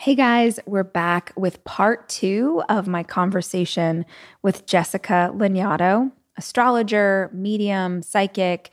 Hey 0.00 0.14
guys, 0.14 0.60
we're 0.64 0.84
back 0.84 1.32
with 1.34 1.64
part 1.64 2.08
two 2.08 2.62
of 2.68 2.86
my 2.86 3.02
conversation 3.02 4.06
with 4.42 4.64
Jessica 4.64 5.32
Lanyadoo, 5.34 6.12
astrologer, 6.36 7.30
medium, 7.32 8.02
psychic. 8.02 8.70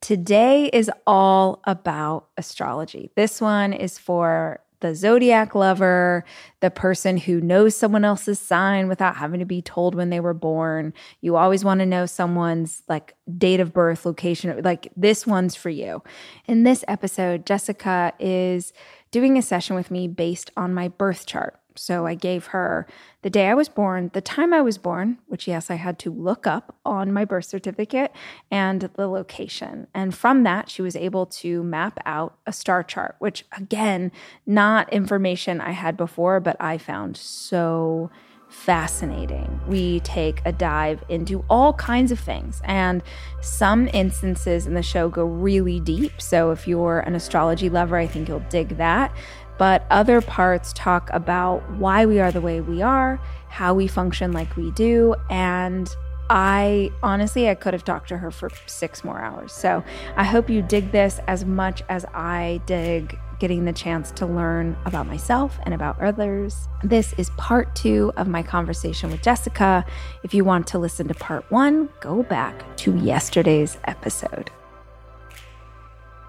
Today 0.00 0.70
is 0.72 0.90
all 1.06 1.60
about 1.62 2.26
astrology. 2.36 3.12
This 3.14 3.40
one 3.40 3.72
is 3.72 3.98
for 3.98 4.64
the 4.80 4.96
zodiac 4.96 5.54
lover, 5.54 6.24
the 6.58 6.70
person 6.70 7.16
who 7.18 7.40
knows 7.40 7.76
someone 7.76 8.04
else's 8.04 8.40
sign 8.40 8.88
without 8.88 9.16
having 9.16 9.38
to 9.38 9.46
be 9.46 9.62
told 9.62 9.94
when 9.94 10.10
they 10.10 10.20
were 10.20 10.34
born. 10.34 10.92
You 11.20 11.36
always 11.36 11.64
want 11.64 11.80
to 11.80 11.86
know 11.86 12.04
someone's 12.04 12.82
like 12.88 13.14
date 13.38 13.60
of 13.60 13.72
birth, 13.72 14.04
location. 14.04 14.60
Like 14.62 14.92
this 14.96 15.24
one's 15.24 15.54
for 15.54 15.70
you. 15.70 16.02
In 16.46 16.64
this 16.64 16.84
episode, 16.88 17.46
Jessica 17.46 18.12
is 18.18 18.72
doing 19.14 19.38
a 19.38 19.42
session 19.42 19.76
with 19.76 19.92
me 19.92 20.08
based 20.08 20.50
on 20.56 20.74
my 20.74 20.88
birth 20.88 21.24
chart. 21.24 21.60
So 21.76 22.04
I 22.04 22.16
gave 22.16 22.46
her 22.46 22.84
the 23.22 23.30
day 23.30 23.46
I 23.46 23.54
was 23.54 23.68
born, 23.68 24.10
the 24.12 24.20
time 24.20 24.52
I 24.52 24.60
was 24.60 24.76
born, 24.76 25.18
which, 25.28 25.46
yes, 25.46 25.70
I 25.70 25.76
had 25.76 26.00
to 26.00 26.10
look 26.10 26.48
up 26.48 26.74
on 26.84 27.12
my 27.12 27.24
birth 27.24 27.44
certificate, 27.44 28.10
and 28.50 28.80
the 28.80 29.06
location. 29.06 29.86
And 29.94 30.12
from 30.12 30.42
that, 30.42 30.68
she 30.68 30.82
was 30.82 30.96
able 30.96 31.26
to 31.26 31.62
map 31.62 32.00
out 32.04 32.36
a 32.44 32.52
star 32.52 32.82
chart, 32.82 33.14
which, 33.20 33.44
again, 33.56 34.10
not 34.46 34.92
information 34.92 35.60
I 35.60 35.70
had 35.70 35.96
before, 35.96 36.40
but 36.40 36.56
I 36.58 36.76
found 36.76 37.16
so 37.16 38.10
fascinating. 38.54 39.60
We 39.66 40.00
take 40.00 40.40
a 40.44 40.52
dive 40.52 41.04
into 41.08 41.44
all 41.50 41.74
kinds 41.74 42.10
of 42.10 42.18
things, 42.18 42.62
and 42.64 43.02
some 43.42 43.88
instances 43.88 44.66
in 44.66 44.74
the 44.74 44.82
show 44.82 45.08
go 45.08 45.24
really 45.24 45.80
deep. 45.80 46.22
So, 46.22 46.50
if 46.50 46.66
you're 46.66 47.00
an 47.00 47.14
astrology 47.14 47.68
lover, 47.68 47.96
I 47.96 48.06
think 48.06 48.28
you'll 48.28 48.40
dig 48.48 48.76
that. 48.78 49.14
But 49.58 49.84
other 49.90 50.20
parts 50.20 50.72
talk 50.72 51.10
about 51.12 51.68
why 51.72 52.06
we 52.06 52.20
are 52.20 52.32
the 52.32 52.40
way 52.40 52.60
we 52.60 52.80
are, 52.80 53.20
how 53.48 53.74
we 53.74 53.86
function 53.86 54.32
like 54.32 54.56
we 54.56 54.70
do, 54.70 55.14
and 55.28 55.88
I 56.30 56.90
honestly, 57.02 57.48
I 57.50 57.54
could 57.54 57.74
have 57.74 57.84
talked 57.84 58.08
to 58.08 58.16
her 58.16 58.30
for 58.30 58.50
six 58.66 59.04
more 59.04 59.20
hours. 59.20 59.52
So 59.52 59.84
I 60.16 60.24
hope 60.24 60.48
you 60.48 60.62
dig 60.62 60.90
this 60.90 61.20
as 61.26 61.44
much 61.44 61.82
as 61.88 62.04
I 62.14 62.62
dig 62.66 63.18
getting 63.38 63.64
the 63.64 63.72
chance 63.72 64.10
to 64.12 64.24
learn 64.24 64.76
about 64.86 65.06
myself 65.06 65.58
and 65.64 65.74
about 65.74 66.00
others. 66.00 66.68
This 66.82 67.12
is 67.18 67.28
part 67.36 67.74
two 67.74 68.12
of 68.16 68.26
my 68.26 68.42
conversation 68.42 69.10
with 69.10 69.22
Jessica. 69.22 69.84
If 70.22 70.32
you 70.32 70.44
want 70.44 70.66
to 70.68 70.78
listen 70.78 71.08
to 71.08 71.14
part 71.14 71.50
one, 71.50 71.90
go 72.00 72.22
back 72.22 72.76
to 72.78 72.96
yesterday's 72.96 73.76
episode. 73.84 74.50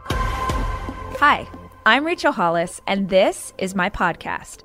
Hi, 0.08 1.48
I'm 1.86 2.06
Rachel 2.06 2.34
Hollis, 2.34 2.82
and 2.86 3.08
this 3.08 3.54
is 3.58 3.76
my 3.76 3.90
podcast. 3.90 4.65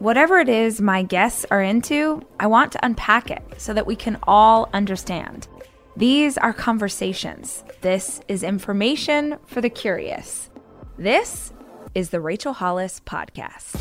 Whatever 0.00 0.38
it 0.38 0.48
is 0.48 0.80
my 0.80 1.02
guests 1.02 1.44
are 1.50 1.62
into, 1.62 2.22
I 2.40 2.46
want 2.46 2.72
to 2.72 2.82
unpack 2.82 3.30
it 3.30 3.42
so 3.58 3.74
that 3.74 3.86
we 3.86 3.94
can 3.94 4.16
all 4.22 4.70
understand. 4.72 5.46
These 5.94 6.38
are 6.38 6.54
conversations. 6.54 7.62
This 7.82 8.22
is 8.26 8.42
information 8.42 9.36
for 9.44 9.60
the 9.60 9.68
curious. 9.68 10.48
This 10.96 11.52
is 11.94 12.08
the 12.08 12.18
Rachel 12.18 12.54
Hollis 12.54 13.02
Podcast. 13.04 13.76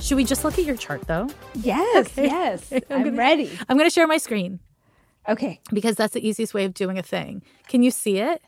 Should 0.00 0.14
we 0.14 0.22
just 0.22 0.44
look 0.44 0.56
at 0.56 0.64
your 0.64 0.76
chart 0.76 1.02
though? 1.08 1.28
Yes, 1.56 2.12
okay. 2.16 2.26
yes. 2.26 2.72
I'm, 2.72 2.82
I'm 2.90 3.04
gonna, 3.06 3.16
ready. 3.16 3.50
I'm 3.68 3.76
going 3.76 3.90
to 3.90 3.92
share 3.92 4.06
my 4.06 4.18
screen. 4.18 4.60
Okay. 5.28 5.60
Because 5.72 5.96
that's 5.96 6.14
the 6.14 6.24
easiest 6.24 6.54
way 6.54 6.64
of 6.64 6.74
doing 6.74 6.96
a 6.96 7.02
thing. 7.02 7.42
Can 7.66 7.82
you 7.82 7.90
see 7.90 8.18
it? 8.18 8.40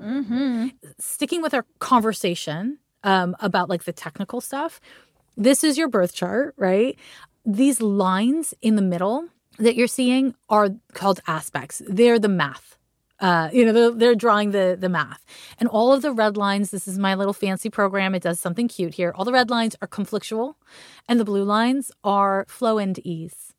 Mm-hmm. 0.00 0.68
Sticking 0.98 1.42
with 1.42 1.54
our 1.54 1.66
conversation 1.78 2.78
um, 3.04 3.36
about 3.40 3.68
like 3.68 3.84
the 3.84 3.92
technical 3.92 4.40
stuff, 4.40 4.80
this 5.36 5.64
is 5.64 5.78
your 5.78 5.88
birth 5.88 6.14
chart, 6.14 6.54
right? 6.56 6.98
These 7.44 7.80
lines 7.80 8.54
in 8.62 8.76
the 8.76 8.82
middle 8.82 9.28
that 9.58 9.76
you're 9.76 9.86
seeing 9.86 10.34
are 10.48 10.70
called 10.92 11.20
aspects. 11.26 11.82
They're 11.86 12.18
the 12.18 12.28
math 12.28 12.70
uh, 13.20 13.50
you 13.52 13.66
know, 13.66 13.72
they're, 13.72 13.90
they're, 13.90 14.14
drawing 14.14 14.50
the 14.50 14.76
the 14.80 14.88
math, 14.88 15.24
and 15.58 15.68
all 15.68 15.92
of 15.92 16.00
the 16.00 16.12
red 16.12 16.36
lines. 16.36 16.70
This 16.70 16.88
is 16.88 16.98
my 16.98 17.14
little 17.14 17.34
fancy 17.34 17.68
program. 17.68 18.14
It 18.14 18.22
does 18.22 18.40
something 18.40 18.66
cute 18.66 18.94
here. 18.94 19.12
All 19.14 19.26
the 19.26 19.32
red 19.32 19.50
lines 19.50 19.76
are 19.82 19.88
conflictual, 19.88 20.54
and 21.06 21.20
the 21.20 21.24
blue 21.24 21.44
lines 21.44 21.92
are 22.02 22.46
flow 22.48 22.78
and 22.78 22.98
ease. 23.04 23.49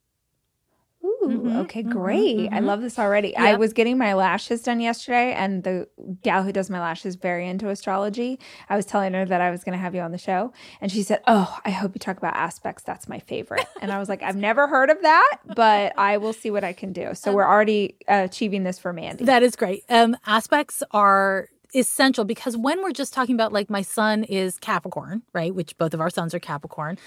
Ooh, 1.04 1.18
mm-hmm, 1.24 1.56
okay, 1.62 1.82
mm-hmm, 1.82 1.90
great. 1.90 2.36
Mm-hmm, 2.36 2.54
I 2.54 2.60
love 2.60 2.80
this 2.80 2.96
already. 2.96 3.30
Yep. 3.30 3.40
I 3.40 3.54
was 3.56 3.72
getting 3.72 3.98
my 3.98 4.14
lashes 4.14 4.62
done 4.62 4.80
yesterday, 4.80 5.32
and 5.32 5.64
the 5.64 5.88
gal 6.22 6.44
who 6.44 6.52
does 6.52 6.70
my 6.70 6.80
lashes 6.80 7.16
very 7.16 7.48
into 7.48 7.68
astrology. 7.70 8.38
I 8.68 8.76
was 8.76 8.86
telling 8.86 9.12
her 9.14 9.24
that 9.24 9.40
I 9.40 9.50
was 9.50 9.64
going 9.64 9.72
to 9.72 9.78
have 9.78 9.96
you 9.96 10.00
on 10.00 10.12
the 10.12 10.18
show, 10.18 10.52
and 10.80 10.92
she 10.92 11.02
said, 11.02 11.20
"Oh, 11.26 11.58
I 11.64 11.70
hope 11.70 11.94
you 11.94 11.98
talk 11.98 12.18
about 12.18 12.36
aspects. 12.36 12.84
That's 12.84 13.08
my 13.08 13.18
favorite." 13.18 13.66
and 13.80 13.90
I 13.90 13.98
was 13.98 14.08
like, 14.08 14.22
"I've 14.22 14.36
never 14.36 14.68
heard 14.68 14.90
of 14.90 15.02
that, 15.02 15.38
but 15.56 15.92
I 15.98 16.18
will 16.18 16.32
see 16.32 16.52
what 16.52 16.62
I 16.62 16.72
can 16.72 16.92
do." 16.92 17.14
So 17.14 17.30
um, 17.30 17.36
we're 17.36 17.48
already 17.48 17.96
uh, 18.06 18.22
achieving 18.24 18.62
this 18.62 18.78
for 18.78 18.92
Mandy. 18.92 19.24
That 19.24 19.42
is 19.42 19.56
great. 19.56 19.82
Um, 19.88 20.16
aspects 20.26 20.84
are 20.92 21.48
essential 21.74 22.24
because 22.24 22.56
when 22.56 22.80
we're 22.82 22.92
just 22.92 23.12
talking 23.12 23.34
about 23.34 23.52
like 23.52 23.70
my 23.70 23.82
sun 23.82 24.22
is 24.24 24.58
Capricorn, 24.58 25.22
right? 25.32 25.52
Which 25.52 25.76
both 25.78 25.94
of 25.94 26.00
our 26.00 26.10
suns 26.10 26.32
are 26.32 26.38
Capricorn. 26.38 26.98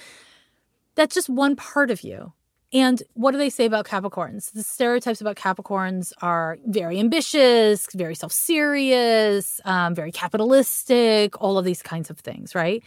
That's 0.95 1.13
just 1.13 1.29
one 1.29 1.55
part 1.55 1.91
of 1.91 2.03
you 2.03 2.33
and 2.75 3.01
what 3.13 3.31
do 3.31 3.37
they 3.37 3.49
say 3.49 3.63
about 3.63 3.85
Capricorns? 3.85 4.51
The 4.51 4.61
stereotypes 4.61 5.21
about 5.21 5.37
Capricorns 5.37 6.11
are 6.21 6.57
very 6.65 6.99
ambitious, 6.99 7.87
very 7.95 8.15
self 8.15 8.33
serious, 8.33 9.61
um, 9.63 9.95
very 9.95 10.11
capitalistic, 10.11 11.41
all 11.41 11.57
of 11.57 11.63
these 11.63 11.81
kinds 11.81 12.09
of 12.09 12.19
things, 12.19 12.53
right? 12.53 12.83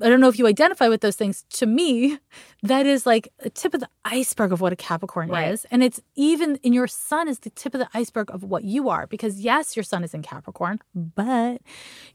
I 0.00 0.08
don't 0.08 0.20
know 0.20 0.28
if 0.28 0.38
you 0.38 0.46
identify 0.46 0.88
with 0.88 1.00
those 1.00 1.16
things. 1.16 1.44
To 1.50 1.66
me, 1.66 2.18
that 2.62 2.86
is 2.86 3.06
like 3.06 3.28
a 3.40 3.50
tip 3.50 3.74
of 3.74 3.80
the 3.80 3.88
iceberg 4.04 4.52
of 4.52 4.60
what 4.60 4.72
a 4.72 4.76
Capricorn 4.76 5.28
right. 5.28 5.52
is. 5.52 5.66
And 5.70 5.82
it's 5.82 6.00
even 6.14 6.56
in 6.56 6.72
your 6.72 6.86
sun 6.86 7.28
is 7.28 7.40
the 7.40 7.50
tip 7.50 7.74
of 7.74 7.80
the 7.80 7.88
iceberg 7.94 8.30
of 8.30 8.44
what 8.44 8.64
you 8.64 8.88
are. 8.88 9.06
Because 9.06 9.40
yes, 9.40 9.76
your 9.76 9.82
sun 9.82 10.04
is 10.04 10.14
in 10.14 10.22
Capricorn, 10.22 10.80
but 10.94 11.60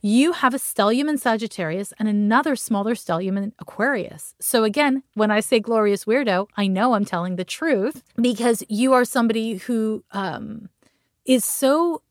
you 0.00 0.32
have 0.32 0.54
a 0.54 0.58
stellium 0.58 1.08
in 1.08 1.18
Sagittarius 1.18 1.92
and 1.98 2.08
another 2.08 2.56
smaller 2.56 2.94
stellium 2.94 3.36
in 3.36 3.52
Aquarius. 3.58 4.34
So 4.40 4.64
again, 4.64 5.02
when 5.14 5.30
I 5.30 5.40
say 5.40 5.60
glorious 5.60 6.04
weirdo, 6.04 6.48
I 6.56 6.66
know 6.66 6.94
I'm 6.94 7.04
telling 7.04 7.36
the 7.36 7.44
truth 7.44 8.02
because 8.16 8.62
you 8.68 8.92
are 8.92 9.04
somebody 9.04 9.56
who 9.56 10.04
um, 10.12 10.68
is 11.24 11.44
so 11.44 12.02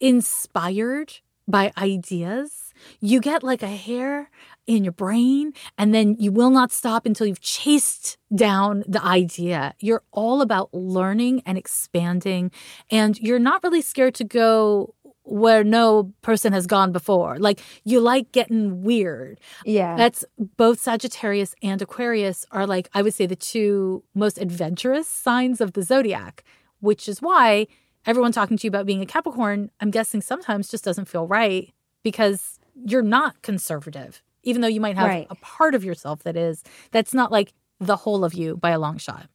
inspired 0.00 1.14
by 1.46 1.72
ideas. 1.76 2.72
You 3.00 3.20
get 3.20 3.42
like 3.42 3.62
a 3.62 3.68
hair 3.68 4.30
in 4.66 4.82
your 4.84 4.92
brain 4.92 5.52
and 5.76 5.94
then 5.94 6.16
you 6.18 6.32
will 6.32 6.50
not 6.50 6.72
stop 6.72 7.06
until 7.06 7.26
you've 7.26 7.40
chased 7.40 8.16
down 8.34 8.82
the 8.88 9.02
idea. 9.04 9.74
You're 9.78 10.02
all 10.10 10.40
about 10.40 10.72
learning 10.72 11.42
and 11.46 11.58
expanding 11.58 12.50
and 12.90 13.18
you're 13.18 13.38
not 13.38 13.62
really 13.62 13.82
scared 13.82 14.14
to 14.16 14.24
go 14.24 14.94
where 15.24 15.64
no 15.64 16.12
person 16.20 16.52
has 16.52 16.66
gone 16.66 16.92
before. 16.92 17.38
Like 17.38 17.60
you 17.84 18.00
like 18.00 18.32
getting 18.32 18.82
weird. 18.82 19.40
Yeah. 19.64 19.96
That's 19.96 20.24
both 20.38 20.80
Sagittarius 20.80 21.54
and 21.62 21.80
Aquarius 21.80 22.44
are 22.50 22.66
like 22.66 22.88
I 22.94 23.02
would 23.02 23.14
say 23.14 23.26
the 23.26 23.36
two 23.36 24.04
most 24.14 24.38
adventurous 24.38 25.08
signs 25.08 25.60
of 25.60 25.72
the 25.72 25.82
zodiac, 25.82 26.44
which 26.80 27.08
is 27.08 27.22
why 27.22 27.66
everyone 28.06 28.32
talking 28.32 28.56
to 28.56 28.64
you 28.64 28.68
about 28.68 28.86
being 28.86 29.02
a 29.02 29.06
Capricorn, 29.06 29.70
I'm 29.80 29.90
guessing 29.90 30.20
sometimes 30.20 30.68
just 30.68 30.84
doesn't 30.84 31.06
feel 31.06 31.26
right 31.26 31.72
because 32.02 32.58
you're 32.74 33.02
not 33.02 33.42
conservative 33.42 34.22
even 34.44 34.62
though 34.62 34.68
you 34.68 34.80
might 34.80 34.96
have 34.96 35.08
right. 35.08 35.26
a 35.30 35.34
part 35.36 35.74
of 35.74 35.84
yourself 35.84 36.22
that 36.22 36.36
is 36.36 36.62
that's 36.90 37.14
not 37.14 37.32
like 37.32 37.52
the 37.80 37.96
whole 37.96 38.24
of 38.24 38.34
you 38.34 38.56
by 38.56 38.70
a 38.70 38.78
long 38.78 38.98
shot. 38.98 39.28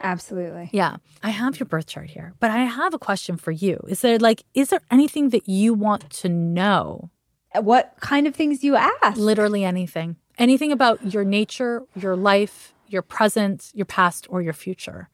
Absolutely. 0.00 0.68
Yeah. 0.72 0.96
I 1.22 1.30
have 1.30 1.60
your 1.60 1.66
birth 1.66 1.86
chart 1.86 2.10
here, 2.10 2.34
but 2.40 2.50
I 2.50 2.64
have 2.64 2.92
a 2.92 2.98
question 2.98 3.36
for 3.36 3.52
you. 3.52 3.78
Is 3.88 4.00
there 4.00 4.18
like 4.18 4.44
is 4.54 4.70
there 4.70 4.80
anything 4.90 5.30
that 5.30 5.48
you 5.48 5.74
want 5.74 6.10
to 6.10 6.28
know? 6.28 7.10
What 7.54 7.94
kind 8.00 8.26
of 8.26 8.34
things 8.34 8.64
you 8.64 8.76
ask? 8.76 9.16
Literally 9.16 9.64
anything. 9.64 10.16
Anything 10.38 10.72
about 10.72 11.12
your 11.12 11.24
nature, 11.24 11.82
your 11.94 12.16
life, 12.16 12.74
your 12.88 13.02
present, 13.02 13.70
your 13.74 13.84
past 13.84 14.26
or 14.30 14.40
your 14.42 14.54
future. 14.54 15.08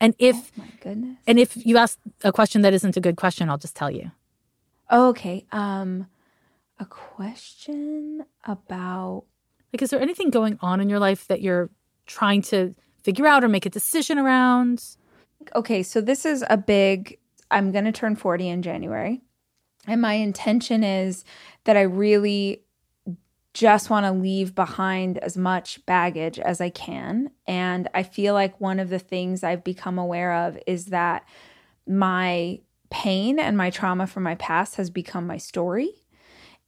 And 0.00 0.14
if 0.18 0.36
oh 0.36 0.62
my 0.62 0.70
goodness. 0.80 1.18
And 1.26 1.38
if 1.38 1.56
you 1.66 1.76
ask 1.76 1.98
a 2.24 2.32
question 2.32 2.62
that 2.62 2.72
isn't 2.72 2.96
a 2.96 3.00
good 3.00 3.16
question, 3.16 3.48
I'll 3.50 3.58
just 3.58 3.76
tell 3.76 3.90
you. 3.90 4.10
Okay. 4.90 5.46
Um 5.52 6.06
a 6.78 6.86
question 6.86 8.24
about 8.44 9.24
like 9.72 9.82
is 9.82 9.90
there 9.90 10.00
anything 10.00 10.30
going 10.30 10.58
on 10.62 10.80
in 10.80 10.88
your 10.88 10.98
life 10.98 11.26
that 11.28 11.42
you're 11.42 11.70
trying 12.06 12.42
to 12.42 12.74
figure 13.02 13.26
out 13.26 13.44
or 13.44 13.48
make 13.48 13.66
a 13.66 13.70
decision 13.70 14.18
around? 14.18 14.82
Okay, 15.54 15.82
so 15.82 16.00
this 16.00 16.24
is 16.24 16.44
a 16.50 16.56
big 16.56 17.18
I'm 17.50 17.72
going 17.72 17.84
to 17.84 17.92
turn 17.92 18.16
40 18.16 18.48
in 18.48 18.62
January. 18.62 19.22
And 19.86 20.00
my 20.00 20.14
intention 20.14 20.84
is 20.84 21.24
that 21.64 21.76
I 21.76 21.82
really 21.82 22.62
just 23.52 23.90
want 23.90 24.06
to 24.06 24.12
leave 24.12 24.54
behind 24.54 25.18
as 25.18 25.36
much 25.36 25.84
baggage 25.86 26.38
as 26.38 26.60
I 26.60 26.70
can. 26.70 27.30
And 27.46 27.88
I 27.94 28.02
feel 28.02 28.34
like 28.34 28.60
one 28.60 28.78
of 28.78 28.90
the 28.90 28.98
things 28.98 29.42
I've 29.42 29.64
become 29.64 29.98
aware 29.98 30.32
of 30.32 30.58
is 30.66 30.86
that 30.86 31.24
my 31.86 32.60
pain 32.90 33.38
and 33.38 33.56
my 33.56 33.70
trauma 33.70 34.06
from 34.06 34.22
my 34.22 34.36
past 34.36 34.76
has 34.76 34.90
become 34.90 35.26
my 35.26 35.36
story. 35.36 35.90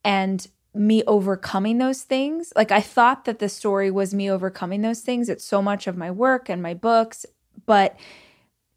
And 0.05 0.45
me 0.75 1.05
overcoming 1.05 1.79
those 1.79 2.03
things, 2.03 2.53
like 2.57 2.73
I 2.73 2.81
thought 2.81 3.27
that 3.27 3.39
the 3.39 3.49
story 3.49 3.91
was 3.91 4.15
me 4.15 4.31
overcoming 4.31 4.83
those 4.83 5.01
things. 5.01 5.29
It's 5.29 5.45
so 5.45 5.61
much 5.63 5.87
of 5.87 5.97
my 5.97 6.11
work 6.11 6.49
and 6.49 6.63
my 6.63 6.75
books. 6.75 7.27
But 7.67 7.97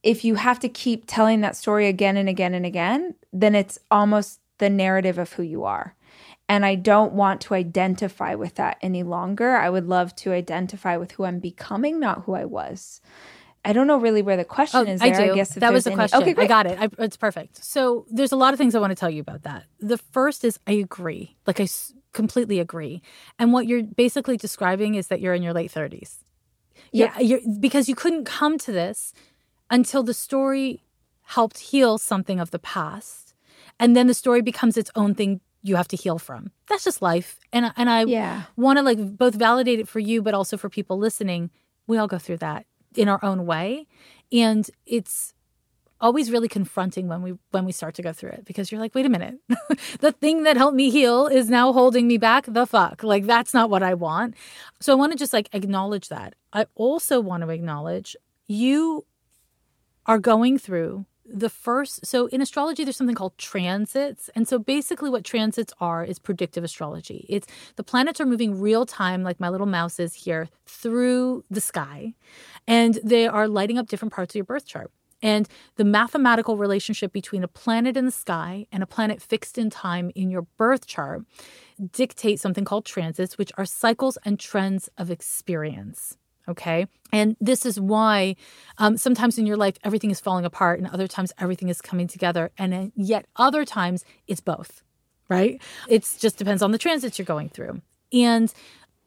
if 0.03 0.23
you 0.23 0.35
have 0.35 0.59
to 0.59 0.69
keep 0.69 1.05
telling 1.07 1.41
that 1.41 1.55
story 1.55 1.87
again 1.87 2.17
and 2.17 2.29
again 2.29 2.53
and 2.53 2.65
again, 2.65 3.15
then 3.33 3.55
it's 3.55 3.79
almost 3.89 4.39
the 4.59 4.69
narrative 4.69 5.17
of 5.17 5.33
who 5.33 5.43
you 5.43 5.63
are. 5.63 5.95
And 6.47 6.65
I 6.65 6.75
don't 6.75 7.13
want 7.13 7.41
to 7.41 7.55
identify 7.55 8.35
with 8.35 8.55
that 8.55 8.77
any 8.81 9.03
longer. 9.03 9.55
I 9.55 9.69
would 9.69 9.87
love 9.87 10.15
to 10.17 10.31
identify 10.31 10.95
with 10.97 11.13
who 11.13 11.25
I'm 11.25 11.39
becoming, 11.39 11.99
not 11.99 12.23
who 12.23 12.35
I 12.35 12.45
was. 12.45 13.01
I 13.65 13.73
don't 13.73 13.87
know 13.87 13.97
really 13.97 14.21
where 14.21 14.37
the 14.37 14.45
question 14.45 14.87
oh, 14.87 14.91
is. 14.91 14.99
There. 14.99 15.13
I 15.13 15.25
do. 15.25 15.31
I 15.31 15.35
guess 15.35 15.55
that 15.55 15.73
was 15.73 15.85
the 15.85 15.89
any... 15.89 15.95
question. 15.95 16.21
Okay, 16.21 16.33
great. 16.33 16.45
I 16.45 16.47
got 16.47 16.67
it. 16.67 16.77
I, 16.79 16.89
it's 16.99 17.17
perfect. 17.17 17.65
So 17.65 18.05
there's 18.09 18.31
a 18.31 18.35
lot 18.35 18.53
of 18.53 18.59
things 18.59 18.75
I 18.75 18.79
want 18.79 18.91
to 18.91 18.95
tell 18.95 19.09
you 19.09 19.21
about 19.21 19.41
that. 19.41 19.63
The 19.79 19.97
first 19.97 20.43
is 20.43 20.59
I 20.67 20.73
agree. 20.73 21.35
Like 21.47 21.59
I 21.59 21.63
s- 21.63 21.93
completely 22.13 22.59
agree. 22.59 23.01
And 23.39 23.51
what 23.51 23.65
you're 23.65 23.81
basically 23.81 24.37
describing 24.37 24.93
is 24.93 25.07
that 25.07 25.19
you're 25.19 25.33
in 25.33 25.41
your 25.41 25.53
late 25.53 25.71
30s. 25.71 26.17
Yeah, 26.91 27.19
you're, 27.19 27.41
because 27.59 27.89
you 27.89 27.95
couldn't 27.95 28.25
come 28.25 28.57
to 28.59 28.71
this 28.71 29.13
until 29.69 30.03
the 30.03 30.13
story 30.13 30.83
helped 31.23 31.57
heal 31.57 31.97
something 31.97 32.39
of 32.39 32.51
the 32.51 32.59
past, 32.59 33.33
and 33.79 33.95
then 33.95 34.07
the 34.07 34.13
story 34.13 34.41
becomes 34.41 34.77
its 34.77 34.91
own 34.95 35.15
thing 35.15 35.41
you 35.65 35.75
have 35.75 35.87
to 35.87 35.97
heal 35.97 36.19
from. 36.19 36.51
That's 36.67 36.83
just 36.83 37.01
life. 37.01 37.39
And 37.51 37.73
and 37.75 37.89
I 37.89 38.05
yeah. 38.05 38.43
want 38.55 38.77
to 38.77 38.83
like 38.83 39.17
both 39.17 39.33
validate 39.33 39.79
it 39.79 39.87
for 39.87 39.99
you 39.99 40.21
but 40.21 40.35
also 40.35 40.57
for 40.57 40.69
people 40.69 40.99
listening. 40.99 41.49
We 41.87 41.97
all 41.97 42.07
go 42.07 42.19
through 42.19 42.37
that 42.37 42.67
in 42.95 43.09
our 43.09 43.19
own 43.23 43.47
way. 43.47 43.87
And 44.31 44.69
it's 44.85 45.33
always 45.99 46.29
really 46.29 46.47
confronting 46.47 47.07
when 47.07 47.23
we 47.23 47.33
when 47.49 47.65
we 47.65 47.71
start 47.71 47.95
to 47.95 48.03
go 48.03 48.13
through 48.13 48.29
it 48.29 48.45
because 48.45 48.71
you're 48.71 48.79
like, 48.79 48.93
"Wait 48.93 49.07
a 49.07 49.09
minute. 49.09 49.39
the 50.01 50.11
thing 50.11 50.43
that 50.43 50.55
helped 50.55 50.75
me 50.75 50.91
heal 50.91 51.25
is 51.25 51.49
now 51.49 51.73
holding 51.73 52.07
me 52.07 52.19
back. 52.19 52.45
The 52.47 52.67
fuck? 52.67 53.03
Like 53.03 53.25
that's 53.25 53.53
not 53.53 53.71
what 53.71 53.81
I 53.81 53.95
want." 53.95 54.35
So 54.79 54.93
I 54.93 54.95
want 54.95 55.13
to 55.13 55.17
just 55.17 55.33
like 55.33 55.49
acknowledge 55.51 56.09
that. 56.09 56.35
I 56.53 56.67
also 56.75 57.19
want 57.19 57.41
to 57.41 57.49
acknowledge 57.49 58.15
you 58.45 59.05
are 60.05 60.19
going 60.19 60.59
through 60.59 61.05
the 61.25 61.49
first 61.49 62.05
so 62.05 62.27
in 62.27 62.41
astrology 62.41 62.83
there's 62.83 62.95
something 62.95 63.15
called 63.15 63.37
transits. 63.37 64.29
And 64.35 64.47
so 64.47 64.59
basically 64.59 65.09
what 65.09 65.23
transits 65.23 65.73
are 65.79 66.03
is 66.03 66.19
predictive 66.19 66.63
astrology. 66.63 67.25
It's 67.29 67.47
the 67.75 67.83
planets 67.83 68.21
are 68.21 68.25
moving 68.25 68.59
real 68.59 68.85
time 68.85 69.23
like 69.23 69.39
my 69.39 69.49
little 69.49 69.67
mouse 69.67 69.99
is 69.99 70.13
here 70.13 70.49
through 70.65 71.43
the 71.49 71.61
sky. 71.61 72.13
And 72.67 72.99
they 73.03 73.27
are 73.27 73.47
lighting 73.47 73.77
up 73.77 73.87
different 73.87 74.13
parts 74.13 74.33
of 74.33 74.35
your 74.35 74.45
birth 74.45 74.65
chart. 74.65 74.91
And 75.21 75.47
the 75.77 75.85
mathematical 75.85 76.57
relationship 76.57 77.11
between 77.11 77.43
a 77.43 77.47
planet 77.47 77.97
in 77.97 78.05
the 78.05 78.11
sky 78.11 78.67
and 78.71 78.83
a 78.83 78.87
planet 78.87 79.21
fixed 79.21 79.57
in 79.57 79.69
time 79.69 80.11
in 80.13 80.29
your 80.29 80.43
birth 80.57 80.85
chart 80.85 81.23
dictate 81.91 82.39
something 82.39 82.65
called 82.65 82.85
transits 82.85 83.37
which 83.37 83.51
are 83.57 83.65
cycles 83.65 84.17
and 84.23 84.39
trends 84.39 84.89
of 84.97 85.09
experience 85.09 86.17
Okay. 86.47 86.87
And 87.11 87.35
this 87.39 87.65
is 87.65 87.79
why 87.79 88.35
um, 88.77 88.97
sometimes 88.97 89.37
in 89.37 89.45
your 89.45 89.57
life 89.57 89.77
everything 89.83 90.11
is 90.11 90.19
falling 90.19 90.45
apart 90.45 90.79
and 90.79 90.87
other 90.87 91.07
times 91.07 91.33
everything 91.37 91.69
is 91.69 91.81
coming 91.81 92.07
together. 92.07 92.51
And 92.57 92.91
yet 92.95 93.25
other 93.35 93.65
times 93.65 94.05
it's 94.27 94.41
both, 94.41 94.83
right? 95.29 95.61
It 95.87 96.01
just 96.19 96.37
depends 96.37 96.61
on 96.61 96.71
the 96.71 96.77
transits 96.77 97.17
you're 97.17 97.25
going 97.25 97.49
through. 97.49 97.81
And 98.13 98.53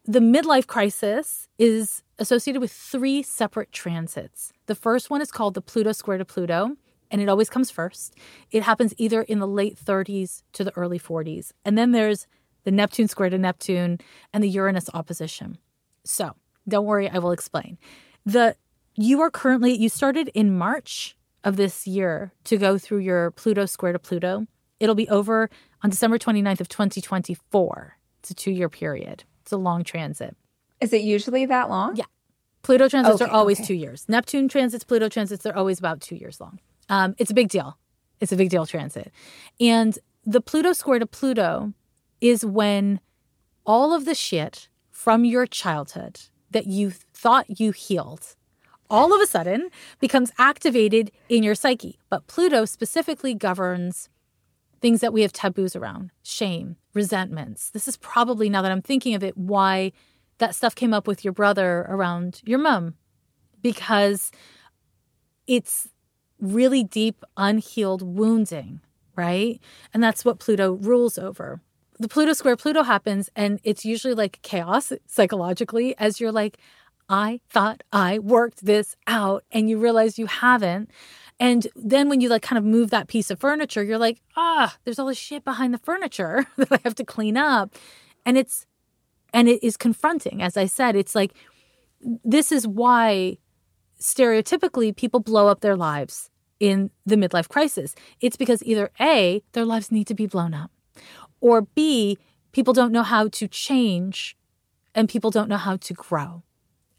the 0.04 0.20
midlife 0.20 0.66
crisis 0.66 1.48
is 1.58 2.02
associated 2.18 2.60
with 2.60 2.72
three 2.72 3.22
separate 3.22 3.72
transits. 3.72 4.52
The 4.66 4.74
first 4.74 5.10
one 5.10 5.20
is 5.20 5.30
called 5.30 5.54
the 5.54 5.60
Pluto 5.60 5.92
square 5.92 6.18
to 6.18 6.24
Pluto, 6.24 6.76
and 7.10 7.20
it 7.20 7.28
always 7.28 7.50
comes 7.50 7.70
first. 7.70 8.14
It 8.50 8.62
happens 8.62 8.94
either 8.96 9.22
in 9.22 9.38
the 9.38 9.46
late 9.46 9.76
30s 9.76 10.42
to 10.54 10.64
the 10.64 10.74
early 10.76 10.98
40s. 10.98 11.52
And 11.64 11.76
then 11.76 11.92
there's 11.92 12.26
the 12.64 12.70
Neptune 12.70 13.08
square 13.08 13.30
to 13.30 13.38
Neptune 13.38 13.98
and 14.32 14.42
the 14.42 14.48
Uranus 14.48 14.90
opposition. 14.92 15.58
So, 16.04 16.36
don't 16.68 16.84
worry, 16.84 17.08
I 17.08 17.18
will 17.18 17.32
explain. 17.32 17.78
The 18.24 18.56
you 18.94 19.20
are 19.20 19.30
currently 19.30 19.72
you 19.72 19.88
started 19.88 20.28
in 20.34 20.56
March 20.56 21.16
of 21.44 21.56
this 21.56 21.86
year 21.86 22.32
to 22.44 22.56
go 22.56 22.78
through 22.78 22.98
your 22.98 23.30
Pluto 23.30 23.66
square 23.66 23.92
to 23.92 23.98
Pluto. 23.98 24.46
It'll 24.80 24.94
be 24.94 25.08
over 25.08 25.48
on 25.82 25.90
December 25.90 26.18
29th 26.18 26.60
of 26.60 26.68
2024. 26.68 27.96
It's 28.20 28.30
a 28.30 28.34
2-year 28.34 28.68
period. 28.68 29.24
It's 29.42 29.52
a 29.52 29.56
long 29.56 29.84
transit. 29.84 30.36
Is 30.80 30.92
it 30.92 31.02
usually 31.02 31.46
that 31.46 31.70
long? 31.70 31.96
Yeah. 31.96 32.04
Pluto 32.62 32.88
transits 32.88 33.22
okay, 33.22 33.30
are 33.30 33.34
always 33.34 33.58
okay. 33.60 33.68
2 33.68 33.74
years. 33.74 34.04
Neptune 34.08 34.48
transits, 34.48 34.84
Pluto 34.84 35.08
transits 35.08 35.44
they're 35.44 35.56
always 35.56 35.78
about 35.78 36.00
2 36.00 36.16
years 36.16 36.40
long. 36.40 36.58
Um, 36.88 37.14
it's 37.18 37.30
a 37.30 37.34
big 37.34 37.48
deal. 37.48 37.78
It's 38.20 38.32
a 38.32 38.36
big 38.36 38.50
deal 38.50 38.66
transit. 38.66 39.12
And 39.60 39.98
the 40.24 40.40
Pluto 40.40 40.72
square 40.72 40.98
to 40.98 41.06
Pluto 41.06 41.72
is 42.20 42.44
when 42.44 43.00
all 43.64 43.94
of 43.94 44.04
the 44.04 44.14
shit 44.14 44.68
from 44.90 45.24
your 45.24 45.46
childhood 45.46 46.20
that 46.50 46.66
you 46.66 46.90
thought 46.90 47.60
you 47.60 47.72
healed 47.72 48.36
all 48.90 49.14
of 49.14 49.20
a 49.20 49.26
sudden 49.26 49.68
becomes 50.00 50.32
activated 50.38 51.10
in 51.28 51.42
your 51.42 51.54
psyche. 51.54 51.98
But 52.08 52.26
Pluto 52.26 52.64
specifically 52.64 53.34
governs 53.34 54.08
things 54.80 55.00
that 55.00 55.12
we 55.12 55.22
have 55.22 55.32
taboos 55.32 55.74
around 55.76 56.10
shame, 56.22 56.76
resentments. 56.94 57.70
This 57.70 57.88
is 57.88 57.96
probably, 57.96 58.48
now 58.48 58.62
that 58.62 58.72
I'm 58.72 58.82
thinking 58.82 59.14
of 59.14 59.22
it, 59.22 59.36
why 59.36 59.92
that 60.38 60.54
stuff 60.54 60.74
came 60.74 60.94
up 60.94 61.06
with 61.06 61.24
your 61.24 61.32
brother 61.32 61.84
around 61.88 62.40
your 62.44 62.58
mom, 62.58 62.94
because 63.60 64.30
it's 65.46 65.88
really 66.40 66.84
deep, 66.84 67.24
unhealed 67.36 68.02
wounding, 68.02 68.80
right? 69.16 69.60
And 69.92 70.02
that's 70.02 70.24
what 70.24 70.38
Pluto 70.38 70.72
rules 70.72 71.18
over 71.18 71.60
the 71.98 72.08
Pluto 72.08 72.32
square 72.32 72.56
Pluto 72.56 72.82
happens, 72.82 73.30
and 73.34 73.60
it's 73.64 73.84
usually 73.84 74.14
like 74.14 74.40
chaos 74.42 74.92
psychologically 75.06 75.96
as 75.98 76.20
you're 76.20 76.32
like, 76.32 76.58
I 77.08 77.40
thought 77.48 77.82
I 77.92 78.18
worked 78.18 78.64
this 78.64 78.94
out, 79.06 79.44
and 79.50 79.68
you 79.68 79.78
realize 79.78 80.18
you 80.18 80.26
haven't. 80.26 80.90
And 81.40 81.66
then 81.76 82.08
when 82.08 82.20
you 82.20 82.28
like 82.28 82.42
kind 82.42 82.58
of 82.58 82.64
move 82.64 82.90
that 82.90 83.08
piece 83.08 83.30
of 83.30 83.38
furniture, 83.38 83.82
you're 83.82 83.98
like, 83.98 84.20
ah, 84.36 84.76
there's 84.84 84.98
all 84.98 85.06
this 85.06 85.18
shit 85.18 85.44
behind 85.44 85.72
the 85.72 85.78
furniture 85.78 86.46
that 86.56 86.72
I 86.72 86.80
have 86.84 86.94
to 86.96 87.04
clean 87.04 87.36
up. 87.36 87.74
And 88.26 88.36
it's, 88.36 88.66
and 89.32 89.48
it 89.48 89.62
is 89.64 89.76
confronting. 89.76 90.42
As 90.42 90.56
I 90.56 90.66
said, 90.66 90.96
it's 90.96 91.14
like, 91.14 91.32
this 92.24 92.50
is 92.50 92.66
why 92.66 93.38
stereotypically 94.00 94.94
people 94.94 95.20
blow 95.20 95.48
up 95.48 95.60
their 95.60 95.76
lives 95.76 96.30
in 96.60 96.90
the 97.06 97.16
midlife 97.16 97.48
crisis. 97.48 97.94
It's 98.20 98.36
because 98.36 98.62
either 98.64 98.90
A, 99.00 99.42
their 99.52 99.64
lives 99.64 99.92
need 99.92 100.06
to 100.08 100.14
be 100.14 100.26
blown 100.26 100.54
up, 100.54 100.70
or 101.40 101.62
B, 101.62 102.18
people 102.52 102.72
don't 102.72 102.92
know 102.92 103.02
how 103.02 103.28
to 103.28 103.48
change 103.48 104.36
and 104.94 105.08
people 105.08 105.30
don't 105.30 105.48
know 105.48 105.56
how 105.56 105.76
to 105.76 105.94
grow. 105.94 106.42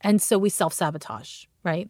And 0.02 0.22
so 0.22 0.38
we 0.38 0.50
self 0.50 0.74
sabotage, 0.74 1.46
right? 1.64 1.90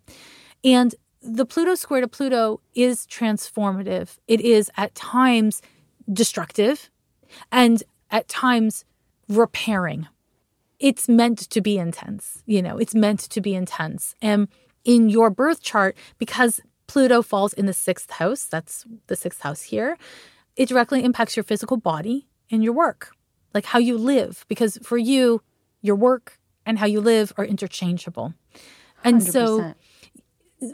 And 0.63 0.95
the 1.21 1.45
Pluto 1.45 1.75
square 1.75 2.01
to 2.01 2.07
Pluto 2.07 2.61
is 2.73 3.05
transformative. 3.05 4.17
It 4.27 4.41
is 4.41 4.71
at 4.77 4.95
times 4.95 5.61
destructive 6.11 6.89
and 7.51 7.83
at 8.09 8.27
times 8.27 8.85
repairing. 9.27 10.07
It's 10.79 11.09
meant 11.09 11.39
to 11.49 11.61
be 11.61 11.77
intense. 11.77 12.41
You 12.45 12.61
know, 12.61 12.77
it's 12.77 12.95
meant 12.95 13.19
to 13.19 13.41
be 13.41 13.53
intense. 13.53 14.15
And 14.21 14.47
in 14.85 15.09
your 15.09 15.29
birth 15.29 15.61
chart, 15.61 15.97
because 16.17 16.61
Pluto 16.87 17.21
falls 17.21 17.53
in 17.53 17.65
the 17.65 17.73
sixth 17.73 18.11
house, 18.11 18.45
that's 18.45 18.85
the 19.07 19.15
sixth 19.15 19.41
house 19.41 19.61
here, 19.61 19.97
it 20.55 20.69
directly 20.69 21.03
impacts 21.03 21.35
your 21.35 21.43
physical 21.43 21.77
body 21.77 22.28
and 22.51 22.63
your 22.63 22.73
work, 22.73 23.11
like 23.53 23.65
how 23.65 23.79
you 23.79 23.97
live. 23.97 24.45
Because 24.47 24.77
for 24.83 24.97
you, 24.97 25.41
your 25.81 25.95
work 25.95 26.39
and 26.65 26.79
how 26.79 26.85
you 26.85 27.01
live 27.01 27.33
are 27.37 27.45
interchangeable. 27.45 28.33
And 29.03 29.21
100%. 29.21 29.31
so, 29.31 29.73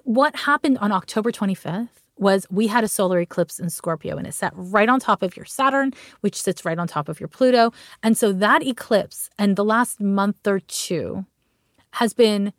what 0.04 0.36
happened 0.36 0.80
on 0.80 0.92
October 0.92 1.32
25th 1.32 1.90
was 2.18 2.48
we 2.50 2.68
had 2.68 2.84
a 2.84 2.88
solar 2.88 3.20
eclipse 3.20 3.60
in 3.60 3.70
Scorpio 3.70 4.18
and 4.18 4.26
it 4.26 4.34
sat 4.34 4.54
right 4.56 4.90
on 4.90 5.00
top 5.00 5.22
of 5.22 5.36
your 5.36 5.46
Saturn, 5.46 5.92
which 6.22 6.42
sits 6.42 6.66
right 6.66 6.80
on 6.80 6.88
top 6.88 7.08
of 7.08 7.20
your 7.20 7.28
Pluto. 7.28 7.72
And 8.02 8.18
so, 8.18 8.32
that 8.34 8.66
eclipse 8.66 9.30
and 9.38 9.56
the 9.56 9.66
last 9.66 10.02
month 10.02 10.48
or 10.48 10.60
two 10.60 11.26
has 11.92 12.14
been 12.14 12.52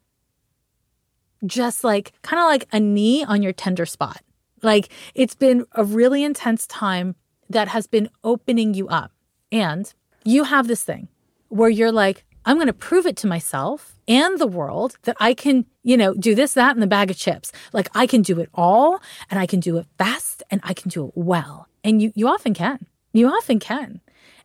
just 1.44 1.84
like 1.84 2.12
kind 2.22 2.40
of 2.40 2.46
like 2.46 2.66
a 2.72 2.80
knee 2.80 3.24
on 3.24 3.42
your 3.42 3.52
tender 3.52 3.86
spot. 3.86 4.22
Like 4.62 4.88
it's 5.14 5.34
been 5.34 5.66
a 5.72 5.84
really 5.84 6.24
intense 6.24 6.66
time 6.66 7.14
that 7.50 7.68
has 7.68 7.86
been 7.86 8.08
opening 8.24 8.74
you 8.74 8.88
up. 8.88 9.12
And 9.52 9.92
you 10.24 10.44
have 10.44 10.66
this 10.66 10.82
thing 10.82 11.08
where 11.48 11.70
you're 11.70 11.92
like, 11.92 12.24
I'm 12.44 12.56
going 12.56 12.68
to 12.68 12.72
prove 12.72 13.06
it 13.06 13.16
to 13.18 13.26
myself 13.26 13.96
and 14.06 14.38
the 14.38 14.46
world 14.46 14.98
that 15.02 15.16
I 15.18 15.34
can, 15.34 15.66
you 15.82 15.96
know, 15.96 16.14
do 16.14 16.34
this, 16.34 16.54
that, 16.54 16.74
and 16.74 16.82
the 16.82 16.86
bag 16.86 17.10
of 17.10 17.16
chips. 17.16 17.50
Like 17.72 17.88
I 17.94 18.06
can 18.06 18.22
do 18.22 18.38
it 18.38 18.48
all 18.54 19.00
and 19.30 19.40
I 19.40 19.46
can 19.46 19.58
do 19.60 19.76
it 19.78 19.86
fast 19.98 20.44
and 20.50 20.60
I 20.62 20.72
can 20.72 20.88
do 20.88 21.06
it 21.06 21.12
well. 21.16 21.68
And 21.82 22.00
you, 22.00 22.12
you 22.14 22.28
often 22.28 22.54
can. 22.54 22.86
You 23.12 23.28
often 23.28 23.58
can. 23.58 24.00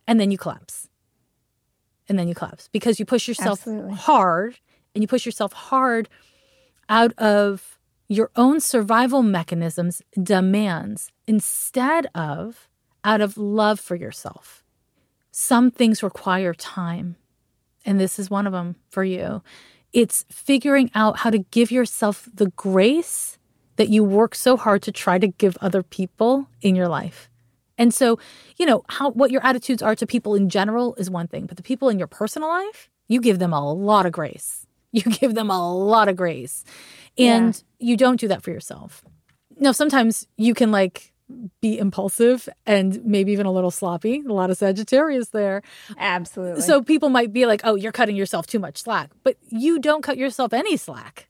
And 0.06 0.18
then 0.18 0.30
you 0.30 0.38
collapse. 0.38 0.88
And 2.08 2.18
then 2.18 2.26
you 2.26 2.34
collapse 2.34 2.68
because 2.72 2.98
you 2.98 3.06
push 3.06 3.28
yourself 3.28 3.60
Absolutely. 3.60 3.94
hard 3.94 4.58
and 4.94 5.02
you 5.02 5.08
push 5.08 5.24
yourself 5.24 5.52
hard 5.52 6.08
out 6.88 7.12
of 7.18 7.78
your 8.08 8.30
own 8.36 8.60
survival 8.60 9.22
mechanisms 9.22 10.02
demands 10.20 11.10
instead 11.26 12.06
of 12.14 12.68
out 13.04 13.20
of 13.20 13.36
love 13.36 13.80
for 13.80 13.96
yourself. 13.96 14.62
Some 15.30 15.70
things 15.70 16.02
require 16.02 16.54
time, 16.54 17.16
and 17.84 17.98
this 17.98 18.18
is 18.18 18.30
one 18.30 18.46
of 18.46 18.52
them 18.52 18.76
for 18.90 19.04
you. 19.04 19.42
It's 19.92 20.24
figuring 20.30 20.90
out 20.94 21.18
how 21.18 21.30
to 21.30 21.38
give 21.38 21.70
yourself 21.70 22.28
the 22.32 22.50
grace 22.50 23.38
that 23.76 23.88
you 23.88 24.04
work 24.04 24.34
so 24.34 24.56
hard 24.56 24.82
to 24.82 24.92
try 24.92 25.18
to 25.18 25.28
give 25.28 25.56
other 25.60 25.82
people 25.82 26.48
in 26.60 26.76
your 26.76 26.88
life. 26.88 27.30
And 27.78 27.92
so, 27.92 28.18
you 28.58 28.66
know, 28.66 28.84
how 28.88 29.10
what 29.10 29.30
your 29.30 29.44
attitudes 29.44 29.82
are 29.82 29.96
to 29.96 30.06
people 30.06 30.34
in 30.34 30.48
general 30.48 30.94
is 30.96 31.10
one 31.10 31.26
thing, 31.26 31.46
but 31.46 31.56
the 31.56 31.62
people 31.62 31.88
in 31.88 31.98
your 31.98 32.06
personal 32.06 32.48
life, 32.48 32.90
you 33.08 33.20
give 33.20 33.38
them 33.38 33.52
a 33.52 33.72
lot 33.72 34.06
of 34.06 34.12
grace. 34.12 34.66
You 34.94 35.00
give 35.04 35.34
them 35.34 35.48
a 35.48 35.74
lot 35.74 36.10
of 36.10 36.16
grace. 36.16 36.64
And 37.16 37.62
yeah. 37.78 37.86
you 37.92 37.96
don't 37.96 38.20
do 38.20 38.28
that 38.28 38.42
for 38.42 38.50
yourself. 38.50 39.02
Now, 39.58 39.72
sometimes 39.72 40.26
you 40.36 40.52
can 40.52 40.70
like 40.70 41.11
be 41.60 41.78
impulsive 41.78 42.48
and 42.66 43.04
maybe 43.04 43.32
even 43.32 43.46
a 43.46 43.52
little 43.52 43.70
sloppy. 43.70 44.22
A 44.26 44.32
lot 44.32 44.50
of 44.50 44.56
Sagittarius 44.56 45.28
there. 45.28 45.62
Absolutely. 45.98 46.62
So 46.62 46.82
people 46.82 47.08
might 47.08 47.32
be 47.32 47.46
like, 47.46 47.60
oh, 47.64 47.74
you're 47.74 47.92
cutting 47.92 48.16
yourself 48.16 48.46
too 48.46 48.58
much 48.58 48.82
slack, 48.82 49.10
but 49.22 49.36
you 49.48 49.78
don't 49.78 50.02
cut 50.02 50.16
yourself 50.16 50.52
any 50.52 50.76
slack. 50.76 51.28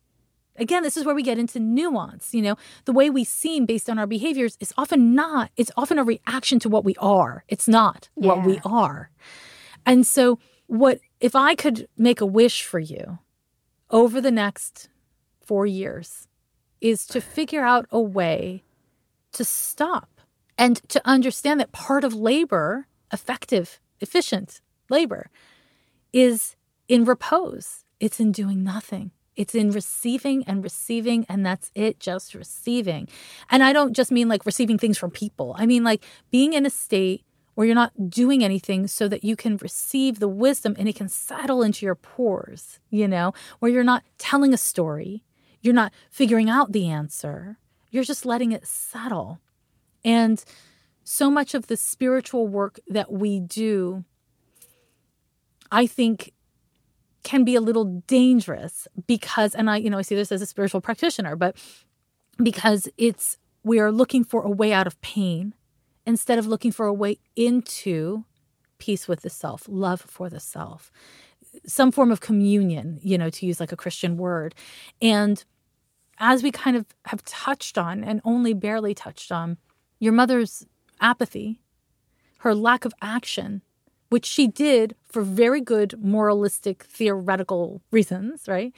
Again, 0.57 0.83
this 0.83 0.97
is 0.97 1.05
where 1.05 1.15
we 1.15 1.23
get 1.23 1.39
into 1.39 1.59
nuance. 1.59 2.35
You 2.35 2.43
know, 2.43 2.57
the 2.85 2.93
way 2.93 3.09
we 3.09 3.25
seem 3.25 3.65
based 3.65 3.89
on 3.89 3.99
our 3.99 4.07
behaviors 4.07 4.57
is 4.61 4.73
often 4.77 5.15
not, 5.15 5.51
it's 5.57 5.73
often 5.77 5.99
a 5.99 6.05
reaction 6.05 6.59
to 6.61 6.69
what 6.69 6.85
we 6.85 6.95
are. 6.97 7.45
It's 7.49 7.67
not 7.69 8.09
yeah. 8.17 8.29
what 8.29 8.45
we 8.45 8.61
are. 8.65 9.11
And 9.87 10.07
so, 10.07 10.39
what 10.67 11.01
if 11.21 11.35
I 11.35 11.55
could 11.55 11.89
make 11.97 12.21
a 12.21 12.27
wish 12.27 12.65
for 12.65 12.79
you 12.79 13.19
over 13.91 14.21
the 14.21 14.31
next 14.31 14.89
four 15.45 15.67
years 15.67 16.29
is 16.81 17.07
to 17.07 17.21
figure 17.21 17.65
out 17.65 17.87
a 17.91 18.01
way 18.01 18.63
to 19.33 19.45
stop 19.45 20.21
and 20.59 20.77
to 20.89 21.01
understand 21.05 21.61
that 21.61 21.73
part 21.73 22.05
of 22.05 22.15
labor, 22.15 22.87
effective, 23.12 23.81
efficient 24.01 24.61
labor, 24.89 25.31
is 26.12 26.57
in 26.89 27.05
repose. 27.05 27.85
It's 28.01 28.21
in 28.21 28.33
doing 28.33 28.62
nothing. 28.62 29.12
It's 29.35 29.55
in 29.55 29.71
receiving 29.71 30.45
and 30.45 30.62
receiving, 30.62 31.25
and 31.29 31.45
that's 31.45 31.71
it, 31.75 31.99
just 31.99 32.35
receiving. 32.35 33.09
And 33.51 33.62
I 33.62 33.73
don't 33.73 33.95
just 33.95 34.12
mean 34.12 34.29
like 34.29 34.45
receiving 34.45 34.77
things 34.79 34.99
from 34.99 35.11
people, 35.11 35.55
I 35.59 35.67
mean 35.67 35.85
like 35.85 36.05
being 36.31 36.53
in 36.53 36.67
a 36.67 36.71
state 36.71 37.25
where 37.55 37.67
you're 37.67 37.75
not 37.75 38.09
doing 38.09 38.43
anything 38.43 38.87
so 38.87 39.09
that 39.09 39.25
you 39.25 39.37
can 39.37 39.57
receive 39.59 40.19
the 40.19 40.29
wisdom 40.29 40.75
and 40.79 40.89
it 40.89 40.97
can 40.97 41.09
settle 41.09 41.62
into 41.62 41.85
your 41.85 41.95
pores, 41.95 42.79
you 42.91 43.07
know, 43.07 43.33
where 43.59 43.71
you're 43.71 43.85
not 43.85 44.03
telling 44.19 44.55
a 44.55 44.59
story, 44.59 45.23
you're 45.61 45.75
not 45.75 45.93
figuring 46.11 46.49
out 46.49 46.73
the 46.73 46.89
answer, 46.89 47.59
you're 47.93 48.03
just 48.03 48.27
letting 48.27 48.51
it 48.51 48.67
settle. 48.67 49.39
And 50.05 50.43
so 51.05 51.31
much 51.31 51.55
of 51.55 51.69
the 51.69 51.77
spiritual 51.77 52.49
work 52.49 52.81
that 52.89 53.13
we 53.13 53.39
do, 53.39 54.05
I 55.71 55.87
think, 55.87 56.33
can 57.23 57.45
be 57.45 57.55
a 57.55 57.61
little 57.61 58.03
dangerous 58.07 58.89
because, 59.07 59.55
and 59.55 59.71
I, 59.71 59.77
you 59.77 59.91
know, 59.91 59.99
I 59.99 60.03
see 60.03 60.17
this 60.17 60.33
as 60.33 60.43
a 60.43 60.47
spiritual 60.47 60.81
practitioner, 60.81 61.37
but 61.37 61.57
because 62.43 62.89
it's, 62.97 63.37
we 63.63 63.79
are 63.79 63.93
looking 63.93 64.25
for 64.25 64.43
a 64.43 64.51
way 64.51 64.73
out 64.73 64.89
of 64.89 65.01
pain 65.03 65.55
instead 66.05 66.39
of 66.39 66.47
looking 66.47 66.73
for 66.73 66.87
a 66.87 66.95
way 66.95 67.19
into 67.37 68.25
peace 68.79 69.07
with 69.07 69.21
the 69.21 69.31
self, 69.31 69.69
love 69.69 70.01
for 70.01 70.29
the 70.29 70.41
self, 70.41 70.91
some 71.67 71.93
form 71.93 72.11
of 72.11 72.21
communion, 72.21 72.99
you 73.03 73.17
know, 73.17 73.31
to 73.31 73.47
use 73.47 73.61
like 73.61 73.71
a 73.71 73.77
Christian 73.77 74.17
word. 74.17 74.55
And 75.01 75.45
as 76.19 76.42
we 76.42 76.50
kind 76.50 76.76
of 76.76 76.87
have 77.07 77.25
touched 77.25 77.78
on 77.78 78.04
and 78.04 78.21
only 78.25 78.54
barely 78.54 78.95
touched 78.95 79.33
on, 79.33 79.59
your 79.99 80.12
mother's 80.12 80.66
apathy, 81.00 81.61
her 82.38 82.54
lack 82.54 82.85
of 82.85 82.95
action, 83.00 83.62
which 84.09 84.26
she 84.26 84.47
did 84.47 84.95
for 85.04 85.23
very 85.23 85.61
good 85.61 85.95
moralistic 86.02 86.85
theoretical 86.85 87.81
reasons, 87.90 88.45
right? 88.47 88.73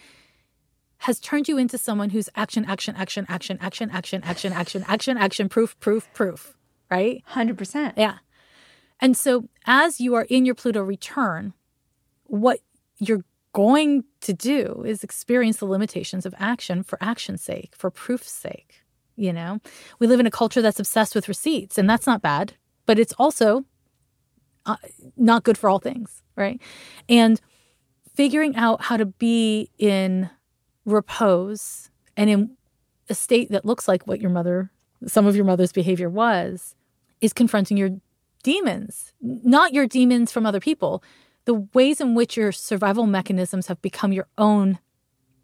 Has 0.99 1.21
turned 1.21 1.49
you 1.49 1.59
into 1.59 1.77
someone 1.77 2.11
who's 2.11 2.29
action, 2.35 2.65
action, 2.65 2.95
action, 2.97 3.27
action, 3.29 3.59
action, 3.61 3.91
action, 3.91 4.23
action, 4.23 4.53
action, 4.53 4.85
action, 4.87 5.19
action, 5.19 5.49
proof, 5.49 5.79
proof, 5.81 6.09
proof 6.15 6.55
right? 6.91 7.25
100%. 7.31 7.95
Yeah. 7.97 8.19
And 9.01 9.17
so 9.17 9.49
as 9.67 10.01
you 10.01 10.15
are 10.15 10.27
in 10.29 10.47
your 10.47 10.55
Pluto 10.55 10.83
return, 10.83 11.53
what 12.25 12.61
you're 12.99 13.25
going 13.55 14.05
to 14.21 14.35
do 14.35 14.85
is 14.87 15.03
experience 15.03 15.57
the 15.57 15.65
limitations 15.65 16.27
of 16.27 16.35
action 16.39 16.83
for 16.83 16.99
action's 17.01 17.43
sake, 17.43 17.73
for 17.75 17.91
proof's 17.91 18.31
sake. 18.31 18.83
You 19.17 19.33
know, 19.33 19.61
we 20.01 20.07
live 20.07 20.21
in 20.21 20.27
a 20.27 20.31
culture 20.31 20.61
that's 20.61 20.81
obsessed 20.81 21.15
with 21.15 21.29
receipts, 21.29 21.79
and 21.79 21.89
that's 21.89 22.07
not 22.07 22.21
bad, 22.21 22.55
but 22.85 22.99
it's 22.99 23.15
also 23.17 23.65
uh, 24.67 24.77
not 25.17 25.45
good 25.45 25.57
for 25.57 25.71
all 25.71 25.79
things, 25.79 26.23
right? 26.37 26.61
And 27.09 27.41
figuring 28.13 28.57
out 28.57 28.83
how 28.83 28.97
to 28.97 29.07
be 29.07 29.71
in 29.79 30.29
repose 30.85 31.91
and 32.17 32.29
in 32.29 32.57
a 33.09 33.15
state 33.15 33.51
that 33.51 33.65
looks 33.65 33.87
like 33.87 34.07
what 34.07 34.21
your 34.21 34.31
mother, 34.31 34.73
some 35.07 35.27
of 35.27 35.37
your 35.37 35.45
mother's 35.45 35.73
behavior 35.73 36.11
was, 36.11 36.75
is 37.21 37.33
confronting 37.33 37.77
your 37.77 37.91
demons, 38.43 39.13
not 39.21 39.73
your 39.73 39.87
demons 39.87 40.33
from 40.33 40.45
other 40.45 40.61
people, 40.61 41.05
the 41.45 41.55
ways 41.75 42.01
in 42.01 42.15
which 42.15 42.37
your 42.37 42.53
survival 42.53 43.07
mechanisms 43.07 43.67
have 43.67 43.81
become 43.83 44.13
your 44.13 44.29
own 44.39 44.79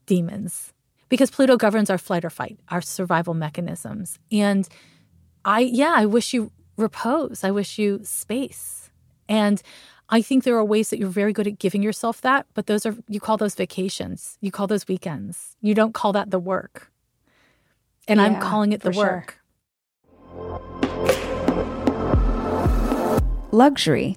demons. 0.06 0.72
Because 1.08 1.30
Pluto 1.30 1.56
governs 1.56 1.90
our 1.90 1.98
flight 1.98 2.24
or 2.24 2.30
fight, 2.30 2.58
our 2.68 2.80
survival 2.80 3.34
mechanisms. 3.34 4.18
And 4.30 4.68
I, 5.44 5.60
yeah, 5.60 5.92
I 5.96 6.06
wish 6.06 6.32
you 6.32 6.52
repose. 6.76 7.42
I 7.44 7.50
wish 7.50 7.78
you 7.78 8.00
space. 8.04 8.90
And 9.28 9.60
I 10.08 10.22
think 10.22 10.44
there 10.44 10.56
are 10.56 10.64
ways 10.64 10.90
that 10.90 10.98
you're 10.98 11.08
very 11.08 11.32
good 11.32 11.46
at 11.46 11.58
giving 11.58 11.82
yourself 11.82 12.20
that, 12.22 12.46
but 12.54 12.66
those 12.66 12.84
are, 12.84 12.96
you 13.08 13.20
call 13.20 13.36
those 13.36 13.54
vacations. 13.54 14.38
You 14.40 14.50
call 14.50 14.66
those 14.66 14.88
weekends. 14.88 15.56
You 15.60 15.74
don't 15.74 15.94
call 15.94 16.12
that 16.12 16.30
the 16.30 16.38
work. 16.38 16.90
And 18.08 18.18
yeah, 18.18 18.26
I'm 18.26 18.40
calling 18.40 18.72
it 18.72 18.80
the 18.80 18.90
work. 18.90 19.40
Sure. 20.34 20.60
Luxury 23.52 24.16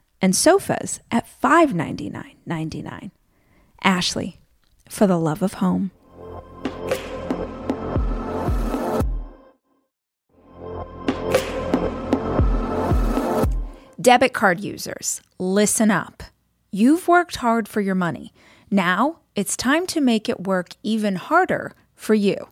and 0.21 0.35
sofas 0.35 0.99
at 1.11 1.27
$599.99. 1.41 3.11
Ashley, 3.83 4.39
for 4.87 5.07
the 5.07 5.17
love 5.17 5.41
of 5.41 5.55
home. 5.55 5.91
Debit 13.99 14.33
card 14.33 14.59
users, 14.59 15.21
listen 15.37 15.91
up. 15.91 16.23
You've 16.71 17.07
worked 17.07 17.35
hard 17.37 17.67
for 17.67 17.81
your 17.81 17.95
money. 17.95 18.33
Now 18.71 19.19
it's 19.35 19.55
time 19.55 19.85
to 19.87 20.01
make 20.01 20.27
it 20.27 20.47
work 20.47 20.69
even 20.81 21.15
harder 21.15 21.73
for 21.95 22.15
you. 22.15 22.49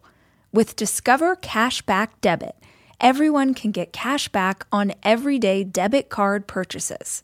With 0.54 0.76
Discover 0.76 1.38
Cashback 1.38 2.10
Debit, 2.22 2.56
everyone 3.02 3.54
can 3.54 3.72
get 3.72 3.94
cash 3.94 4.30
back 4.30 4.66
on 4.72 4.94
everyday 5.04 5.64
debit 5.64 6.10
card 6.10 6.48
purchases. 6.48 7.24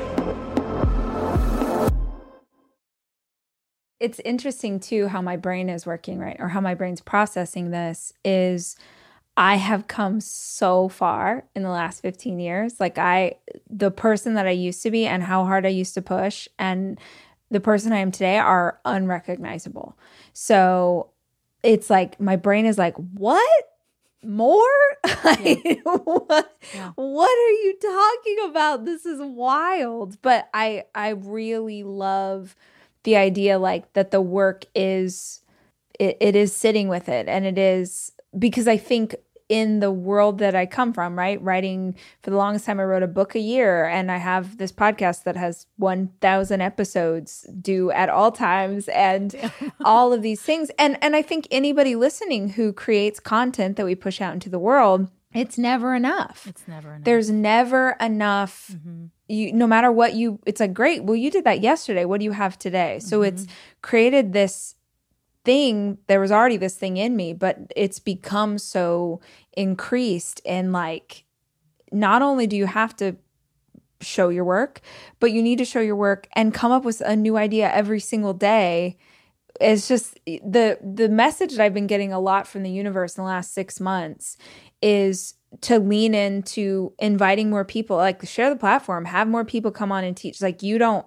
It's 4.01 4.19
interesting 4.25 4.79
too 4.79 5.07
how 5.07 5.21
my 5.21 5.37
brain 5.37 5.69
is 5.69 5.85
working, 5.85 6.17
right? 6.17 6.37
Or 6.39 6.49
how 6.49 6.59
my 6.59 6.73
brain's 6.73 7.01
processing 7.01 7.69
this 7.69 8.13
is 8.25 8.75
I 9.37 9.55
have 9.55 9.87
come 9.87 10.19
so 10.19 10.89
far 10.89 11.45
in 11.55 11.63
the 11.63 11.69
last 11.69 12.01
15 12.01 12.39
years. 12.39 12.79
Like 12.79 12.97
I 12.97 13.35
the 13.69 13.91
person 13.91 14.33
that 14.33 14.47
I 14.47 14.51
used 14.51 14.83
to 14.83 14.91
be 14.91 15.05
and 15.05 15.23
how 15.23 15.45
hard 15.45 15.65
I 15.65 15.69
used 15.69 15.93
to 15.93 16.01
push 16.01 16.47
and 16.59 16.99
the 17.51 17.59
person 17.59 17.91
I 17.91 17.97
am 17.97 18.11
today 18.11 18.37
are 18.37 18.79
unrecognizable. 18.85 19.97
So 20.33 21.09
it's 21.63 21.89
like 21.89 22.19
my 22.19 22.37
brain 22.37 22.65
is 22.65 22.77
like, 22.77 22.95
what? 22.95 23.67
More? 24.23 24.61
Yeah. 25.39 25.81
what, 25.83 26.57
yeah. 26.73 26.91
what 26.95 27.29
are 27.29 27.51
you 27.51 27.75
talking 27.81 28.49
about? 28.49 28.85
This 28.85 29.05
is 29.05 29.19
wild. 29.21 30.21
But 30.21 30.49
I 30.53 30.85
I 30.93 31.09
really 31.09 31.83
love 31.83 32.55
the 33.03 33.15
idea 33.15 33.59
like 33.59 33.93
that 33.93 34.11
the 34.11 34.21
work 34.21 34.65
is 34.75 35.41
it, 35.99 36.17
it 36.19 36.35
is 36.35 36.55
sitting 36.55 36.87
with 36.87 37.09
it 37.09 37.27
and 37.27 37.45
it 37.45 37.57
is 37.57 38.11
because 38.37 38.67
I 38.67 38.77
think 38.77 39.15
in 39.51 39.81
the 39.81 39.91
world 39.91 40.37
that 40.37 40.55
I 40.55 40.65
come 40.65 40.93
from, 40.93 41.19
right? 41.19 41.41
Writing 41.43 41.93
for 42.23 42.29
the 42.29 42.37
longest 42.37 42.65
time, 42.65 42.79
I 42.79 42.85
wrote 42.85 43.03
a 43.03 43.07
book 43.07 43.35
a 43.35 43.39
year, 43.39 43.85
and 43.85 44.09
I 44.09 44.15
have 44.15 44.57
this 44.57 44.71
podcast 44.71 45.23
that 45.23 45.35
has 45.35 45.67
1,000 45.75 46.61
episodes 46.61 47.45
due 47.59 47.91
at 47.91 48.07
all 48.07 48.31
times, 48.31 48.87
and 48.87 49.35
all 49.83 50.13
of 50.13 50.21
these 50.21 50.41
things. 50.41 50.71
And 50.79 50.97
and 51.01 51.17
I 51.17 51.21
think 51.21 51.49
anybody 51.51 51.95
listening 51.95 52.51
who 52.51 52.71
creates 52.71 53.19
content 53.19 53.75
that 53.75 53.85
we 53.85 53.93
push 53.93 54.21
out 54.21 54.33
into 54.33 54.49
the 54.49 54.57
world, 54.57 55.11
it's 55.33 55.57
never 55.57 55.95
enough. 55.95 56.45
It's 56.47 56.67
never 56.67 56.89
enough. 56.89 57.05
There's 57.05 57.29
never 57.29 57.95
enough. 57.99 58.71
Mm-hmm. 58.73 59.05
You, 59.27 59.53
no 59.53 59.67
matter 59.67 59.91
what 59.91 60.13
you, 60.13 60.39
it's 60.45 60.59
like 60.59 60.73
great. 60.73 61.03
Well, 61.03 61.15
you 61.15 61.31
did 61.31 61.45
that 61.45 61.61
yesterday. 61.61 62.05
What 62.05 62.19
do 62.19 62.25
you 62.25 62.33
have 62.33 62.59
today? 62.59 62.99
So 62.99 63.19
mm-hmm. 63.19 63.35
it's 63.35 63.47
created 63.81 64.33
this 64.33 64.75
thing 65.43 65.97
there 66.07 66.19
was 66.19 66.31
already 66.31 66.57
this 66.57 66.75
thing 66.75 66.97
in 66.97 67.15
me 67.15 67.33
but 67.33 67.57
it's 67.75 67.99
become 67.99 68.57
so 68.57 69.19
increased 69.53 70.39
and 70.45 70.71
like 70.71 71.23
not 71.91 72.21
only 72.21 72.45
do 72.45 72.55
you 72.55 72.67
have 72.67 72.95
to 72.95 73.15
show 74.01 74.29
your 74.29 74.43
work 74.43 74.81
but 75.19 75.31
you 75.31 75.41
need 75.41 75.57
to 75.57 75.65
show 75.65 75.79
your 75.79 75.95
work 75.95 76.27
and 76.33 76.53
come 76.53 76.71
up 76.71 76.83
with 76.83 77.01
a 77.01 77.15
new 77.15 77.37
idea 77.37 77.71
every 77.73 77.99
single 77.99 78.33
day 78.33 78.97
it's 79.59 79.87
just 79.87 80.19
the 80.25 80.77
the 80.81 81.09
message 81.09 81.55
that 81.55 81.63
i've 81.63 81.73
been 81.73 81.87
getting 81.87 82.13
a 82.13 82.19
lot 82.19 82.47
from 82.47 82.63
the 82.63 82.69
universe 82.69 83.17
in 83.17 83.23
the 83.23 83.27
last 83.27 83.53
6 83.53 83.79
months 83.79 84.37
is 84.81 85.35
to 85.61 85.79
lean 85.79 86.15
into 86.15 86.93
inviting 86.97 87.49
more 87.49 87.65
people 87.65 87.97
like 87.97 88.25
share 88.25 88.49
the 88.49 88.55
platform 88.55 89.05
have 89.05 89.27
more 89.27 89.43
people 89.43 89.71
come 89.71 89.91
on 89.91 90.03
and 90.03 90.15
teach 90.15 90.41
like 90.41 90.63
you 90.63 90.77
don't 90.77 91.05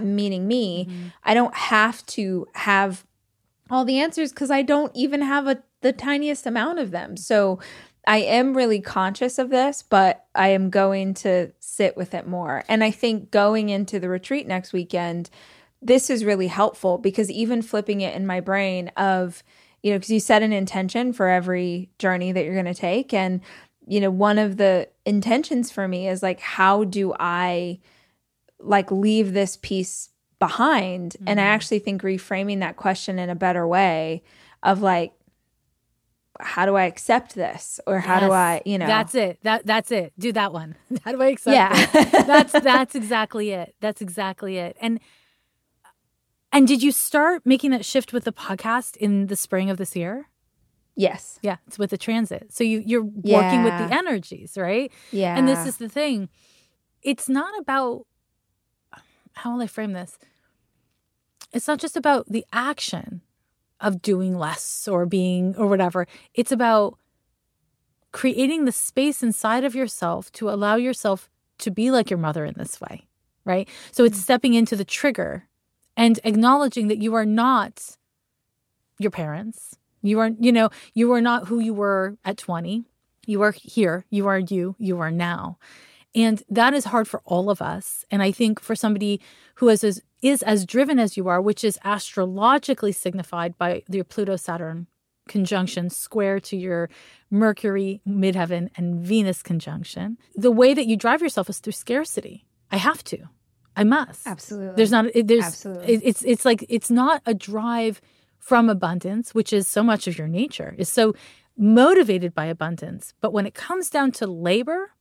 meaning 0.00 0.46
me 0.46 0.86
mm-hmm. 0.86 1.06
i 1.24 1.34
don't 1.34 1.54
have 1.54 2.04
to 2.06 2.46
have 2.54 3.04
all 3.70 3.84
the 3.84 3.98
answers 3.98 4.32
because 4.32 4.50
I 4.50 4.62
don't 4.62 4.94
even 4.94 5.22
have 5.22 5.46
a 5.46 5.62
the 5.82 5.92
tiniest 5.92 6.46
amount 6.46 6.78
of 6.78 6.90
them. 6.90 7.16
So 7.16 7.58
I 8.06 8.18
am 8.18 8.54
really 8.54 8.80
conscious 8.80 9.38
of 9.38 9.48
this, 9.48 9.82
but 9.82 10.26
I 10.34 10.48
am 10.48 10.68
going 10.68 11.14
to 11.14 11.52
sit 11.58 11.96
with 11.96 12.12
it 12.12 12.26
more. 12.26 12.64
And 12.68 12.84
I 12.84 12.90
think 12.90 13.30
going 13.30 13.70
into 13.70 13.98
the 13.98 14.10
retreat 14.10 14.46
next 14.46 14.74
weekend, 14.74 15.30
this 15.80 16.10
is 16.10 16.24
really 16.24 16.48
helpful 16.48 16.98
because 16.98 17.30
even 17.30 17.62
flipping 17.62 18.02
it 18.02 18.14
in 18.14 18.26
my 18.26 18.40
brain 18.40 18.88
of, 18.96 19.42
you 19.82 19.92
know, 19.92 19.98
because 19.98 20.10
you 20.10 20.20
set 20.20 20.42
an 20.42 20.52
intention 20.52 21.12
for 21.12 21.28
every 21.28 21.90
journey 21.98 22.32
that 22.32 22.44
you're 22.44 22.54
going 22.54 22.64
to 22.66 22.74
take. 22.74 23.14
And, 23.14 23.40
you 23.86 24.00
know, 24.00 24.10
one 24.10 24.38
of 24.38 24.56
the 24.56 24.88
intentions 25.04 25.70
for 25.70 25.88
me 25.88 26.08
is 26.08 26.22
like, 26.22 26.40
how 26.40 26.84
do 26.84 27.14
I 27.18 27.80
like 28.62 28.90
leave 28.90 29.32
this 29.32 29.56
piece 29.56 30.10
behind. 30.40 31.12
Mm-hmm. 31.12 31.28
And 31.28 31.40
I 31.40 31.44
mm-hmm. 31.44 31.54
actually 31.54 31.78
think 31.78 32.02
reframing 32.02 32.58
that 32.60 32.76
question 32.76 33.20
in 33.20 33.30
a 33.30 33.36
better 33.36 33.68
way 33.68 34.24
of 34.64 34.82
like, 34.82 35.12
how 36.40 36.64
do 36.64 36.74
I 36.74 36.84
accept 36.84 37.34
this? 37.34 37.78
Or 37.86 38.00
how 38.00 38.14
yes, 38.14 38.22
do 38.22 38.32
I, 38.32 38.62
you 38.64 38.78
know 38.78 38.86
That's 38.86 39.14
it. 39.14 39.38
That 39.42 39.66
that's 39.66 39.92
it. 39.92 40.14
Do 40.18 40.32
that 40.32 40.52
one. 40.52 40.74
How 41.04 41.12
do 41.12 41.20
I 41.20 41.26
accept 41.26 41.54
yeah. 41.54 42.22
that's 42.22 42.52
that's 42.64 42.94
exactly 42.94 43.50
it. 43.50 43.74
That's 43.80 44.00
exactly 44.00 44.56
it. 44.56 44.76
And 44.80 45.00
and 46.52 46.66
did 46.66 46.82
you 46.82 46.92
start 46.92 47.42
making 47.44 47.70
that 47.70 47.84
shift 47.84 48.12
with 48.12 48.24
the 48.24 48.32
podcast 48.32 48.96
in 48.96 49.26
the 49.26 49.36
spring 49.36 49.70
of 49.70 49.76
this 49.76 49.94
year? 49.94 50.28
Yes. 50.96 51.38
Yeah, 51.42 51.56
it's 51.66 51.78
with 51.78 51.90
the 51.90 51.98
transit. 51.98 52.52
So 52.52 52.64
you 52.64 52.82
you're 52.84 53.08
yeah. 53.22 53.38
working 53.38 53.62
with 53.62 53.78
the 53.78 53.96
energies, 53.96 54.58
right? 54.58 54.92
Yeah. 55.12 55.36
And 55.36 55.48
this 55.48 55.66
is 55.66 55.76
the 55.76 55.88
thing. 55.88 56.28
It's 57.02 57.28
not 57.28 57.58
about 57.58 58.06
how 59.34 59.52
will 59.54 59.62
I 59.62 59.66
frame 59.66 59.92
this? 59.92 60.18
It's 61.52 61.66
not 61.66 61.78
just 61.78 61.96
about 61.96 62.26
the 62.28 62.44
action 62.52 63.22
of 63.80 64.02
doing 64.02 64.36
less 64.36 64.86
or 64.86 65.06
being 65.06 65.56
or 65.56 65.66
whatever. 65.66 66.06
It's 66.34 66.52
about 66.52 66.98
creating 68.12 68.64
the 68.64 68.72
space 68.72 69.22
inside 69.22 69.64
of 69.64 69.74
yourself 69.74 70.30
to 70.32 70.50
allow 70.50 70.76
yourself 70.76 71.30
to 71.58 71.70
be 71.70 71.90
like 71.90 72.10
your 72.10 72.18
mother 72.18 72.44
in 72.44 72.54
this 72.56 72.80
way, 72.80 73.06
right? 73.44 73.68
So 73.92 74.04
it's 74.04 74.18
mm. 74.18 74.22
stepping 74.22 74.54
into 74.54 74.76
the 74.76 74.84
trigger 74.84 75.46
and 75.96 76.18
acknowledging 76.24 76.88
that 76.88 76.98
you 76.98 77.14
are 77.14 77.26
not 77.26 77.96
your 78.98 79.10
parents. 79.10 79.76
You 80.02 80.20
are, 80.20 80.30
you 80.38 80.52
know, 80.52 80.70
you 80.94 81.12
are 81.12 81.20
not 81.20 81.48
who 81.48 81.58
you 81.58 81.74
were 81.74 82.16
at 82.24 82.38
20. 82.38 82.84
You 83.26 83.42
are 83.42 83.52
here. 83.52 84.06
You 84.10 84.26
are 84.28 84.38
you. 84.38 84.76
You 84.78 84.98
are 85.00 85.10
now. 85.10 85.58
And 86.14 86.42
that 86.48 86.74
is 86.74 86.86
hard 86.86 87.06
for 87.06 87.20
all 87.24 87.50
of 87.50 87.62
us. 87.62 88.04
And 88.10 88.22
I 88.22 88.32
think 88.32 88.60
for 88.60 88.74
somebody 88.74 89.20
who 89.56 89.68
is 89.68 89.84
as, 89.84 90.02
is 90.22 90.42
as 90.42 90.66
driven 90.66 90.98
as 90.98 91.16
you 91.16 91.28
are, 91.28 91.40
which 91.40 91.62
is 91.62 91.78
astrologically 91.84 92.92
signified 92.92 93.56
by 93.58 93.82
your 93.88 94.04
Pluto 94.04 94.36
Saturn 94.36 94.86
conjunction 95.28 95.88
square 95.90 96.40
to 96.40 96.56
your 96.56 96.90
Mercury 97.30 98.00
midheaven 98.06 98.70
and 98.76 99.00
Venus 99.00 99.42
conjunction, 99.42 100.18
the 100.34 100.50
way 100.50 100.74
that 100.74 100.86
you 100.86 100.96
drive 100.96 101.22
yourself 101.22 101.48
is 101.48 101.60
through 101.60 101.72
scarcity. 101.72 102.44
I 102.72 102.78
have 102.78 103.04
to. 103.04 103.28
I 103.80 103.84
must. 103.84 104.26
Absolutely. 104.26 104.76
There's 104.76 104.90
not 104.90 105.06
there's 105.14 105.44
Absolutely. 105.44 105.94
It, 105.94 106.02
it's 106.04 106.22
it's 106.22 106.44
like 106.44 106.66
it's 106.68 106.90
not 106.90 107.22
a 107.24 107.32
drive 107.32 108.02
from 108.38 108.68
abundance, 108.68 109.34
which 109.34 109.54
is 109.54 109.66
so 109.66 109.82
much 109.82 110.06
of 110.06 110.18
your 110.18 110.28
nature. 110.28 110.74
Is 110.76 110.90
so 110.90 111.14
motivated 111.56 112.34
by 112.34 112.44
abundance, 112.44 113.14
but 113.22 113.32
when 113.32 113.46
it 113.46 113.54
comes 113.54 113.88
down 113.88 114.12
to 114.12 114.26
labor, 114.26 114.92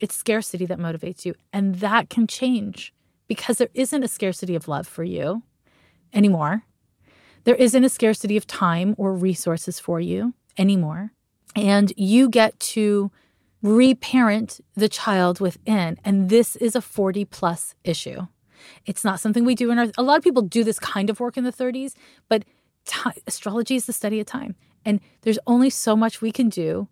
it's 0.00 0.14
scarcity 0.14 0.66
that 0.66 0.78
motivates 0.78 1.24
you. 1.24 1.34
And 1.50 1.76
that 1.76 2.10
can 2.10 2.26
change 2.26 2.92
because 3.26 3.56
there 3.56 3.70
isn't 3.72 4.02
a 4.02 4.08
scarcity 4.08 4.54
of 4.54 4.68
love 4.68 4.86
for 4.86 5.02
you 5.02 5.42
anymore. 6.12 6.64
There 7.44 7.54
isn't 7.54 7.84
a 7.84 7.88
scarcity 7.88 8.36
of 8.36 8.46
time 8.46 8.94
or 8.98 9.14
resources 9.14 9.80
for 9.80 9.98
you 9.98 10.34
anymore. 10.58 11.12
And 11.56 11.90
you 11.96 12.28
get 12.28 12.60
to 12.74 13.10
reparent 13.64 14.60
the 14.74 14.90
child 14.90 15.40
within. 15.40 15.98
And 16.04 16.28
this 16.28 16.54
is 16.56 16.76
a 16.76 16.82
40 16.82 17.24
plus 17.24 17.74
issue. 17.82 18.26
It's 18.84 19.04
not 19.04 19.20
something 19.20 19.44
we 19.44 19.54
do 19.54 19.70
in 19.70 19.78
our, 19.78 19.86
a 19.96 20.02
lot 20.02 20.18
of 20.18 20.22
people 20.22 20.42
do 20.42 20.62
this 20.62 20.78
kind 20.78 21.08
of 21.08 21.18
work 21.18 21.36
in 21.36 21.44
the 21.44 21.52
30s, 21.52 21.94
but 22.28 22.44
astrology 23.26 23.74
is 23.74 23.86
the 23.86 23.92
study 23.92 24.20
of 24.20 24.26
time. 24.26 24.54
And 24.84 25.00
there's 25.22 25.38
only 25.46 25.70
so 25.70 25.96
much 25.96 26.20
we 26.20 26.30
can 26.30 26.50
do 26.50 26.88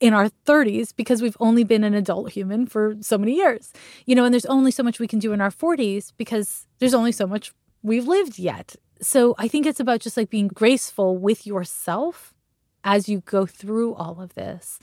in 0.00 0.12
our 0.12 0.28
30s 0.44 0.94
because 0.94 1.22
we've 1.22 1.36
only 1.38 1.62
been 1.62 1.84
an 1.84 1.94
adult 1.94 2.32
human 2.32 2.66
for 2.66 2.96
so 3.00 3.16
many 3.16 3.36
years. 3.36 3.72
You 4.06 4.16
know, 4.16 4.24
and 4.24 4.34
there's 4.34 4.46
only 4.46 4.72
so 4.72 4.82
much 4.82 4.98
we 4.98 5.06
can 5.06 5.20
do 5.20 5.32
in 5.32 5.40
our 5.40 5.52
40s 5.52 6.12
because 6.16 6.66
there's 6.80 6.94
only 6.94 7.12
so 7.12 7.28
much 7.28 7.52
we've 7.84 8.08
lived 8.08 8.40
yet. 8.40 8.74
So 9.00 9.36
I 9.38 9.46
think 9.46 9.66
it's 9.66 9.80
about 9.80 10.00
just 10.00 10.16
like 10.16 10.30
being 10.30 10.48
graceful 10.48 11.16
with 11.16 11.46
yourself 11.46 12.34
as 12.82 13.08
you 13.08 13.20
go 13.20 13.46
through 13.46 13.94
all 13.94 14.20
of 14.20 14.34
this 14.34 14.80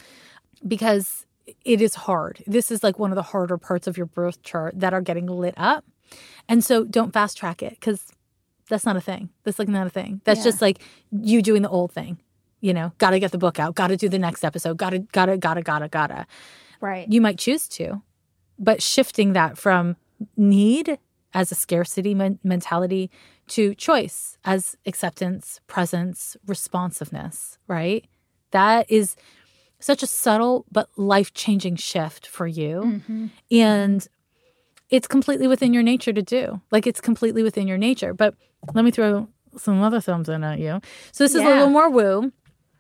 because 0.68 1.26
it 1.66 1.82
is 1.82 1.96
hard. 1.96 2.44
This 2.48 2.72
is 2.72 2.84
like 2.84 3.00
one 3.00 3.12
of 3.12 3.16
the 3.16 3.24
harder 3.24 3.58
parts 3.58 3.88
of 3.88 3.98
your 3.98 4.06
birth 4.06 4.42
chart 4.44 4.80
that 4.80 4.94
are 4.94 5.02
getting 5.02 5.28
lit 5.28 5.56
up. 5.58 5.86
And 6.48 6.64
so 6.64 6.84
don't 6.84 7.14
fast 7.14 7.38
track 7.38 7.64
it 7.64 7.72
because 7.72 8.12
that's 8.70 8.86
not 8.86 8.96
a 8.96 9.02
thing. 9.02 9.30
That's 9.44 9.60
like 9.60 9.68
not 9.68 9.88
a 9.88 9.90
thing. 9.90 10.22
That's 10.24 10.40
yeah. 10.40 10.46
just 10.46 10.62
like 10.62 10.82
you 11.12 11.42
doing 11.42 11.62
the 11.62 11.70
old 11.70 11.92
thing 11.92 12.20
you 12.62 12.74
know, 12.74 12.94
got 13.00 13.10
to 13.10 13.20
get 13.20 13.32
the 13.32 13.38
book 13.38 13.60
out, 13.60 13.76
got 13.76 13.88
to 13.88 13.98
do 13.98 14.08
the 14.08 14.20
next 14.20 14.46
episode, 14.46 14.78
got 14.78 14.92
to, 14.92 15.00
got 15.00 15.26
to, 15.26 15.38
got 15.38 15.56
to, 15.56 15.62
got 15.62 15.80
to, 15.80 15.90
got 15.90 16.08
to. 16.08 16.26
Right. 16.80 17.12
You 17.12 17.20
might 17.20 17.38
choose 17.38 17.68
to, 17.70 18.02
but 18.58 18.82
shifting 18.82 19.34
that 19.34 19.58
from 19.58 19.98
need 20.38 21.00
as 21.34 21.52
a 21.52 21.56
scarcity 21.56 22.14
men- 22.14 22.40
mentality 22.44 23.10
to 23.48 23.76
choice 23.76 24.38
as 24.46 24.78
acceptance, 24.86 25.60
presence, 25.68 26.38
responsiveness, 26.46 27.58
right? 27.68 28.06
That 28.52 28.90
is 28.90 29.16
such 29.82 30.04
a 30.04 30.08
subtle 30.08 30.66
but 30.72 30.90
life 30.98 31.34
changing 31.34 31.76
shift 31.76 32.28
for 32.28 32.48
you. 32.48 32.82
Mm-hmm. 32.86 33.28
And 33.52 34.08
it's 34.90 35.08
completely 35.08 35.48
within 35.48 35.74
your 35.74 35.84
nature 35.84 36.14
to 36.14 36.22
do. 36.22 36.62
Like 36.72 36.86
it's 36.86 37.02
completely 37.02 37.44
within 37.44 37.68
your 37.68 37.78
nature. 37.78 38.14
But 38.14 38.36
let 38.74 38.86
me 38.86 38.92
throw 38.92 39.28
some 39.58 39.82
other 39.82 40.02
thumbs 40.02 40.30
in 40.30 40.44
at 40.44 40.60
you. 40.60 40.82
So 41.12 41.24
this 41.24 41.36
is 41.36 41.42
yeah. 41.42 41.50
a 41.50 41.52
little 41.54 41.70
more 41.70 41.90
woo. 41.90 42.32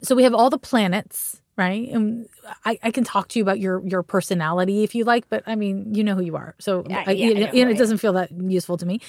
So 0.04 0.16
we 0.16 0.24
have 0.24 0.34
all 0.34 0.50
the 0.50 0.58
planets, 0.58 1.42
right? 1.58 1.88
And 1.90 2.28
I, 2.66 2.80
I, 2.82 2.92
can 2.92 3.04
talk 3.04 3.28
to 3.30 3.40
you 3.40 3.44
about 3.44 3.60
your 3.60 3.86
your 3.86 4.02
personality 4.02 4.84
if 4.84 4.96
you 4.96 5.04
like, 5.04 5.30
but 5.30 5.44
I 5.46 5.56
mean, 5.56 5.94
you 5.94 6.04
know 6.04 6.16
who 6.16 6.24
you 6.24 6.36
are. 6.36 6.56
So 6.60 6.84
yeah, 6.90 7.04
I, 7.06 7.12
yeah, 7.12 7.50
it, 7.54 7.70
it 7.70 7.78
doesn't 7.78 8.00
feel 8.00 8.14
that 8.14 8.32
useful 8.32 8.78
to 8.78 8.86
me 8.86 9.00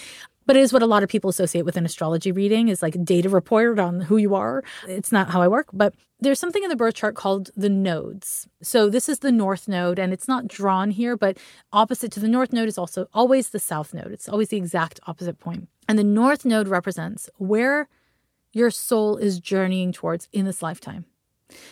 but 0.46 0.56
it 0.56 0.60
is 0.60 0.72
what 0.72 0.82
a 0.82 0.86
lot 0.86 1.02
of 1.02 1.08
people 1.08 1.30
associate 1.30 1.64
with 1.64 1.76
an 1.76 1.84
astrology 1.84 2.32
reading 2.32 2.68
is 2.68 2.82
like 2.82 3.02
data 3.04 3.28
report 3.28 3.78
on 3.78 4.00
who 4.00 4.16
you 4.16 4.34
are. 4.34 4.62
It's 4.88 5.12
not 5.12 5.30
how 5.30 5.40
I 5.40 5.48
work, 5.48 5.68
but 5.72 5.94
there's 6.22 6.38
something 6.38 6.62
in 6.62 6.68
the 6.68 6.76
birth 6.76 6.94
chart 6.94 7.16
called 7.16 7.50
the 7.56 7.68
nodes. 7.68 8.48
So 8.62 8.88
this 8.88 9.08
is 9.08 9.18
the 9.18 9.32
north 9.32 9.66
node 9.66 9.98
and 9.98 10.12
it's 10.12 10.28
not 10.28 10.46
drawn 10.46 10.90
here, 10.90 11.16
but 11.16 11.36
opposite 11.72 12.12
to 12.12 12.20
the 12.20 12.28
north 12.28 12.52
node 12.52 12.68
is 12.68 12.78
also 12.78 13.08
always 13.12 13.50
the 13.50 13.58
south 13.58 13.92
node. 13.92 14.12
It's 14.12 14.28
always 14.28 14.48
the 14.48 14.56
exact 14.56 15.00
opposite 15.06 15.40
point. 15.40 15.68
And 15.88 15.98
the 15.98 16.04
north 16.04 16.44
node 16.44 16.68
represents 16.68 17.28
where 17.38 17.88
your 18.52 18.70
soul 18.70 19.16
is 19.16 19.40
journeying 19.40 19.92
towards 19.92 20.28
in 20.32 20.44
this 20.44 20.62
lifetime. 20.62 21.06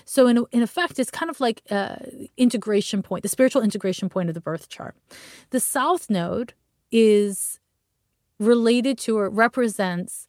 So 0.05 0.27
in 0.27 0.45
in 0.51 0.63
effect, 0.63 0.99
it's 0.99 1.11
kind 1.11 1.31
of 1.31 1.41
like 1.41 1.63
a 1.71 2.29
integration 2.37 3.03
point, 3.03 3.23
the 3.23 3.29
spiritual 3.29 3.63
integration 3.63 4.09
point 4.09 4.29
of 4.29 4.35
the 4.35 4.41
birth 4.41 4.69
chart. 4.69 4.95
The 5.51 5.61
south 5.61 6.11
node 6.11 6.53
is 6.91 7.61
related 8.39 8.99
to 8.99 9.17
or 9.17 9.31
represents 9.31 10.27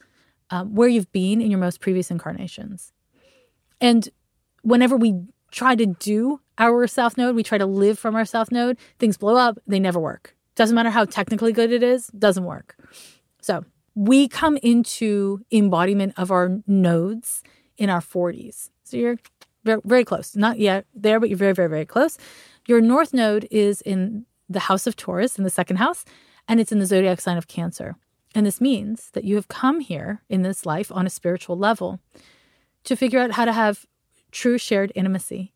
um, 0.52 0.76
where 0.76 0.88
you've 0.88 1.12
been 1.12 1.42
in 1.42 1.50
your 1.50 1.60
most 1.60 1.80
previous 1.80 2.12
incarnations. 2.12 2.94
And 3.82 4.08
whenever 4.62 4.96
we 4.96 5.26
try 5.52 5.76
to 5.76 5.86
do 5.86 6.40
our 6.58 6.88
South 6.88 7.18
Node, 7.18 7.36
we 7.36 7.44
try 7.44 7.58
to 7.58 7.66
live 7.66 8.00
from 8.00 8.16
our 8.16 8.24
South 8.24 8.52
Node, 8.52 8.78
things 9.00 9.18
blow 9.18 9.36
up, 9.36 9.58
they 9.68 9.80
never 9.80 10.00
work. 10.00 10.36
Doesn't 10.56 10.76
matter 10.76 10.92
how 10.92 11.06
technically 11.06 11.52
good 11.52 11.72
it 11.72 11.84
is, 11.84 12.08
doesn't 12.08 12.46
work. 12.46 12.78
So 13.42 13.66
we 13.96 14.28
come 14.28 14.58
into 14.58 15.42
embodiment 15.52 16.14
of 16.16 16.32
our 16.32 16.62
nodes 16.68 17.44
in 17.78 17.90
our 17.90 18.00
40s. 18.00 18.70
So 18.84 18.96
you're 18.96 19.18
very, 19.66 19.82
very 19.84 20.06
close. 20.06 20.36
Not 20.36 20.60
yet 20.60 20.86
there, 20.94 21.20
but 21.20 21.30
you're 21.30 21.38
very, 21.38 21.54
very, 21.54 21.70
very 21.70 21.86
close. 21.86 22.18
Your 22.68 22.80
North 22.80 23.14
Node 23.14 23.48
is 23.50 23.82
in 23.82 24.26
the 24.48 24.60
house 24.60 24.86
of 24.86 24.96
Taurus, 24.96 25.38
in 25.38 25.44
the 25.44 25.50
second 25.50 25.78
house 25.78 26.06
and 26.48 26.60
it's 26.60 26.72
in 26.72 26.80
the 26.80 26.86
zodiac 26.86 27.22
sign 27.22 27.38
of 27.38 27.48
Cancer. 27.48 27.96
And 28.34 28.46
this 28.46 28.62
means 28.62 29.10
that 29.12 29.24
you 29.24 29.36
have 29.36 29.48
come 29.48 29.80
here 29.80 30.22
in 30.30 30.42
this 30.42 30.66
life 30.66 30.92
on 30.92 31.06
a 31.06 31.10
spiritual 31.10 31.58
level 31.58 32.00
to 32.84 32.96
figure 32.96 33.20
out 33.20 33.32
how 33.32 33.46
to 33.46 33.54
have 33.54 33.86
true 34.32 34.58
shared 34.58 34.92
intimacy 34.96 35.54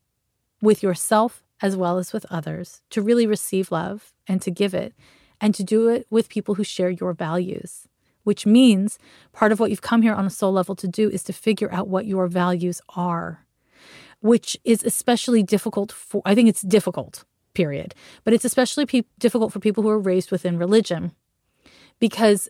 with 0.62 0.84
yourself 0.84 1.44
as 1.62 1.76
well 1.76 1.98
as 1.98 2.12
with 2.12 2.26
others, 2.30 2.82
to 2.90 3.02
really 3.02 3.26
receive 3.26 3.72
love 3.72 4.14
and 4.28 4.42
to 4.42 4.52
give 4.52 4.74
it, 4.74 4.94
and 5.40 5.56
to 5.56 5.64
do 5.64 5.88
it 5.88 6.06
with 6.10 6.30
people 6.30 6.56
who 6.56 6.64
share 6.64 6.90
your 6.90 7.14
values. 7.14 7.88
Which 8.24 8.46
means 8.46 8.98
part 9.34 9.52
of 9.52 9.60
what 9.60 9.70
you've 9.70 9.82
come 9.82 10.02
here 10.02 10.14
on 10.14 10.26
a 10.26 10.32
soul 10.32 10.52
level 10.52 10.76
to 10.78 10.88
do 10.88 11.10
is 11.10 11.24
to 11.24 11.34
figure 11.34 11.72
out 11.72 11.88
what 11.88 12.08
your 12.08 12.28
values 12.28 12.82
are, 12.96 13.46
which 14.20 14.58
is 14.64 14.84
especially 14.84 15.44
difficult 15.44 15.92
for, 15.92 16.22
I 16.26 16.34
think 16.34 16.50
it's 16.50 16.62
difficult 16.62 17.24
period. 17.54 17.96
But 18.24 18.34
it's 18.34 18.46
especially 18.46 18.86
pe- 18.86 19.04
difficult 19.18 19.54
for 19.54 19.60
people 19.60 19.84
who 19.84 19.90
are 19.90 20.00
raised 20.00 20.32
within 20.32 20.58
religion 20.58 21.12
because 22.00 22.50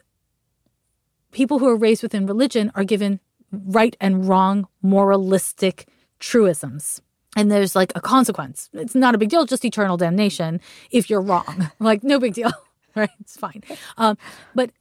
people 1.31 1.59
who 1.59 1.67
are 1.67 1.75
raised 1.75 2.03
within 2.03 2.25
religion 2.25 2.71
are 2.75 2.83
given 2.83 3.19
right 3.51 3.95
and 3.99 4.27
wrong 4.27 4.67
moralistic 4.81 5.87
truisms. 6.19 7.01
And 7.35 7.51
there's 7.51 7.75
like 7.75 7.91
a 7.95 8.01
consequence. 8.01 8.69
It's 8.73 8.95
not 8.95 9.13
a 9.13 9.17
big 9.17 9.29
deal, 9.29 9.45
just 9.45 9.65
eternal 9.65 9.97
damnation 9.97 10.61
if 10.91 11.09
you're 11.09 11.21
wrong. 11.21 11.71
like, 11.79 12.03
no 12.03 12.19
big 12.19 12.33
deal, 12.33 12.51
right? 12.95 13.09
It's 13.19 13.37
fine. 13.37 13.63
Um, 13.97 14.17
but, 14.53 14.71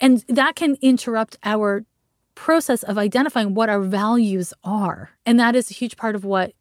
and 0.00 0.24
that 0.28 0.56
can 0.56 0.76
interrupt 0.82 1.38
our 1.42 1.84
process 2.34 2.82
of 2.82 2.98
identifying 2.98 3.54
what 3.54 3.68
our 3.68 3.80
values 3.80 4.52
are. 4.64 5.10
And 5.24 5.38
that 5.40 5.54
is 5.54 5.70
a 5.70 5.74
huge 5.74 5.96
part 5.96 6.14
of 6.14 6.24
what 6.24 6.52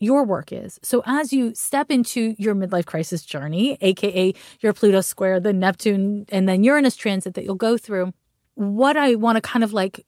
your 0.00 0.24
work 0.24 0.50
is. 0.50 0.80
So 0.82 1.02
as 1.04 1.32
you 1.32 1.54
step 1.54 1.90
into 1.90 2.34
your 2.38 2.54
midlife 2.54 2.86
crisis 2.86 3.24
journey, 3.24 3.76
aka 3.80 4.34
your 4.60 4.72
Pluto 4.72 5.02
square, 5.02 5.38
the 5.38 5.52
Neptune 5.52 6.24
and 6.30 6.48
then 6.48 6.64
Uranus 6.64 6.96
transit 6.96 7.34
that 7.34 7.44
you'll 7.44 7.54
go 7.54 7.76
through, 7.76 8.12
what 8.54 8.96
I 8.96 9.14
want 9.14 9.36
to 9.36 9.42
kind 9.42 9.62
of 9.62 9.72
like 9.72 10.04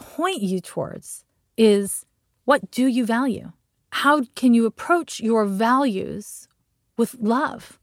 point 0.00 0.42
you 0.42 0.60
towards 0.60 1.24
is 1.56 2.06
what 2.44 2.70
do 2.70 2.86
you 2.86 3.04
value? 3.04 3.52
How 3.90 4.22
can 4.34 4.54
you 4.54 4.66
approach 4.66 5.20
your 5.20 5.44
values 5.44 6.48
with 6.96 7.14
love? 7.20 7.78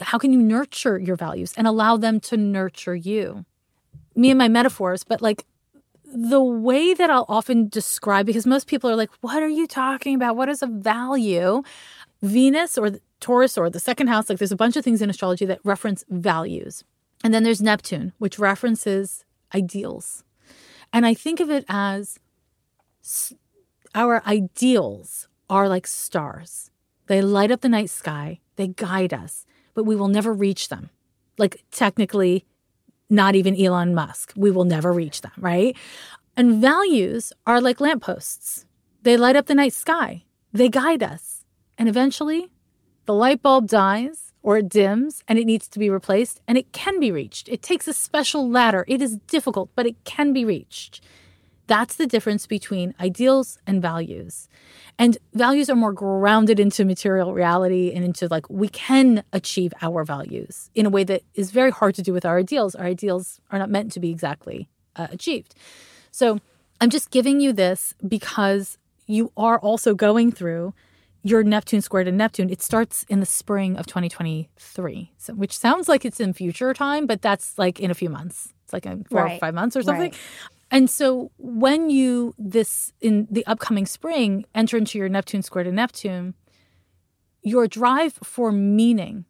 How 0.00 0.18
can 0.18 0.32
you 0.32 0.40
nurture 0.40 0.98
your 0.98 1.16
values 1.16 1.52
and 1.56 1.66
allow 1.66 1.96
them 1.96 2.20
to 2.20 2.36
nurture 2.36 2.96
you? 2.96 3.44
Me 4.16 4.30
and 4.30 4.38
my 4.38 4.48
metaphors, 4.48 5.04
but 5.04 5.22
like 5.22 5.44
the 6.04 6.42
way 6.42 6.94
that 6.94 7.10
I'll 7.10 7.26
often 7.28 7.68
describe, 7.68 8.26
because 8.26 8.46
most 8.46 8.66
people 8.66 8.88
are 8.88 8.96
like, 8.96 9.10
what 9.20 9.42
are 9.42 9.48
you 9.48 9.66
talking 9.66 10.14
about? 10.14 10.36
What 10.36 10.48
is 10.48 10.62
a 10.62 10.66
value? 10.66 11.62
Venus 12.22 12.78
or 12.78 12.92
Taurus 13.20 13.58
or 13.58 13.68
the 13.68 13.80
second 13.80 14.06
house, 14.06 14.28
like 14.28 14.38
there's 14.38 14.52
a 14.52 14.56
bunch 14.56 14.76
of 14.76 14.84
things 14.84 15.02
in 15.02 15.10
astrology 15.10 15.44
that 15.46 15.60
reference 15.64 16.04
values. 16.08 16.84
And 17.22 17.32
then 17.32 17.42
there's 17.42 17.62
Neptune, 17.62 18.12
which 18.18 18.38
references 18.38 19.24
ideals. 19.54 20.24
And 20.94 21.04
I 21.04 21.12
think 21.12 21.40
of 21.40 21.50
it 21.50 21.64
as 21.68 22.20
our 23.96 24.22
ideals 24.26 25.26
are 25.50 25.68
like 25.68 25.88
stars. 25.88 26.70
They 27.08 27.20
light 27.20 27.50
up 27.50 27.62
the 27.62 27.68
night 27.68 27.90
sky, 27.90 28.38
they 28.54 28.68
guide 28.68 29.12
us, 29.12 29.44
but 29.74 29.82
we 29.82 29.96
will 29.96 30.06
never 30.06 30.32
reach 30.32 30.68
them. 30.68 30.90
Like 31.36 31.64
technically, 31.72 32.46
not 33.10 33.34
even 33.34 33.60
Elon 33.60 33.92
Musk. 33.92 34.32
We 34.36 34.52
will 34.52 34.64
never 34.64 34.92
reach 34.92 35.20
them, 35.20 35.32
right? 35.36 35.76
And 36.36 36.60
values 36.60 37.32
are 37.44 37.60
like 37.60 37.80
lampposts. 37.80 38.64
They 39.02 39.16
light 39.16 39.34
up 39.34 39.46
the 39.46 39.54
night 39.56 39.72
sky. 39.72 40.22
They 40.52 40.68
guide 40.68 41.02
us. 41.02 41.44
And 41.76 41.88
eventually, 41.88 42.52
the 43.06 43.14
light 43.14 43.42
bulb 43.42 43.66
dies 43.66 44.32
or 44.44 44.58
it 44.58 44.68
dims 44.68 45.24
and 45.26 45.38
it 45.38 45.46
needs 45.46 45.66
to 45.66 45.78
be 45.80 45.90
replaced 45.90 46.40
and 46.46 46.56
it 46.56 46.70
can 46.70 47.00
be 47.00 47.10
reached. 47.10 47.48
It 47.48 47.62
takes 47.62 47.88
a 47.88 47.94
special 47.94 48.48
ladder. 48.48 48.84
It 48.86 49.02
is 49.02 49.16
difficult, 49.26 49.70
but 49.74 49.86
it 49.86 49.96
can 50.04 50.32
be 50.32 50.44
reached. 50.44 51.00
That's 51.66 51.96
the 51.96 52.06
difference 52.06 52.46
between 52.46 52.94
ideals 53.00 53.58
and 53.66 53.80
values. 53.80 54.48
And 54.98 55.16
values 55.32 55.70
are 55.70 55.74
more 55.74 55.94
grounded 55.94 56.60
into 56.60 56.84
material 56.84 57.32
reality 57.32 57.90
and 57.94 58.04
into 58.04 58.28
like 58.28 58.48
we 58.50 58.68
can 58.68 59.24
achieve 59.32 59.72
our 59.80 60.04
values 60.04 60.70
in 60.74 60.84
a 60.84 60.90
way 60.90 61.04
that 61.04 61.22
is 61.34 61.50
very 61.50 61.70
hard 61.70 61.94
to 61.94 62.02
do 62.02 62.12
with 62.12 62.26
our 62.26 62.38
ideals. 62.38 62.74
Our 62.74 62.84
ideals 62.84 63.40
are 63.50 63.58
not 63.58 63.70
meant 63.70 63.92
to 63.92 64.00
be 64.00 64.10
exactly 64.10 64.68
uh, 64.94 65.08
achieved. 65.10 65.54
So 66.10 66.38
I'm 66.82 66.90
just 66.90 67.10
giving 67.10 67.40
you 67.40 67.54
this 67.54 67.94
because 68.06 68.76
you 69.06 69.32
are 69.38 69.58
also 69.58 69.94
going 69.94 70.32
through 70.32 70.74
your 71.24 71.42
Neptune 71.42 71.80
squared 71.80 72.06
in 72.06 72.18
Neptune. 72.18 72.50
It 72.50 72.62
starts 72.62 73.04
in 73.08 73.18
the 73.18 73.26
spring 73.26 73.76
of 73.78 73.86
2023, 73.86 75.12
so, 75.16 75.32
which 75.32 75.56
sounds 75.56 75.88
like 75.88 76.04
it's 76.04 76.20
in 76.20 76.34
future 76.34 76.72
time, 76.74 77.06
but 77.06 77.22
that's 77.22 77.58
like 77.58 77.80
in 77.80 77.90
a 77.90 77.94
few 77.94 78.10
months. 78.10 78.52
It's 78.62 78.74
like 78.74 78.84
in 78.84 79.04
four 79.04 79.24
right. 79.24 79.36
or 79.36 79.38
five 79.38 79.54
months 79.54 79.74
or 79.74 79.82
something. 79.82 80.10
Right. 80.12 80.20
And 80.70 80.88
so 80.88 81.30
when 81.38 81.88
you 81.88 82.34
this 82.36 82.92
in 83.00 83.26
the 83.30 83.44
upcoming 83.46 83.86
spring 83.86 84.44
enter 84.54 84.76
into 84.76 84.98
your 84.98 85.08
Neptune 85.08 85.42
square 85.42 85.64
to 85.64 85.72
Neptune, 85.72 86.34
your 87.42 87.66
drive 87.66 88.18
for 88.22 88.52
meaning 88.52 89.24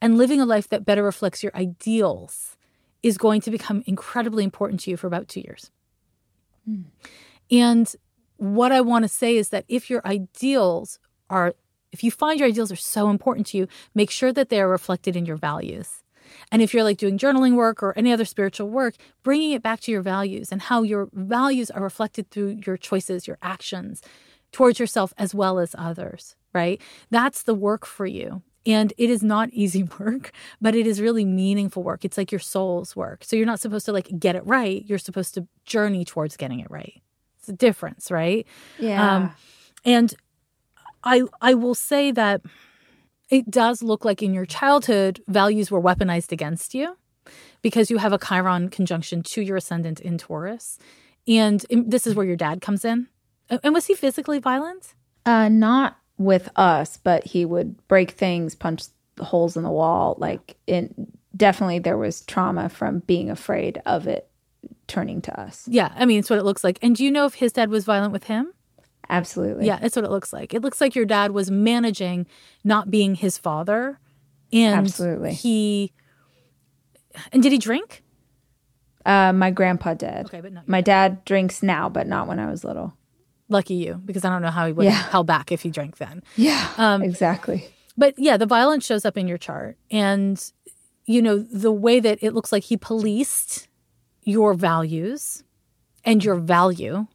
and 0.00 0.16
living 0.16 0.40
a 0.40 0.46
life 0.46 0.68
that 0.68 0.84
better 0.84 1.02
reflects 1.02 1.42
your 1.42 1.52
ideals 1.56 2.56
is 3.02 3.18
going 3.18 3.40
to 3.40 3.50
become 3.50 3.82
incredibly 3.86 4.44
important 4.44 4.80
to 4.80 4.90
you 4.90 4.96
for 4.96 5.08
about 5.08 5.26
2 5.26 5.40
years. 5.40 5.70
Mm. 6.68 6.84
And 7.50 7.96
what 8.40 8.72
I 8.72 8.80
want 8.80 9.02
to 9.02 9.08
say 9.08 9.36
is 9.36 9.50
that 9.50 9.66
if 9.68 9.90
your 9.90 10.00
ideals 10.06 10.98
are 11.28 11.54
if 11.92 12.04
you 12.04 12.10
find 12.10 12.38
your 12.38 12.48
ideals 12.48 12.70
are 12.70 12.76
so 12.76 13.10
important 13.10 13.48
to 13.48 13.58
you, 13.58 13.66
make 13.94 14.10
sure 14.10 14.32
that 14.32 14.48
they 14.48 14.60
are 14.60 14.68
reflected 14.68 15.16
in 15.16 15.26
your 15.26 15.36
values. 15.36 16.04
And 16.52 16.62
if 16.62 16.72
you're 16.72 16.84
like 16.84 16.98
doing 16.98 17.18
journaling 17.18 17.56
work 17.56 17.82
or 17.82 17.92
any 17.98 18.12
other 18.12 18.24
spiritual 18.24 18.68
work, 18.68 18.94
bringing 19.24 19.50
it 19.50 19.62
back 19.62 19.80
to 19.80 19.90
your 19.90 20.00
values 20.00 20.52
and 20.52 20.62
how 20.62 20.82
your 20.82 21.08
values 21.12 21.68
are 21.68 21.82
reflected 21.82 22.30
through 22.30 22.60
your 22.64 22.76
choices, 22.76 23.26
your 23.26 23.38
actions 23.42 24.02
towards 24.52 24.78
yourself 24.78 25.12
as 25.18 25.34
well 25.34 25.58
as 25.58 25.74
others, 25.76 26.36
right? 26.54 26.80
That's 27.10 27.42
the 27.42 27.54
work 27.54 27.84
for 27.84 28.06
you. 28.06 28.42
And 28.64 28.92
it 28.96 29.10
is 29.10 29.22
not 29.22 29.50
easy 29.52 29.82
work, 29.82 30.30
but 30.60 30.76
it 30.76 30.86
is 30.86 31.00
really 31.00 31.24
meaningful 31.24 31.82
work. 31.82 32.04
It's 32.04 32.16
like 32.16 32.30
your 32.30 32.38
soul's 32.38 32.94
work. 32.94 33.24
So 33.24 33.34
you're 33.34 33.46
not 33.46 33.60
supposed 33.60 33.86
to 33.86 33.92
like 33.92 34.08
get 34.18 34.36
it 34.36 34.46
right. 34.46 34.84
You're 34.86 34.98
supposed 34.98 35.34
to 35.34 35.46
journey 35.64 36.04
towards 36.04 36.36
getting 36.36 36.60
it 36.60 36.70
right. 36.70 37.02
Difference, 37.56 38.10
right? 38.10 38.46
Yeah. 38.78 39.16
Um, 39.16 39.34
and 39.84 40.14
I 41.04 41.22
I 41.40 41.54
will 41.54 41.74
say 41.74 42.10
that 42.12 42.42
it 43.30 43.50
does 43.50 43.82
look 43.82 44.04
like 44.04 44.22
in 44.22 44.34
your 44.34 44.46
childhood, 44.46 45.22
values 45.28 45.70
were 45.70 45.80
weaponized 45.80 46.32
against 46.32 46.74
you 46.74 46.96
because 47.62 47.90
you 47.90 47.98
have 47.98 48.12
a 48.12 48.18
Chiron 48.18 48.68
conjunction 48.68 49.22
to 49.22 49.42
your 49.42 49.56
ascendant 49.56 50.00
in 50.00 50.18
Taurus. 50.18 50.78
And 51.28 51.64
this 51.70 52.06
is 52.06 52.14
where 52.14 52.26
your 52.26 52.36
dad 52.36 52.60
comes 52.60 52.84
in. 52.84 53.06
And 53.48 53.74
was 53.74 53.86
he 53.86 53.94
physically 53.94 54.38
violent? 54.38 54.94
Uh, 55.24 55.48
not 55.48 55.96
with 56.18 56.48
us, 56.56 56.96
but 56.96 57.24
he 57.24 57.44
would 57.44 57.86
break 57.88 58.12
things, 58.12 58.54
punch 58.54 58.84
holes 59.20 59.56
in 59.56 59.62
the 59.62 59.70
wall. 59.70 60.16
Like, 60.18 60.56
in 60.66 61.12
definitely 61.36 61.78
there 61.78 61.98
was 61.98 62.22
trauma 62.22 62.68
from 62.68 63.00
being 63.00 63.30
afraid 63.30 63.80
of 63.86 64.06
it 64.06 64.29
turning 64.86 65.20
to 65.22 65.40
us. 65.40 65.64
Yeah, 65.68 65.92
I 65.96 66.04
mean, 66.06 66.18
it's 66.18 66.30
what 66.30 66.38
it 66.38 66.44
looks 66.44 66.64
like. 66.64 66.78
And 66.82 66.94
do 66.96 67.04
you 67.04 67.10
know 67.10 67.26
if 67.26 67.34
his 67.34 67.52
dad 67.52 67.70
was 67.70 67.84
violent 67.84 68.12
with 68.12 68.24
him? 68.24 68.52
Absolutely. 69.08 69.66
Yeah, 69.66 69.78
that's 69.78 69.96
what 69.96 70.04
it 70.04 70.10
looks 70.10 70.32
like. 70.32 70.54
It 70.54 70.62
looks 70.62 70.80
like 70.80 70.94
your 70.94 71.04
dad 71.04 71.32
was 71.32 71.50
managing 71.50 72.26
not 72.64 72.90
being 72.90 73.14
his 73.16 73.38
father. 73.38 73.98
And 74.52 74.74
Absolutely. 74.86 75.32
he 75.34 75.92
and 77.32 77.42
did 77.42 77.52
he 77.52 77.58
drink? 77.58 78.02
Uh, 79.04 79.32
my 79.32 79.50
grandpa 79.50 79.94
did. 79.94 80.26
Okay, 80.26 80.40
but 80.40 80.52
not 80.52 80.68
My 80.68 80.80
dad 80.80 81.24
drinks 81.24 81.62
now, 81.62 81.88
but 81.88 82.06
not 82.06 82.28
when 82.28 82.38
I 82.38 82.50
was 82.50 82.62
little. 82.64 82.94
lucky 83.48 83.74
you, 83.74 83.94
because 84.04 84.24
I 84.24 84.28
don't 84.28 84.42
know 84.42 84.50
how 84.50 84.66
he 84.66 84.72
would 84.72 84.84
Yeah. 84.84 84.90
have 84.92 85.10
held 85.10 85.26
back 85.26 85.50
if 85.50 85.62
he 85.62 85.70
drank 85.70 85.96
then. 85.96 86.22
Yeah. 86.36 86.68
Um, 86.76 87.02
exactly. 87.02 87.66
But 87.96 88.14
yeah, 88.16 88.36
the 88.36 88.46
violence 88.46 88.86
shows 88.86 89.04
up 89.04 89.16
in 89.16 89.26
your 89.26 89.38
chart. 89.38 89.76
And, 89.90 90.40
you 91.06 91.20
know, 91.20 91.38
the 91.38 91.72
way 91.72 91.98
that 91.98 92.18
it 92.22 92.32
looks 92.32 92.52
like 92.52 92.62
he 92.64 92.76
policed 92.76 93.66
your 94.30 94.54
values 94.54 95.44
and 96.04 96.24
your 96.24 96.36
value 96.36 97.06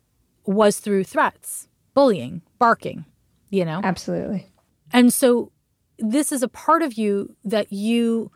was 0.46 0.80
through 0.80 1.04
threats, 1.04 1.68
bullying, 1.94 2.42
barking, 2.60 3.06
you 3.50 3.66
know? 3.66 3.82
Absolutely. 3.84 4.48
And 4.92 5.12
so 5.12 5.52
this 5.98 6.32
is 6.32 6.44
a 6.44 6.48
part 6.48 6.82
of 6.82 6.94
you 6.94 7.36
that 7.44 7.72
you 7.72 8.32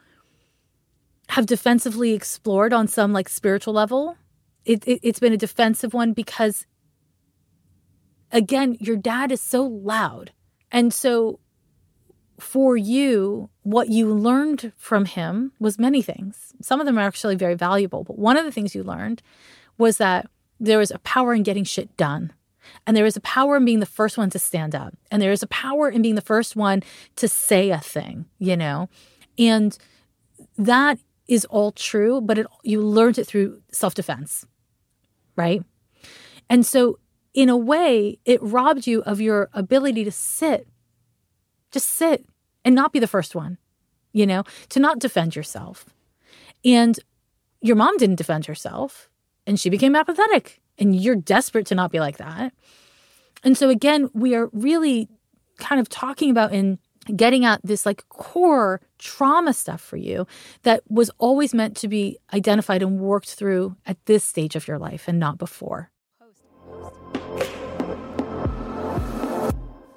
have 1.30 1.46
defensively 1.46 2.13
explored 2.13 2.74
on 2.74 2.88
some 2.88 3.13
like 3.13 3.30
spiritual 3.30 3.74
level. 3.74 4.18
It, 4.65 4.88
it, 4.88 5.00
it's 5.04 5.20
been 5.20 5.34
a 5.34 5.38
defensive 5.38 5.94
one 5.94 6.13
because, 6.13 6.65
again, 8.32 8.78
your 8.80 8.96
dad 8.96 9.32
is 9.32 9.42
so 9.42 9.63
loud. 9.63 10.32
And 10.72 10.94
so 10.94 11.39
for 12.39 12.78
you, 12.78 13.49
what 13.63 13.89
you 13.89 14.13
learned 14.13 14.71
from 14.78 15.06
him 15.06 15.52
was 15.60 15.78
many 15.78 16.02
things. 16.02 16.54
Some 16.62 16.80
of 16.80 16.86
them 16.86 16.97
are 16.97 17.02
actually 17.02 17.36
very 17.36 17.56
valuable. 17.56 18.04
But 18.04 18.17
one 18.17 18.38
of 18.38 18.45
the 18.45 18.52
things 18.52 18.73
you 18.73 18.84
learned 18.84 19.21
was 19.78 19.97
that 19.97 20.28
there 20.60 20.82
is 20.82 20.91
a 20.91 20.99
power 20.99 21.34
in 21.34 21.43
getting 21.43 21.63
shit 21.63 21.95
done. 21.97 22.34
And 22.86 22.95
there 22.95 23.06
is 23.06 23.15
a 23.15 23.21
power 23.21 23.58
in 23.58 23.65
being 23.65 23.80
the 23.80 23.86
first 23.86 24.17
one 24.17 24.30
to 24.30 24.39
stand 24.39 24.75
up. 24.75 24.93
And 25.10 25.21
there 25.21 25.32
is 25.32 25.43
a 25.43 25.47
power 25.47 25.89
in 25.89 26.02
being 26.02 26.15
the 26.15 26.21
first 26.21 26.56
one 26.56 26.84
to 27.15 27.28
say 27.28 27.71
a 27.71 27.80
thing, 27.80 28.25
you 28.38 28.56
know? 28.56 28.89
And 29.38 29.78
that 30.58 30.99
is 31.28 31.45
all 31.45 31.71
true, 31.71 32.21
but 32.21 32.38
it, 32.38 32.47
you 32.63 32.82
learned 32.82 33.17
it 33.17 33.25
through 33.25 33.62
self 33.71 33.93
defense, 33.95 34.45
right? 35.36 35.63
And 36.49 36.65
so, 36.65 36.99
in 37.34 37.47
a 37.47 37.58
way, 37.58 38.19
it 38.25 38.41
robbed 38.41 38.88
you 38.88 39.02
of 39.04 39.21
your 39.21 39.49
ability 39.54 40.04
to 40.04 40.12
sit, 40.12 40.67
just 41.71 41.89
sit 41.89 42.25
and 42.65 42.75
not 42.75 42.91
be 42.91 42.99
the 42.99 43.08
first 43.08 43.36
one, 43.36 43.58
you 44.13 44.25
know, 44.25 44.43
to 44.69 44.79
not 44.79 44.99
defend 44.99 45.36
yourself. 45.36 45.86
And 46.63 46.99
your 47.62 47.75
mom 47.75 47.97
didn't 47.97 48.17
defend 48.17 48.45
herself 48.45 49.10
and 49.45 49.60
she 49.60 49.69
became 49.69 49.95
apathetic 49.95 50.62
and 50.77 50.95
you're 50.95 51.15
desperate 51.15 51.65
to 51.67 51.75
not 51.75 51.91
be 51.91 51.99
like 51.99 52.17
that. 52.17 52.53
And 53.43 53.58
so 53.58 53.69
again, 53.69 54.10
we 54.13 54.36
are 54.36 54.49
really 54.53 55.08
kind 55.58 55.79
of 55.79 55.89
talking 55.89 56.29
about 56.29 56.53
in 56.53 56.79
getting 57.15 57.45
at 57.45 57.60
this 57.63 57.86
like 57.86 58.08
core 58.10 58.82
trauma 58.97 59.53
stuff 59.53 59.82
for 59.82 59.97
you 59.97 60.27
that 60.63 60.84
was 60.89 61.10
always 61.17 61.53
meant 61.53 61.75
to 61.77 61.88
be 61.88 62.17
identified 62.34 62.82
and 62.82 62.99
worked 62.99 63.34
through 63.34 63.75
at 63.86 64.03
this 64.05 64.23
stage 64.23 64.55
of 64.55 64.67
your 64.67 64.77
life 64.77 65.08
and 65.08 65.19
not 65.19 65.38
before. 65.38 65.89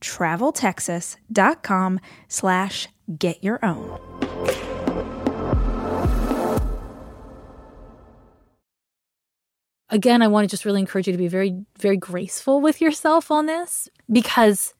traveltexas.com 0.00 2.00
slash 2.28 2.88
get 3.18 3.42
your 3.42 3.64
own. 3.64 3.98
Again, 9.90 10.20
I 10.20 10.28
want 10.28 10.44
to 10.44 10.50
just 10.50 10.66
really 10.66 10.80
encourage 10.80 11.06
you 11.06 11.12
to 11.12 11.18
be 11.18 11.28
very, 11.28 11.64
very 11.78 11.96
graceful 11.96 12.60
with 12.60 12.80
yourself 12.80 13.30
on 13.30 13.46
this 13.46 13.88
because 14.12 14.74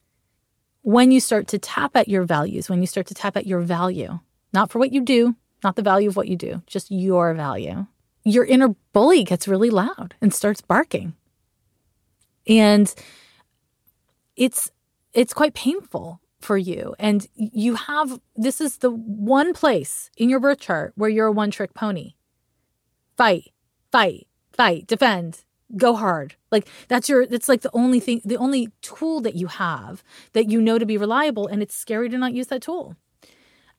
when 0.83 1.11
you 1.11 1.21
start 1.21 1.49
to 1.49 1.59
tap 1.59 1.97
at 1.97 2.09
your 2.09 2.25
values, 2.25 2.69
when 2.69 2.83
you 2.83 2.87
start 2.87 3.07
to 3.07 3.15
tap 3.15 3.37
at 3.37 3.47
your 3.47 3.61
value, 3.61 4.19
not 4.53 4.71
for 4.71 4.79
what 4.79 4.93
you 4.93 5.01
do, 5.01 5.35
not 5.65 5.77
the 5.77 5.83
value 5.83 6.09
of 6.09 6.17
what 6.17 6.29
you 6.29 6.37
do, 6.37 6.63
just 6.67 6.91
your 6.91 7.35
value, 7.35 7.87
your 8.25 8.45
inner 8.45 8.69
bully 8.93 9.25
gets 9.25 9.49
really 9.49 9.71
loud 9.71 10.15
and 10.21 10.33
starts 10.33 10.61
barking. 10.61 11.15
And 12.47 12.95
it's 14.37 14.71
it's 15.15 15.35
quite 15.35 15.55
painful 15.55 16.21
for 16.41 16.57
you. 16.57 16.95
And 16.99 17.27
you 17.35 17.75
have 17.75 18.21
this 18.37 18.61
is 18.61 18.79
the 18.79 18.91
one 18.91 19.53
place 19.53 20.11
in 20.17 20.29
your 20.29 20.41
birth 20.41 20.61
chart 20.61 20.93
where 20.97 21.11
you're 21.11 21.27
a 21.27 21.33
one 21.33 21.51
trick 21.51 21.75
pony. 21.75 22.15
Fight, 23.17 23.53
fight, 23.91 24.29
fight, 24.53 24.87
defend, 24.87 25.45
go 25.77 25.95
hard. 25.95 26.37
Like 26.51 26.69
that's 26.89 27.09
your 27.09 27.27
that's 27.27 27.49
like 27.49 27.63
the 27.63 27.71
only 27.73 28.01
thing 28.01 28.21
the 28.25 28.37
only 28.37 28.69
tool 28.83 29.21
that 29.21 29.35
you 29.35 29.49
have 29.49 30.03
that 30.33 30.49
you 30.49 30.61
know 30.61 30.79
to 30.79 30.87
be 30.87 30.97
reliable 30.97 31.47
and 31.47 31.63
it's 31.63 31.75
scary 31.75 32.09
to 32.09 32.19
not 32.19 32.35
use 32.35 32.47
that 32.49 32.63
tool. 32.63 32.95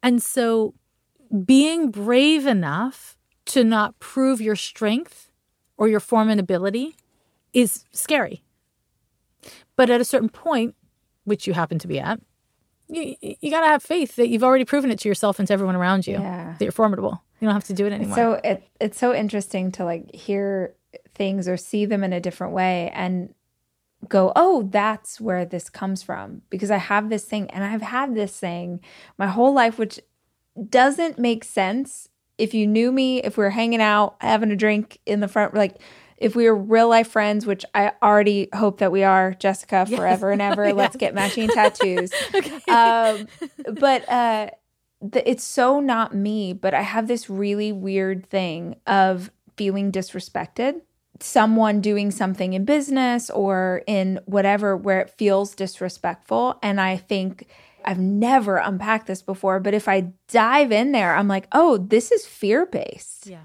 And 0.03 0.21
so 0.21 0.73
being 1.45 1.91
brave 1.91 2.45
enough 2.45 3.17
to 3.45 3.63
not 3.63 3.99
prove 3.99 4.41
your 4.41 4.55
strength 4.55 5.31
or 5.77 5.87
your 5.87 5.99
form 5.99 6.29
and 6.29 6.39
ability 6.39 6.95
is 7.53 7.85
scary. 7.91 8.43
But 9.75 9.89
at 9.89 10.01
a 10.01 10.05
certain 10.05 10.29
point, 10.29 10.75
which 11.29 11.47
you 11.47 11.53
happen 11.53 11.79
to 11.79 11.87
be 11.87 11.99
at, 11.99 12.19
you, 12.89 13.15
you 13.21 13.49
got 13.51 13.61
to 13.61 13.67
have 13.67 13.81
faith 13.83 14.15
that 14.17 14.27
you've 14.29 14.43
already 14.43 14.65
proven 14.65 14.91
it 14.91 14.99
to 14.99 15.07
yourself 15.07 15.39
and 15.39 15.47
to 15.47 15.53
everyone 15.53 15.75
around 15.75 16.05
you 16.07 16.13
Yeah. 16.13 16.55
that 16.57 16.65
you're 16.65 16.71
formidable. 16.71 17.23
You 17.39 17.47
don't 17.47 17.53
have 17.55 17.63
to 17.65 17.73
do 17.73 17.85
it 17.85 17.93
anymore. 17.93 18.15
So 18.17 18.33
it 18.43 18.63
it's 18.81 18.97
so 18.99 19.13
interesting 19.15 19.71
to 19.73 19.85
like 19.85 20.13
hear 20.13 20.75
things 21.15 21.47
or 21.47 21.55
see 21.55 21.85
them 21.85 22.03
in 22.03 22.11
a 22.11 22.19
different 22.19 22.53
way 22.53 22.91
and 22.93 23.33
go, 24.07 24.31
oh, 24.35 24.63
that's 24.71 25.21
where 25.21 25.45
this 25.45 25.69
comes 25.69 26.01
from. 26.03 26.41
Because 26.49 26.71
I 26.71 26.77
have 26.77 27.09
this 27.09 27.25
thing 27.25 27.49
and 27.51 27.63
I've 27.63 27.81
had 27.81 28.15
this 28.15 28.37
thing 28.37 28.81
my 29.17 29.27
whole 29.27 29.53
life, 29.53 29.77
which 29.77 29.99
doesn't 30.69 31.19
make 31.19 31.43
sense. 31.43 32.09
If 32.37 32.53
you 32.53 32.65
knew 32.67 32.91
me, 32.91 33.21
if 33.21 33.37
we 33.37 33.43
were 33.43 33.49
hanging 33.49 33.81
out, 33.81 34.15
having 34.21 34.51
a 34.51 34.55
drink 34.55 34.99
in 35.05 35.19
the 35.19 35.27
front, 35.27 35.53
like 35.53 35.75
if 36.19 36.35
we 36.35 36.45
were 36.45 36.55
real 36.55 36.89
life 36.89 37.09
friends, 37.09 37.45
which 37.45 37.65
I 37.73 37.93
already 38.03 38.49
hope 38.53 38.79
that 38.79 38.91
we 38.91 39.03
are, 39.03 39.33
Jessica, 39.33 39.85
forever 39.85 40.31
and 40.31 40.41
ever. 40.41 40.73
Let's 40.73 40.95
get 40.95 41.13
matching 41.13 41.47
tattoos. 41.47 42.11
um, 42.67 43.27
but 43.73 44.07
uh, 44.09 44.49
the, 45.01 45.29
it's 45.29 45.43
so 45.43 45.79
not 45.79 46.13
me. 46.13 46.53
But 46.53 46.73
I 46.73 46.81
have 46.81 47.07
this 47.07 47.29
really 47.29 47.71
weird 47.71 48.25
thing 48.25 48.75
of 48.85 49.31
feeling 49.55 49.91
disrespected. 49.91 50.81
Someone 51.21 51.81
doing 51.81 52.11
something 52.11 52.53
in 52.53 52.65
business 52.65 53.29
or 53.29 53.81
in 53.87 54.19
whatever 54.25 54.75
where 54.75 55.01
it 55.01 55.09
feels 55.09 55.55
disrespectful. 55.55 56.59
And 56.61 56.79
I 56.79 56.97
think 56.97 57.47
I've 57.83 57.99
never 57.99 58.57
unpacked 58.57 59.07
this 59.07 59.21
before, 59.21 59.59
but 59.59 59.73
if 59.73 59.87
I 59.87 60.11
dive 60.27 60.71
in 60.71 60.91
there, 60.91 61.15
I'm 61.15 61.27
like, 61.27 61.47
oh, 61.51 61.77
this 61.77 62.11
is 62.11 62.25
fear 62.25 62.65
based 62.65 63.27
yeah. 63.27 63.39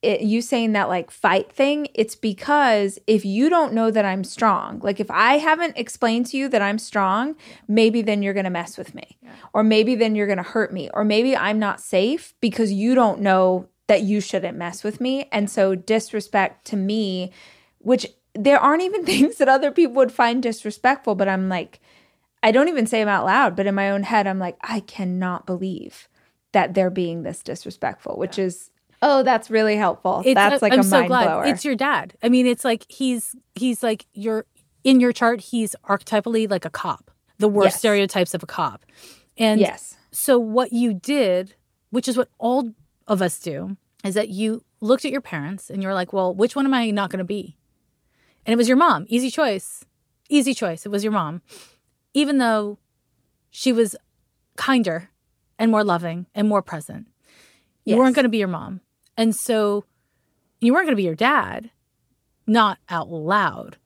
It, 0.00 0.20
you 0.20 0.40
saying 0.42 0.72
that 0.72 0.88
like 0.88 1.10
fight 1.10 1.52
thing, 1.52 1.88
it's 1.94 2.14
because 2.14 2.98
if 3.06 3.24
you 3.24 3.48
don't 3.48 3.72
know 3.72 3.90
that 3.90 4.04
I'm 4.04 4.22
strong, 4.22 4.78
like 4.80 5.00
if 5.00 5.10
I 5.10 5.38
haven't 5.38 5.76
explained 5.76 6.26
to 6.26 6.36
you 6.36 6.48
that 6.50 6.62
I'm 6.62 6.78
strong, 6.78 7.34
maybe 7.66 8.02
then 8.02 8.22
you're 8.22 8.34
going 8.34 8.44
to 8.44 8.50
mess 8.50 8.78
with 8.78 8.94
me. 8.94 9.18
Or 9.52 9.64
maybe 9.64 9.94
then 9.94 10.14
you're 10.14 10.26
going 10.26 10.38
to 10.38 10.44
hurt 10.44 10.72
me. 10.72 10.88
Or 10.94 11.04
maybe 11.04 11.36
I'm 11.36 11.58
not 11.58 11.80
safe 11.80 12.34
because 12.40 12.72
you 12.72 12.94
don't 12.94 13.20
know 13.20 13.68
that 13.88 14.02
you 14.02 14.20
shouldn't 14.20 14.56
mess 14.56 14.84
with 14.84 15.00
me. 15.00 15.28
And 15.32 15.50
so 15.50 15.74
disrespect 15.74 16.66
to 16.66 16.76
me, 16.76 17.32
which 17.78 18.06
there 18.34 18.60
aren't 18.60 18.82
even 18.82 19.04
things 19.04 19.38
that 19.38 19.48
other 19.48 19.72
people 19.72 19.94
would 19.94 20.12
find 20.12 20.42
disrespectful, 20.42 21.16
but 21.16 21.28
I'm 21.28 21.48
like, 21.48 21.80
I 22.40 22.52
don't 22.52 22.68
even 22.68 22.86
say 22.86 23.00
them 23.00 23.08
out 23.08 23.24
loud, 23.24 23.56
but 23.56 23.66
in 23.66 23.74
my 23.74 23.90
own 23.90 24.04
head, 24.04 24.28
I'm 24.28 24.38
like, 24.38 24.56
I 24.60 24.78
cannot 24.80 25.44
believe 25.44 26.08
that 26.52 26.74
they're 26.74 26.88
being 26.90 27.24
this 27.24 27.42
disrespectful, 27.42 28.16
which 28.16 28.38
is 28.38 28.70
oh, 29.02 29.22
that's 29.22 29.50
really 29.50 29.76
helpful. 29.76 30.20
It's- 30.24 30.34
that's 30.34 30.62
like 30.62 30.72
I'm 30.72 30.80
a 30.80 30.84
so 30.84 30.96
mind 30.98 31.08
glad. 31.08 31.24
blower. 31.26 31.44
It's 31.46 31.64
your 31.64 31.74
dad. 31.76 32.14
I 32.22 32.28
mean, 32.28 32.46
it's 32.46 32.64
like 32.64 32.84
he's 32.88 33.34
he's 33.54 33.82
like 33.82 34.06
your 34.12 34.44
in 34.84 35.00
your 35.00 35.12
chart. 35.12 35.40
He's 35.40 35.74
archetypally 35.88 36.50
like 36.50 36.64
a 36.64 36.70
cop, 36.70 37.10
the 37.38 37.48
worst 37.48 37.74
Yes. 37.74 37.78
stereotypes 37.78 38.34
of 38.34 38.42
a 38.42 38.46
cop. 38.46 38.84
And 39.36 39.60
yes, 39.60 39.96
so 40.10 40.38
what 40.38 40.72
you 40.72 40.92
did, 40.94 41.54
which 41.90 42.08
is 42.08 42.16
what 42.16 42.28
all 42.38 42.72
of 43.06 43.22
us 43.22 43.38
do, 43.38 43.76
is 44.04 44.14
that 44.14 44.28
you 44.30 44.64
looked 44.80 45.04
at 45.04 45.12
your 45.12 45.20
parents 45.20 45.70
and 45.70 45.82
you're 45.82 45.94
like, 45.94 46.12
well, 46.12 46.34
which 46.34 46.54
one 46.56 46.64
am 46.66 46.74
I 46.74 46.90
not 46.90 47.10
going 47.10 47.18
to 47.18 47.24
be? 47.24 47.56
And 48.46 48.52
it 48.52 48.56
was 48.56 48.68
your 48.68 48.76
mom. 48.76 49.04
Easy 49.08 49.30
choice. 49.30 49.84
Easy 50.28 50.54
choice. 50.54 50.84
It 50.86 50.88
was 50.90 51.04
your 51.04 51.12
mom. 51.12 51.42
Even 52.14 52.38
though 52.38 52.78
she 53.50 53.72
was 53.72 53.94
kinder 54.56 55.10
and 55.58 55.70
more 55.70 55.84
loving 55.84 56.26
and 56.34 56.48
more 56.48 56.62
present. 56.62 57.06
You 57.84 57.92
Yes. 57.94 57.98
weren't 57.98 58.14
going 58.16 58.24
to 58.24 58.28
be 58.28 58.38
your 58.38 58.48
mom. 58.48 58.80
And 59.18 59.34
so 59.34 59.84
you 60.60 60.72
weren't 60.72 60.86
going 60.86 60.92
to 60.92 60.96
be 60.96 61.02
your 61.02 61.16
dad, 61.16 61.70
not 62.46 62.78
out 62.88 63.10
loud. 63.10 63.76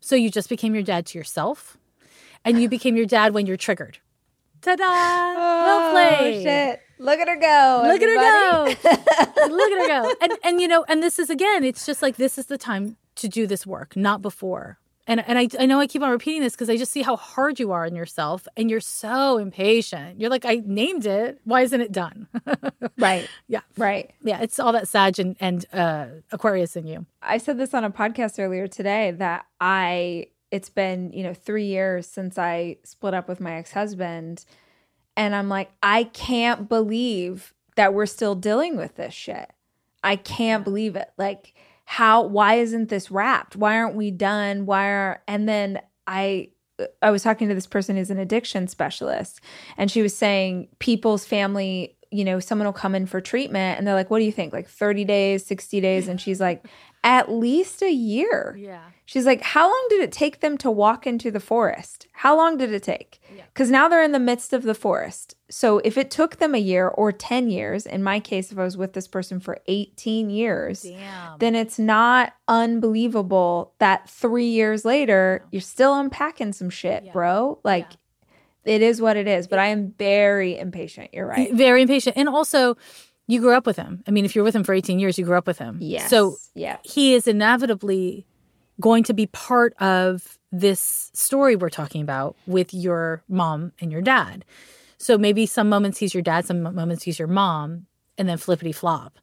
So 0.00 0.16
you 0.16 0.28
just 0.28 0.48
became 0.48 0.74
your 0.74 0.82
dad 0.82 1.06
to 1.06 1.18
yourself. 1.18 1.78
And 2.44 2.60
you 2.60 2.68
became 2.68 2.96
your 2.96 3.06
dad 3.06 3.32
when 3.32 3.46
you're 3.46 3.56
triggered. 3.56 3.98
Ta 4.60 4.74
da! 4.74 4.84
Oh, 4.84 5.64
well 5.66 5.92
played. 5.92 6.40
Oh, 6.40 6.42
shit. 6.42 6.80
Look 6.98 7.20
at 7.20 7.28
her 7.28 7.36
go. 7.36 7.82
Look 7.86 8.02
at 8.02 8.08
her 8.08 8.16
go. 8.16 8.64
Look 9.54 9.72
at 9.72 9.78
her 9.78 9.86
go. 9.86 10.14
And 10.20 10.32
and 10.44 10.60
you 10.60 10.66
know, 10.66 10.84
and 10.88 11.02
this 11.02 11.20
is 11.20 11.30
again, 11.30 11.62
it's 11.62 11.86
just 11.86 12.02
like 12.02 12.16
this 12.16 12.36
is 12.36 12.46
the 12.46 12.58
time 12.58 12.96
to 13.16 13.28
do 13.28 13.46
this 13.46 13.64
work, 13.64 13.96
not 13.96 14.22
before. 14.22 14.78
And 15.06 15.26
and 15.26 15.38
I 15.38 15.48
I 15.58 15.66
know 15.66 15.80
I 15.80 15.86
keep 15.86 16.02
on 16.02 16.10
repeating 16.10 16.42
this 16.42 16.52
because 16.52 16.70
I 16.70 16.76
just 16.76 16.92
see 16.92 17.02
how 17.02 17.16
hard 17.16 17.58
you 17.58 17.72
are 17.72 17.84
on 17.84 17.96
yourself 17.96 18.46
and 18.56 18.70
you're 18.70 18.80
so 18.80 19.38
impatient. 19.38 20.20
You're 20.20 20.30
like, 20.30 20.44
I 20.44 20.62
named 20.64 21.06
it. 21.06 21.40
Why 21.44 21.62
isn't 21.62 21.80
it 21.80 21.90
done? 21.90 22.28
right. 22.98 23.28
yeah. 23.48 23.62
Right. 23.76 24.12
Yeah. 24.22 24.40
It's 24.40 24.60
all 24.60 24.72
that 24.72 24.86
Sag 24.86 25.18
and, 25.18 25.36
and 25.40 25.66
uh, 25.72 26.06
Aquarius 26.30 26.76
in 26.76 26.86
you. 26.86 27.06
I 27.20 27.38
said 27.38 27.58
this 27.58 27.74
on 27.74 27.82
a 27.82 27.90
podcast 27.90 28.38
earlier 28.38 28.68
today 28.68 29.10
that 29.12 29.46
I 29.60 30.28
it's 30.52 30.68
been, 30.68 31.12
you 31.12 31.22
know, 31.24 31.34
3 31.34 31.64
years 31.64 32.06
since 32.06 32.38
I 32.38 32.76
split 32.84 33.14
up 33.14 33.26
with 33.26 33.40
my 33.40 33.54
ex-husband 33.54 34.44
and 35.16 35.34
I'm 35.34 35.48
like 35.48 35.72
I 35.82 36.04
can't 36.04 36.68
believe 36.68 37.54
that 37.74 37.92
we're 37.92 38.06
still 38.06 38.34
dealing 38.36 38.76
with 38.76 38.94
this 38.96 39.14
shit. 39.14 39.50
I 40.04 40.16
can't 40.16 40.62
believe 40.62 40.94
it. 40.94 41.10
Like 41.16 41.54
how 41.84 42.22
why 42.22 42.54
isn't 42.54 42.88
this 42.88 43.10
wrapped? 43.10 43.56
Why 43.56 43.76
aren't 43.76 43.96
we 43.96 44.10
done? 44.10 44.66
Why 44.66 44.86
are 44.86 45.22
and 45.26 45.48
then 45.48 45.80
I 46.06 46.50
I 47.00 47.10
was 47.10 47.22
talking 47.22 47.48
to 47.48 47.54
this 47.54 47.66
person 47.66 47.96
who's 47.96 48.10
an 48.10 48.18
addiction 48.18 48.66
specialist 48.66 49.40
and 49.76 49.90
she 49.90 50.02
was 50.02 50.16
saying 50.16 50.68
people's 50.78 51.24
family, 51.24 51.96
you 52.10 52.24
know, 52.24 52.40
someone 52.40 52.66
will 52.66 52.72
come 52.72 52.94
in 52.94 53.06
for 53.06 53.20
treatment 53.20 53.78
and 53.78 53.86
they're 53.86 53.94
like, 53.94 54.10
"What 54.10 54.18
do 54.18 54.24
you 54.24 54.32
think? 54.32 54.52
Like 54.52 54.68
30 54.68 55.04
days, 55.04 55.44
60 55.46 55.80
days?" 55.80 56.08
And 56.08 56.20
she's 56.20 56.40
like, 56.40 56.66
"At 57.04 57.30
least 57.30 57.82
a 57.82 57.90
year." 57.92 58.56
Yeah. 58.58 58.82
She's 59.04 59.26
like, 59.26 59.42
How 59.42 59.66
long 59.66 59.86
did 59.90 60.00
it 60.00 60.10
take 60.12 60.40
them 60.40 60.56
to 60.58 60.70
walk 60.70 61.06
into 61.06 61.30
the 61.30 61.40
forest? 61.40 62.06
How 62.12 62.34
long 62.34 62.56
did 62.56 62.72
it 62.72 62.82
take? 62.82 63.20
Because 63.52 63.70
now 63.70 63.86
they're 63.86 64.02
in 64.02 64.12
the 64.12 64.18
midst 64.18 64.54
of 64.54 64.62
the 64.62 64.74
forest. 64.74 65.34
So 65.50 65.78
if 65.84 65.98
it 65.98 66.10
took 66.10 66.36
them 66.36 66.54
a 66.54 66.58
year 66.58 66.88
or 66.88 67.12
10 67.12 67.50
years, 67.50 67.84
in 67.84 68.02
my 68.02 68.20
case, 68.20 68.50
if 68.52 68.58
I 68.58 68.64
was 68.64 68.78
with 68.78 68.94
this 68.94 69.06
person 69.06 69.38
for 69.38 69.58
18 69.66 70.30
years, 70.30 70.82
Damn. 70.82 71.38
then 71.40 71.54
it's 71.54 71.78
not 71.78 72.32
unbelievable 72.48 73.74
that 73.78 74.08
three 74.08 74.48
years 74.48 74.84
later, 74.84 75.44
you're 75.50 75.60
still 75.60 75.94
unpacking 75.98 76.52
some 76.54 76.70
shit, 76.70 77.04
Yeah. 77.04 77.12
bro. 77.12 77.58
Like, 77.64 77.88
it 78.64 78.80
is 78.80 79.02
what 79.02 79.16
it 79.18 79.26
is. 79.28 79.46
But 79.46 79.58
I 79.58 79.66
am 79.66 79.92
very 79.98 80.58
impatient. 80.58 81.10
You're 81.12 81.26
right. 81.26 81.52
Very 81.52 81.82
impatient. 81.82 82.16
And 82.16 82.28
also, 82.28 82.76
you 83.26 83.40
grew 83.40 83.54
up 83.54 83.66
with 83.66 83.76
him. 83.76 84.02
I 84.06 84.10
mean, 84.10 84.24
if 84.24 84.34
you're 84.34 84.44
with 84.44 84.56
him 84.56 84.64
for 84.64 84.74
18 84.74 84.98
years, 84.98 85.18
you 85.18 85.24
grew 85.24 85.36
up 85.36 85.46
with 85.46 85.58
him. 85.58 85.78
Yes. 85.80 86.10
So 86.10 86.36
yeah. 86.54 86.78
he 86.82 87.14
is 87.14 87.26
inevitably 87.26 88.26
going 88.80 89.04
to 89.04 89.14
be 89.14 89.26
part 89.26 89.74
of 89.80 90.38
this 90.50 91.10
story 91.14 91.56
we're 91.56 91.70
talking 91.70 92.02
about 92.02 92.36
with 92.46 92.74
your 92.74 93.22
mom 93.28 93.72
and 93.80 93.92
your 93.92 94.02
dad. 94.02 94.44
So 94.98 95.18
maybe 95.18 95.46
some 95.46 95.68
moments 95.68 95.98
he's 95.98 96.14
your 96.14 96.22
dad, 96.22 96.46
some 96.46 96.62
moments 96.62 97.04
he's 97.04 97.18
your 97.18 97.28
mom, 97.28 97.86
and 98.18 98.28
then 98.28 98.38
flippity 98.38 98.72
flop. 98.72 99.18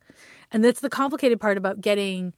And 0.51 0.63
that's 0.63 0.79
the 0.79 0.89
complicated 0.89 1.39
part 1.39 1.57
about 1.57 1.81
getting 1.81 2.33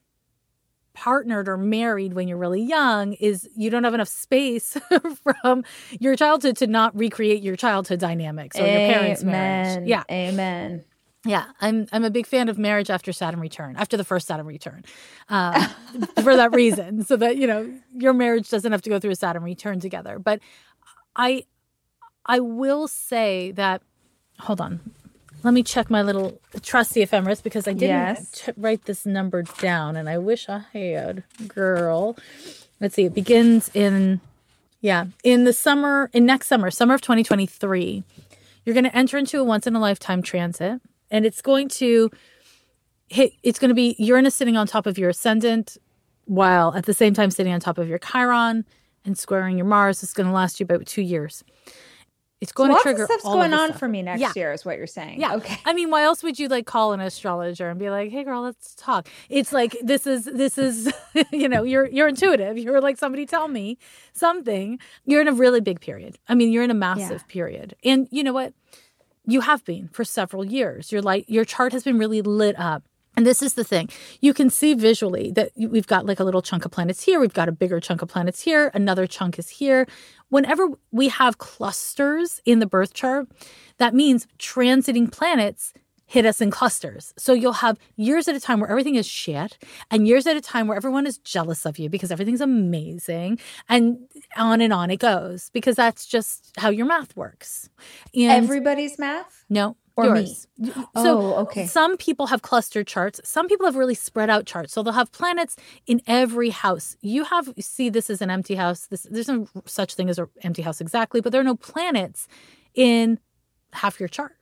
partnered 0.93 1.47
or 1.47 1.57
married 1.57 2.13
when 2.13 2.27
you're 2.27 2.37
really 2.37 2.61
young 2.61 3.13
is 3.13 3.47
you 3.55 3.69
don't 3.69 3.83
have 3.85 3.93
enough 3.93 4.09
space 4.09 4.77
from 5.43 5.63
your 5.99 6.15
childhood 6.15 6.57
to 6.57 6.67
not 6.67 6.95
recreate 6.97 7.41
your 7.41 7.55
childhood 7.55 7.99
dynamics 7.99 8.59
or 8.59 8.67
your 8.67 8.93
parents' 8.93 9.23
marriage. 9.23 9.87
Yeah. 9.87 10.03
Amen. 10.11 10.83
Yeah, 11.23 11.45
I'm 11.61 11.87
I'm 11.91 12.03
a 12.03 12.09
big 12.09 12.25
fan 12.25 12.49
of 12.49 12.57
marriage 12.57 12.89
after 12.89 13.13
Saturn 13.13 13.39
return, 13.39 13.75
after 13.77 13.95
the 13.95 14.03
first 14.03 14.25
Saturn 14.27 14.45
return, 14.47 14.83
um, 15.29 15.53
for 16.23 16.35
that 16.35 16.51
reason, 16.55 17.03
so 17.05 17.15
that 17.17 17.37
you 17.37 17.45
know 17.45 17.71
your 17.95 18.13
marriage 18.13 18.49
doesn't 18.49 18.71
have 18.71 18.81
to 18.81 18.89
go 18.89 18.99
through 18.99 19.11
a 19.11 19.15
Saturn 19.15 19.43
return 19.43 19.79
together. 19.79 20.17
But 20.17 20.39
I 21.15 21.45
I 22.25 22.39
will 22.39 22.87
say 22.87 23.51
that 23.51 23.81
hold 24.39 24.59
on. 24.61 24.79
Let 25.43 25.53
me 25.55 25.61
check 25.63 25.89
my 25.89 26.01
little 26.03 26.39
trusty 26.61 27.01
ephemeris 27.01 27.41
because 27.41 27.67
I 27.67 27.73
didn't 27.73 27.89
Yes. 27.89 28.31
t- 28.31 28.51
write 28.57 28.85
this 28.85 29.05
number 29.07 29.41
down 29.41 29.95
and 29.95 30.07
I 30.07 30.17
wish 30.19 30.47
I 30.49 30.65
had. 30.73 31.23
Girl. 31.47 32.15
Let's 32.79 32.93
see. 32.95 33.05
It 33.05 33.13
begins 33.13 33.69
in 33.75 34.21
yeah, 34.81 35.05
in 35.23 35.43
the 35.43 35.53
summer 35.53 36.09
in 36.13 36.25
next 36.25 36.47
summer, 36.47 36.71
summer 36.71 36.95
of 36.95 37.01
2023. 37.01 38.03
You're 38.65 38.73
going 38.75 38.83
to 38.83 38.95
enter 38.95 39.17
into 39.17 39.39
a 39.39 39.43
once 39.43 39.65
in 39.67 39.75
a 39.75 39.79
lifetime 39.79 40.21
transit 40.23 40.79
and 41.11 41.25
it's 41.25 41.41
going 41.41 41.67
to 41.67 42.09
hit 43.09 43.33
it's 43.43 43.59
going 43.59 43.69
to 43.69 43.75
be 43.75 43.95
Uranus 43.99 44.33
sitting 44.35 44.57
on 44.57 44.65
top 44.65 44.87
of 44.87 44.97
your 44.97 45.09
ascendant 45.09 45.77
while 46.25 46.73
at 46.75 46.85
the 46.85 46.93
same 46.93 47.13
time 47.13 47.29
sitting 47.29 47.53
on 47.53 47.59
top 47.59 47.77
of 47.77 47.87
your 47.87 47.99
Chiron 47.99 48.65
and 49.05 49.17
squaring 49.17 49.57
your 49.57 49.65
Mars. 49.67 50.01
It's 50.01 50.13
going 50.13 50.27
to 50.27 50.33
last 50.33 50.59
you 50.59 50.63
about 50.63 50.85
2 50.85 51.01
years. 51.01 51.43
It's 52.39 52.51
going 52.51 52.71
Lots 52.71 52.81
to 52.81 52.89
trigger 52.89 53.03
of 53.03 53.07
stuff's 53.07 53.25
all 53.25 53.35
going 53.35 53.53
on 53.53 53.69
stuff. 53.69 53.79
for 53.79 53.87
me 53.87 54.01
next 54.01 54.19
Yeah. 54.19 54.31
year, 54.35 54.51
is 54.51 54.65
what 54.65 54.75
you're 54.77 54.87
saying. 54.87 55.19
Yeah. 55.21 55.35
Okay. 55.35 55.57
I 55.63 55.73
mean, 55.73 55.91
why 55.91 56.01
else 56.01 56.23
would 56.23 56.39
you 56.39 56.47
like 56.47 56.65
call 56.65 56.91
an 56.93 56.99
astrologer 56.99 57.69
and 57.69 57.79
be 57.79 57.91
like, 57.91 58.09
"Hey, 58.09 58.23
girl, 58.23 58.41
let's 58.41 58.73
talk"? 58.73 59.07
It's 59.29 59.53
like 59.53 59.77
this 59.83 60.07
is 60.07 60.25
this 60.25 60.57
is 60.57 60.91
you 61.31 61.47
know 61.47 61.61
you're 61.61 61.85
you're 61.87 62.07
intuitive. 62.07 62.57
You're 62.57 62.81
like 62.81 62.97
somebody 62.97 63.27
tell 63.27 63.47
me 63.47 63.77
something. 64.13 64.79
You're 65.05 65.21
in 65.21 65.27
a 65.27 65.33
really 65.33 65.61
big 65.61 65.81
period. 65.81 66.17
I 66.29 66.33
mean, 66.33 66.51
you're 66.51 66.63
in 66.63 66.71
a 66.71 66.75
massive 66.75 67.27
period, 67.27 67.75
and 67.83 68.07
you 68.09 68.23
know 68.23 68.33
what? 68.33 68.53
You 69.25 69.41
have 69.41 69.63
been 69.65 69.89
for 69.89 70.03
several 70.03 70.45
years. 70.45 70.91
Your 70.91 71.01
light, 71.01 71.25
your 71.27 71.45
chart 71.45 71.73
has 71.73 71.83
been 71.83 71.97
really 71.97 72.21
lit 72.21 72.57
up. 72.59 72.83
And 73.17 73.25
this 73.25 73.41
is 73.41 73.55
the 73.55 73.63
thing. 73.63 73.89
You 74.21 74.33
can 74.33 74.49
see 74.49 74.73
visually 74.73 75.31
that 75.31 75.51
we've 75.57 75.87
got 75.87 76.05
like 76.05 76.19
a 76.19 76.23
little 76.23 76.41
chunk 76.41 76.63
of 76.63 76.71
planets 76.71 77.03
here. 77.03 77.19
We've 77.19 77.33
got 77.33 77.49
a 77.49 77.51
bigger 77.51 77.79
chunk 77.81 78.01
of 78.01 78.07
planets 78.07 78.41
here. 78.41 78.71
Another 78.73 79.05
chunk 79.05 79.37
is 79.37 79.49
here. 79.49 79.85
Whenever 80.29 80.69
we 80.91 81.09
have 81.09 81.37
clusters 81.37 82.39
in 82.45 82.59
the 82.59 82.65
birth 82.65 82.93
chart, 82.93 83.27
that 83.79 83.93
means 83.93 84.27
transiting 84.39 85.11
planets 85.11 85.73
hit 86.11 86.25
us 86.25 86.41
in 86.41 86.51
clusters. 86.51 87.13
So 87.17 87.31
you'll 87.31 87.61
have 87.67 87.77
years 87.95 88.27
at 88.27 88.35
a 88.35 88.39
time 88.39 88.59
where 88.59 88.69
everything 88.69 88.95
is 88.95 89.07
shit 89.07 89.57
and 89.89 90.05
years 90.05 90.27
at 90.27 90.35
a 90.35 90.41
time 90.41 90.67
where 90.67 90.75
everyone 90.75 91.07
is 91.07 91.17
jealous 91.19 91.65
of 91.65 91.79
you 91.79 91.87
because 91.89 92.11
everything's 92.11 92.41
amazing 92.41 93.39
and 93.69 93.97
on 94.35 94.59
and 94.59 94.73
on 94.73 94.91
it 94.91 94.99
goes 94.99 95.49
because 95.53 95.75
that's 95.77 96.05
just 96.05 96.51
how 96.57 96.69
your 96.69 96.85
math 96.85 97.15
works. 97.15 97.69
And 98.13 98.43
Everybody's 98.43 98.99
math? 98.99 99.45
no, 99.49 99.77
Or 99.95 100.13
me? 100.13 100.25
So 100.65 100.81
Oh, 100.95 101.35
okay. 101.43 101.65
some 101.65 101.95
people 101.95 102.25
have 102.27 102.41
clustered 102.41 102.87
charts. 102.87 103.21
Some 103.23 103.47
people 103.47 103.65
have 103.65 103.77
really 103.77 103.95
spread 103.95 104.29
out 104.29 104.45
charts. 104.45 104.73
So 104.73 104.83
they'll 104.83 104.91
have 105.03 105.13
planets 105.13 105.55
in 105.87 106.01
every 106.07 106.49
house. 106.49 106.97
You 107.01 107.23
have 107.23 107.45
you 107.55 107.63
see 107.63 107.87
this 107.89 108.09
is 108.09 108.21
an 108.21 108.29
empty 108.29 108.55
house. 108.55 108.87
This 108.87 109.03
there's 109.09 109.29
no 109.29 109.47
such 109.65 109.93
thing 109.95 110.09
as 110.09 110.19
an 110.19 110.27
empty 110.41 110.61
house 110.61 110.81
exactly, 110.81 111.21
but 111.21 111.31
there 111.31 111.39
are 111.39 111.49
no 111.53 111.55
planets 111.55 112.27
in 112.75 113.17
half 113.71 113.97
your 114.01 114.09
chart. 114.09 114.35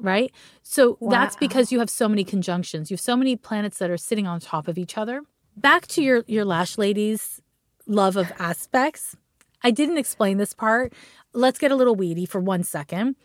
Right? 0.00 0.32
So 0.62 0.98
that's 1.00 1.36
because 1.36 1.70
you 1.70 1.78
have 1.78 1.90
so 1.90 2.08
many 2.08 2.24
conjunctions. 2.24 2.90
You 2.90 2.94
have 2.94 3.00
so 3.00 3.16
many 3.16 3.36
planets 3.36 3.78
that 3.78 3.90
are 3.90 3.98
sitting 3.98 4.26
on 4.26 4.40
top 4.40 4.66
of 4.66 4.78
each 4.78 4.96
other. 4.96 5.22
Back 5.56 5.86
to 5.88 6.02
your 6.02 6.24
your 6.26 6.44
lash 6.44 6.78
ladies 6.78 7.40
love 7.86 8.16
of 8.16 8.32
aspects. 8.38 9.16
I 9.62 9.70
didn't 9.70 9.98
explain 9.98 10.38
this 10.38 10.54
part. 10.54 10.92
Let's 11.32 11.58
get 11.58 11.70
a 11.70 11.76
little 11.76 11.94
weedy 11.94 12.24
for 12.24 12.40
one 12.40 12.62
second. 12.62 13.16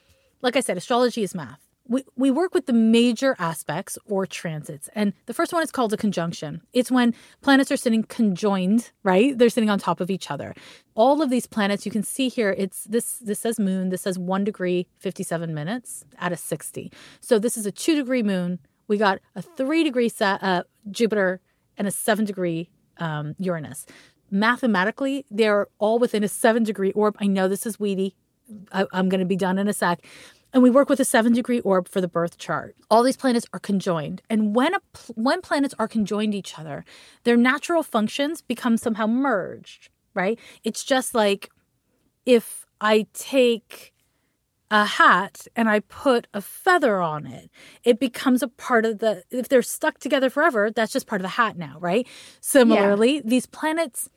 Like 0.41 0.55
I 0.55 0.59
said, 0.59 0.77
astrology 0.77 1.23
is 1.23 1.33
math. 1.33 1.64
We, 1.87 2.03
we 2.15 2.31
work 2.31 2.55
with 2.55 2.65
the 2.65 2.73
major 2.73 3.35
aspects 3.37 3.97
or 4.05 4.25
transits. 4.25 4.89
And 4.95 5.13
the 5.27 5.33
first 5.33 5.53
one 5.53 5.61
is 5.61 5.71
called 5.71 5.93
a 5.93 5.97
conjunction. 5.97 6.61
It's 6.73 6.89
when 6.89 7.13
planets 7.41 7.71
are 7.71 7.77
sitting 7.77 8.03
conjoined, 8.03 8.91
right? 9.03 9.37
They're 9.37 9.49
sitting 9.49 9.69
on 9.69 9.77
top 9.77 9.99
of 9.99 10.09
each 10.09 10.31
other. 10.31 10.55
All 10.95 11.21
of 11.21 11.29
these 11.29 11.45
planets, 11.45 11.85
you 11.85 11.91
can 11.91 12.01
see 12.01 12.27
here, 12.27 12.55
it's 12.57 12.85
this 12.85 13.17
this 13.19 13.39
says 13.39 13.59
moon, 13.59 13.89
this 13.89 14.01
says 14.01 14.17
one 14.17 14.43
degree, 14.43 14.87
57 14.97 15.53
minutes 15.53 16.05
out 16.17 16.31
of 16.31 16.39
60. 16.39 16.91
So 17.21 17.37
this 17.37 17.55
is 17.55 17.65
a 17.67 17.71
two 17.71 17.95
degree 17.95 18.23
moon. 18.23 18.59
We 18.87 18.97
got 18.97 19.19
a 19.35 19.41
three 19.41 19.83
degree 19.83 20.09
sa- 20.09 20.39
uh, 20.41 20.63
Jupiter 20.89 21.39
and 21.77 21.87
a 21.87 21.91
seven 21.91 22.25
degree 22.25 22.69
um, 22.97 23.35
Uranus. 23.37 23.85
Mathematically, 24.31 25.25
they're 25.29 25.67
all 25.77 25.99
within 25.99 26.23
a 26.23 26.27
seven 26.27 26.63
degree 26.63 26.91
orb. 26.93 27.15
I 27.19 27.27
know 27.27 27.47
this 27.47 27.65
is 27.65 27.79
weedy. 27.79 28.15
I, 28.71 28.85
I'm 28.91 29.09
going 29.09 29.19
to 29.19 29.25
be 29.25 29.35
done 29.35 29.57
in 29.57 29.67
a 29.67 29.73
sec. 29.73 30.01
And 30.55 30.63
we 30.63 30.69
work 30.69 30.87
with 30.87 31.01
a 31.01 31.05
seven 31.05 31.33
degree 31.33 31.59
orb 31.59 31.89
for 31.89 31.99
the 31.99 32.07
birth 32.07 32.37
chart. 32.37 32.77
All 32.89 33.03
these 33.03 33.17
planets 33.17 33.45
are 33.51 33.59
conjoined. 33.59 34.21
And 34.29 34.55
when, 34.55 34.73
a, 34.73 34.79
pl- 34.93 35.15
when 35.15 35.41
planets 35.41 35.75
are 35.77 35.87
conjoined 35.89 36.33
each 36.33 36.57
other, 36.57 36.85
their 37.25 37.35
natural 37.35 37.83
functions 37.83 38.41
become 38.41 38.77
somehow 38.77 39.05
merged, 39.05 39.89
right? 40.13 40.39
It's 40.63 40.85
just 40.85 41.13
like 41.13 41.49
if 42.25 42.65
I 42.79 43.05
take 43.13 43.93
a 44.71 44.85
hat 44.85 45.45
and 45.57 45.67
I 45.67 45.81
put 45.81 46.27
a 46.33 46.39
feather 46.39 47.01
on 47.01 47.27
it, 47.27 47.51
it 47.83 47.99
becomes 47.99 48.41
a 48.41 48.47
part 48.47 48.85
of 48.85 48.99
the, 48.99 49.23
if 49.31 49.49
they're 49.49 49.61
stuck 49.61 49.99
together 49.99 50.29
forever, 50.29 50.71
that's 50.71 50.93
just 50.93 51.05
part 51.05 51.19
of 51.19 51.23
the 51.23 51.29
hat 51.29 51.57
now, 51.57 51.75
right? 51.81 52.07
Similarly, 52.39 53.21
these 53.25 53.45
planets 53.45 54.09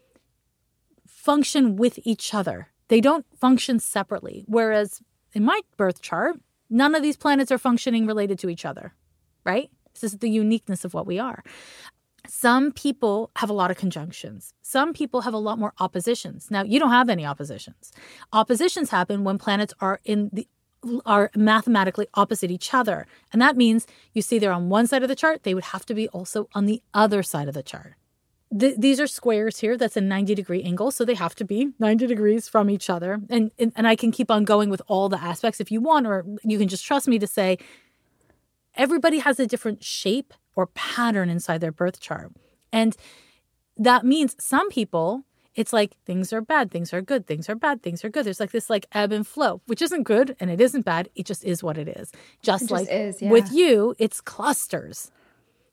function 1.05 1.75
with 1.75 1.99
each 2.05 2.33
other. 2.33 2.69
They 2.87 3.01
don't 3.01 3.27
function 3.37 3.81
separately. 3.81 4.45
Whereas 4.47 5.03
in 5.33 5.45
my 5.45 5.61
birth 5.77 6.01
chart, 6.03 6.37
none 6.71 6.95
of 6.95 7.03
these 7.03 7.17
planets 7.17 7.51
are 7.51 7.59
functioning 7.59 8.07
related 8.07 8.39
to 8.41 8.49
each 8.49 8.65
other, 8.65 8.95
right? 9.45 9.71
This 9.95 10.13
is 10.13 10.19
the 10.19 10.31
uniqueness 10.31 10.85
of 10.85 10.95
what 10.95 11.07
we 11.07 11.19
are. 11.19 11.43
Some 12.27 12.73
people 12.73 13.31
have 13.37 13.49
a 13.49 13.55
lot 13.55 13.71
of 13.71 13.77
conjunctions. 13.77 14.53
Some 14.61 14.93
people 14.93 15.23
have 15.23 15.35
a 15.35 15.39
lot 15.39 15.59
more 15.59 15.73
oppositions. 15.79 16.51
Now, 16.51 16.63
you 16.63 16.79
don't 16.79 16.91
have 16.91 17.09
any 17.09 17.25
oppositions. 17.25 17.91
Oppositions 18.33 18.91
happen 18.91 19.25
when 19.25 19.39
planets 19.39 19.73
are 19.81 20.01
in 20.05 20.31
the 20.33 20.47
are 21.05 21.31
mathematically 21.35 22.07
opposite 22.15 22.53
each 22.53 22.73
other. 22.73 23.07
And 23.33 23.43
that 23.43 23.57
means 23.57 23.87
you 24.13 24.23
see 24.23 24.39
they're 24.39 24.53
on 24.53 24.69
one 24.69 24.87
side 24.87 25.03
of 25.03 25.09
the 25.09 25.17
chart, 25.17 25.43
they 25.43 25.55
would 25.55 25.65
have 25.65 25.85
to 25.87 25.95
be 25.95 26.09
also 26.09 26.49
on 26.55 26.67
the 26.67 26.83
other 26.95 27.23
side 27.23 27.49
of 27.49 27.55
the 27.55 27.65
chart. 27.65 27.95
Th- 28.57 28.77
these 28.79 28.99
are 29.01 29.07
squares 29.07 29.59
here. 29.59 29.77
That's 29.77 29.97
a 29.97 30.01
90 30.01 30.35
degree 30.35 30.63
angle. 30.63 30.91
So 30.91 31.05
they 31.05 31.15
have 31.15 31.35
to 31.37 31.45
be 31.45 31.73
90 31.79 32.07
degrees 32.07 32.49
from 32.49 32.71
each 32.71 32.89
other. 32.89 33.21
And, 33.29 33.51
and, 33.59 33.73
and 33.77 33.87
I 33.87 33.97
can 33.97 34.11
keep 34.11 34.31
on 34.31 34.45
going 34.45 34.71
with 34.71 34.83
all 34.87 35.09
the 35.09 35.23
aspects 35.23 35.61
if 35.61 35.71
you 35.71 35.81
want, 35.81 36.07
or 36.07 36.25
you 36.45 36.59
can 36.59 36.69
just 36.69 36.85
trust 36.85 37.09
me 37.09 37.19
to 37.19 37.27
say 37.27 37.59
everybody 38.75 39.19
has 39.19 39.39
a 39.39 39.47
different 39.47 39.85
shape 39.85 40.33
or 40.57 40.67
pattern 40.69 41.29
inside 41.29 41.61
their 41.61 41.73
birth 41.73 42.01
chart. 42.01 42.33
And 42.73 42.97
that 43.77 44.05
means 44.05 44.35
some 44.39 44.69
people, 44.71 45.25
it's 45.55 45.73
like 45.73 45.97
things 46.05 46.33
are 46.33 46.41
bad, 46.41 46.71
things 46.71 46.93
are 46.93 47.03
good, 47.03 47.27
things 47.27 47.49
are 47.49 47.55
bad, 47.55 47.83
things 47.83 48.05
are 48.05 48.09
good. 48.09 48.25
There's 48.25 48.41
like 48.41 48.53
this 48.53 48.71
like 48.71 48.87
ebb 48.93 49.13
and 49.13 49.27
flow, 49.27 49.61
which 49.67 49.83
isn't 49.83 50.05
good 50.05 50.37
and 50.41 50.51
it 50.51 50.61
isn't 50.61 50.85
bad. 50.85 51.09
It 51.15 51.27
just 51.27 51.45
is 51.45 51.63
what 51.63 51.77
it 51.77 51.89
is. 51.89 52.13
Just 52.43 52.63
just 52.63 52.71
like 52.71 52.89
is, 52.91 53.21
yeah. 53.21 53.31
with 53.31 53.53
you, 53.53 53.95
it's 53.99 54.21
clusters. 54.21 55.11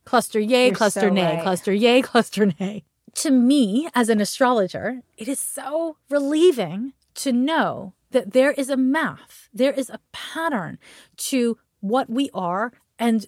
Cluster 0.05 0.39
yay, 0.39 0.67
You're 0.67 0.75
cluster 0.75 0.99
so 1.01 1.09
nay, 1.09 1.35
right. 1.35 1.43
cluster 1.43 1.73
yay, 1.73 2.01
cluster 2.11 2.51
nay. 2.59 2.83
To 3.15 3.31
me, 3.31 3.89
as 3.95 4.09
an 4.09 4.19
astrologer, 4.21 5.01
it 5.17 5.27
is 5.27 5.39
so 5.39 5.97
relieving 6.09 6.93
to 7.15 7.31
know 7.31 7.93
that 8.11 8.33
there 8.33 8.51
is 8.51 8.69
a 8.69 8.77
math, 8.77 9.49
there 9.53 9.71
is 9.71 9.89
a 9.89 9.99
pattern 10.11 10.77
to 11.17 11.57
what 11.79 12.09
we 12.09 12.29
are 12.33 12.71
and 12.99 13.25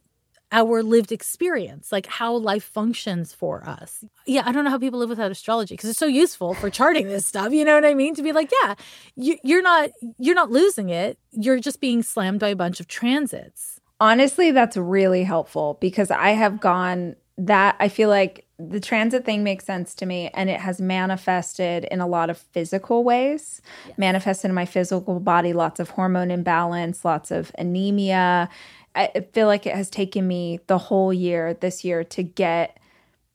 our 0.52 0.82
lived 0.82 1.12
experience, 1.12 1.92
like 1.92 2.06
how 2.06 2.34
life 2.34 2.64
functions 2.64 3.34
for 3.34 3.68
us. 3.68 4.06
Yeah, 4.26 4.44
I 4.46 4.52
don't 4.52 4.64
know 4.64 4.70
how 4.70 4.78
people 4.78 5.00
live 5.00 5.10
without 5.10 5.32
astrology 5.32 5.74
because 5.74 5.90
it's 5.90 6.00
so 6.00 6.06
useful 6.06 6.54
for 6.54 6.70
charting 6.70 7.08
this 7.08 7.26
stuff. 7.26 7.52
You 7.52 7.66
know 7.66 7.76
what 7.76 7.86
I 7.86 7.94
mean? 7.94 8.16
To 8.16 8.24
be 8.24 8.32
like, 8.32 8.50
yeah, 8.64 8.76
you, 9.16 9.38
you're 9.44 9.62
not 9.62 9.90
you're 10.18 10.36
not 10.36 10.50
losing 10.52 10.90
it. 10.90 11.18
You're 11.32 11.60
just 11.60 11.82
being 11.82 12.02
slammed 12.02 12.40
by 12.40 12.50
a 12.50 12.56
bunch 12.56 12.80
of 12.80 12.88
transits. 12.88 13.82
Honestly, 14.00 14.52
that's 14.52 14.78
really 14.78 15.24
helpful 15.24 15.78
because 15.82 16.12
I 16.12 16.32
have 16.32 16.60
gone 16.60 17.16
that 17.40 17.76
I 17.80 17.90
feel 17.90 18.10
like 18.10 18.46
the 18.60 18.80
transit 18.80 19.26
thing 19.26 19.44
makes 19.44 19.66
sense 19.66 19.94
to 19.96 20.06
me 20.06 20.30
and 20.34 20.50
it 20.50 20.60
has 20.60 20.82
manifested 20.82 21.86
in 21.92 22.00
a 22.02 22.08
lot 22.08 22.30
of 22.30 22.38
physical 22.38 23.04
ways. 23.04 23.62
Manifested 23.98 24.50
in 24.50 24.56
my 24.56 24.66
physical 24.66 25.20
body, 25.20 25.54
lots 25.54 25.80
of 25.80 25.92
hormone 25.92 26.32
imbalance, 26.32 27.06
lots 27.06 27.32
of 27.32 27.52
anemia. 27.58 28.50
I 28.96 29.12
I 29.16 29.20
feel 29.34 29.48
like 29.48 29.66
it 29.68 29.76
has 29.76 29.90
taken 29.90 30.28
me 30.28 30.60
the 30.68 30.78
whole 30.78 31.14
year 31.14 31.54
this 31.54 31.84
year 31.84 32.04
to 32.06 32.24
get 32.24 32.80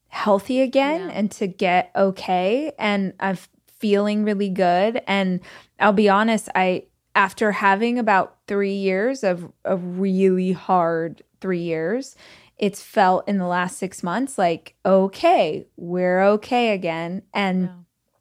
healthy 0.09 0.61
again 0.61 1.01
Yeah. 1.09 1.15
and 1.15 1.31
to 1.33 1.47
get 1.47 1.91
okay 1.97 2.73
and 2.79 3.15
I'm 3.19 3.39
feeling 3.79 4.25
really 4.25 4.51
good 4.51 5.03
and 5.07 5.41
I'll 5.81 5.93
be 5.93 6.09
honest 6.09 6.49
I 6.55 6.85
after 7.15 7.53
having 7.53 7.99
about 7.99 8.39
3 8.47 8.73
years 8.73 9.23
of 9.23 9.53
a 9.65 9.77
really 9.77 10.53
hard 10.53 11.23
3 11.41 11.59
years 11.59 12.17
it's 12.59 12.81
felt 12.81 13.27
in 13.27 13.39
the 13.39 13.47
last 13.47 13.77
6 13.79 14.03
months 14.03 14.39
like 14.39 14.77
okay 14.87 15.67
we're 15.77 16.23
okay 16.23 16.73
again. 16.73 17.23
And 17.35 17.69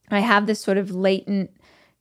I 0.10 0.20
have 0.20 0.48
this 0.48 0.60
sort 0.60 0.78
of 0.78 0.92
latent 0.92 1.52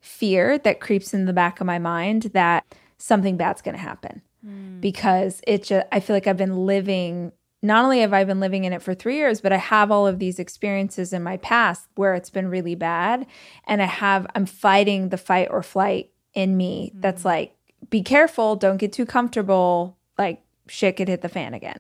fear 0.01 0.59
that 0.59 0.81
creeps 0.81 1.13
in 1.13 1.27
the 1.27 1.33
back 1.33 1.61
of 1.61 1.67
my 1.67 1.79
mind 1.79 2.31
that 2.35 2.65
something 2.97 3.37
bad's 3.37 3.63
going 3.63 3.75
to 3.75 3.81
happen 3.81 4.23
hmm. 4.45 4.81
because 4.81 5.41
it 5.47 5.65
just 5.65 5.87
I 5.93 6.01
feel 6.01 6.17
like 6.17 6.27
I've 6.27 6.37
been 6.37 6.65
living 6.67 7.33
not 7.63 7.85
only 7.85 8.01
have 8.01 8.15
I 8.15 8.25
been 8.25 8.41
living 8.41 8.65
in 8.65 8.73
it 8.73 8.81
for 8.81 8.95
three 8.95 9.17
years, 9.17 9.43
but 9.43 9.53
I 9.53 9.59
have 9.59 9.91
all 9.91 10.07
of 10.07 10.19
these 10.19 10.39
experiences 10.39 11.13
in 11.13 11.23
my 11.23 11.37
past 11.37 11.89
where 11.95 12.15
it's 12.15 12.31
been 12.31 12.49
really 12.49 12.75
bad. 12.75 13.27
And 13.67 13.83
I 13.83 13.85
have, 13.85 14.27
I'm 14.35 14.47
fighting 14.47 15.11
the 15.11 15.19
fight 15.19 15.49
or 15.51 15.63
flight 15.63 16.10
in 16.35 16.57
me 16.57 16.91
mm-hmm. 16.91 17.01
that's 17.01 17.25
like, 17.25 17.55
be 17.89 18.03
careful, 18.03 18.57
don't 18.57 18.77
get 18.77 18.93
too 18.93 19.07
comfortable. 19.07 19.97
Like, 20.19 20.43
shit 20.69 20.97
could 20.97 21.09
hit 21.09 21.23
the 21.23 21.29
fan 21.29 21.55
again. 21.55 21.77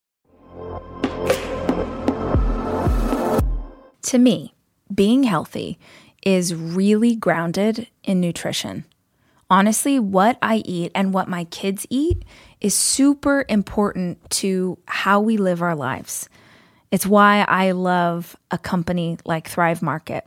To 4.02 4.18
me, 4.18 4.54
being 4.92 5.24
healthy 5.24 5.78
is 6.24 6.54
really 6.54 7.14
grounded 7.14 7.86
in 8.02 8.20
nutrition. 8.20 8.84
Honestly, 9.48 9.98
what 9.98 10.38
I 10.40 10.62
eat 10.64 10.92
and 10.94 11.12
what 11.12 11.28
my 11.28 11.44
kids 11.44 11.86
eat 11.90 12.24
is 12.60 12.74
super 12.74 13.44
important 13.48 14.30
to 14.30 14.78
how 14.86 15.20
we 15.20 15.36
live 15.36 15.60
our 15.60 15.74
lives. 15.74 16.28
It's 16.90 17.06
why 17.06 17.44
I 17.48 17.72
love 17.72 18.36
a 18.50 18.58
company 18.58 19.18
like 19.24 19.48
Thrive 19.48 19.82
Market 19.82 20.26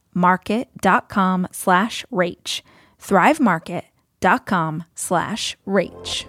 market.com 0.13 1.47
slash 1.51 2.05
rach. 2.11 2.61
thrivemarket.com 2.99 4.83
slash 4.95 5.57
rach. 5.67 6.25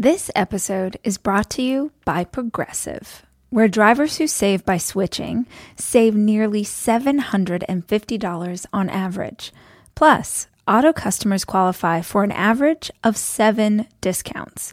This 0.00 0.30
episode 0.36 0.96
is 1.02 1.18
brought 1.18 1.50
to 1.50 1.62
you 1.62 1.90
by 2.04 2.22
Progressive, 2.22 3.26
where 3.50 3.66
drivers 3.66 4.18
who 4.18 4.28
save 4.28 4.64
by 4.64 4.78
switching 4.78 5.44
save 5.74 6.14
nearly 6.14 6.62
$750 6.62 8.66
on 8.72 8.88
average. 8.88 9.52
Plus, 9.96 10.46
auto 10.68 10.92
customers 10.92 11.44
qualify 11.44 12.00
for 12.00 12.22
an 12.22 12.30
average 12.30 12.92
of 13.02 13.16
seven 13.16 13.88
discounts. 14.00 14.72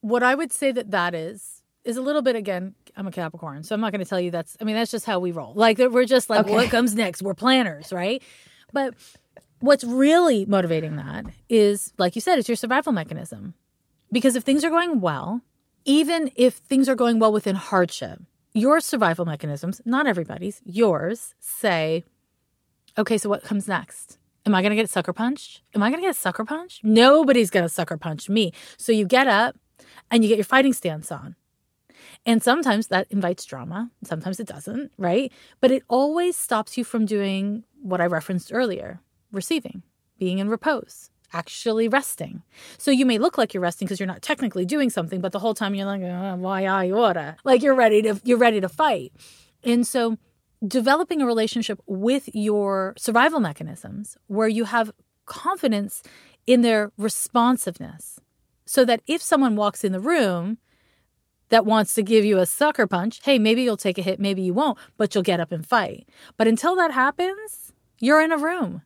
What 0.00 0.22
I 0.22 0.34
would 0.34 0.52
say 0.52 0.72
that 0.72 0.90
that 0.90 1.14
is 1.14 1.62
is 1.84 1.96
a 1.96 2.02
little 2.02 2.22
bit 2.22 2.36
again 2.36 2.74
I'm 2.96 3.06
a 3.06 3.10
Capricorn, 3.10 3.62
so 3.62 3.74
I'm 3.74 3.80
not 3.80 3.92
going 3.92 4.04
to 4.04 4.08
tell 4.08 4.20
you 4.20 4.30
that's. 4.30 4.56
I 4.60 4.64
mean, 4.64 4.76
that's 4.76 4.90
just 4.90 5.06
how 5.06 5.18
we 5.18 5.32
roll. 5.32 5.52
Like 5.54 5.78
we're 5.78 6.04
just 6.04 6.30
like, 6.30 6.40
okay. 6.40 6.52
what 6.52 6.70
comes 6.70 6.94
next? 6.94 7.22
We're 7.22 7.34
planners, 7.34 7.92
right? 7.92 8.22
But 8.72 8.94
what's 9.60 9.84
really 9.84 10.44
motivating 10.46 10.96
that 10.96 11.26
is, 11.48 11.92
like 11.98 12.14
you 12.14 12.20
said, 12.20 12.38
it's 12.38 12.48
your 12.48 12.56
survival 12.56 12.92
mechanism. 12.92 13.54
Because 14.12 14.36
if 14.36 14.42
things 14.42 14.64
are 14.64 14.70
going 14.70 15.00
well, 15.00 15.42
even 15.84 16.30
if 16.34 16.54
things 16.54 16.88
are 16.88 16.94
going 16.94 17.18
well 17.18 17.32
within 17.32 17.56
hardship, 17.56 18.20
your 18.52 18.80
survival 18.80 19.24
mechanisms, 19.24 19.80
not 19.84 20.06
everybody's, 20.06 20.60
yours, 20.64 21.34
say, 21.38 22.04
okay, 22.98 23.16
so 23.16 23.28
what 23.28 23.44
comes 23.44 23.68
next? 23.68 24.18
Am 24.46 24.54
I 24.54 24.62
going 24.62 24.70
to 24.70 24.76
get 24.76 24.90
sucker 24.90 25.12
punched? 25.12 25.62
Am 25.74 25.82
I 25.82 25.90
going 25.90 26.02
to 26.02 26.08
get 26.08 26.16
sucker 26.16 26.44
punched? 26.44 26.82
Nobody's 26.82 27.50
going 27.50 27.64
to 27.64 27.68
sucker 27.68 27.96
punch 27.96 28.28
me. 28.28 28.52
So 28.76 28.90
you 28.90 29.06
get 29.06 29.28
up 29.28 29.56
and 30.10 30.22
you 30.22 30.28
get 30.28 30.38
your 30.38 30.44
fighting 30.44 30.72
stance 30.72 31.10
on. 31.12 31.36
And 32.24 32.42
sometimes 32.42 32.88
that 32.88 33.06
invites 33.10 33.44
drama, 33.44 33.90
sometimes 34.04 34.40
it 34.40 34.46
doesn't, 34.46 34.92
right? 34.98 35.32
But 35.60 35.70
it 35.70 35.82
always 35.88 36.36
stops 36.36 36.76
you 36.76 36.84
from 36.84 37.06
doing 37.06 37.64
what 37.82 38.00
I 38.00 38.06
referenced 38.06 38.52
earlier 38.52 39.00
receiving, 39.32 39.82
being 40.18 40.38
in 40.38 40.48
repose, 40.48 41.10
actually 41.32 41.88
resting. 41.88 42.42
So 42.78 42.90
you 42.90 43.06
may 43.06 43.18
look 43.18 43.38
like 43.38 43.54
you're 43.54 43.62
resting 43.62 43.86
because 43.86 44.00
you're 44.00 44.06
not 44.06 44.22
technically 44.22 44.64
doing 44.64 44.90
something, 44.90 45.20
but 45.20 45.32
the 45.32 45.38
whole 45.38 45.54
time 45.54 45.74
you're 45.74 45.86
like, 45.86 46.02
oh, 46.02 46.36
why 46.36 46.64
I 46.64 46.90
oughta? 46.90 47.36
Like 47.44 47.62
you're 47.62 47.74
ready 47.74 48.02
to 48.02 48.20
you're 48.24 48.38
ready 48.38 48.60
to 48.60 48.68
fight. 48.68 49.12
And 49.62 49.86
so 49.86 50.18
developing 50.66 51.22
a 51.22 51.26
relationship 51.26 51.80
with 51.86 52.28
your 52.34 52.94
survival 52.98 53.40
mechanisms 53.40 54.16
where 54.26 54.48
you 54.48 54.64
have 54.64 54.90
confidence 55.26 56.02
in 56.46 56.62
their 56.62 56.92
responsiveness 56.98 58.18
so 58.64 58.84
that 58.84 59.02
if 59.06 59.22
someone 59.22 59.56
walks 59.56 59.84
in 59.84 59.92
the 59.92 60.00
room 60.00 60.58
that 61.48 61.66
wants 61.66 61.94
to 61.94 62.02
give 62.02 62.24
you 62.24 62.38
a 62.38 62.46
sucker 62.46 62.86
punch, 62.86 63.20
hey, 63.24 63.38
maybe 63.38 63.62
you'll 63.62 63.76
take 63.76 63.98
a 63.98 64.02
hit, 64.02 64.20
maybe 64.20 64.42
you 64.42 64.54
won't, 64.54 64.78
but 64.96 65.14
you'll 65.14 65.24
get 65.24 65.40
up 65.40 65.52
and 65.52 65.66
fight. 65.66 66.08
But 66.36 66.46
until 66.46 66.76
that 66.76 66.92
happens, 66.92 67.72
you're 67.98 68.22
in 68.22 68.32
a 68.32 68.38
room. 68.38 68.82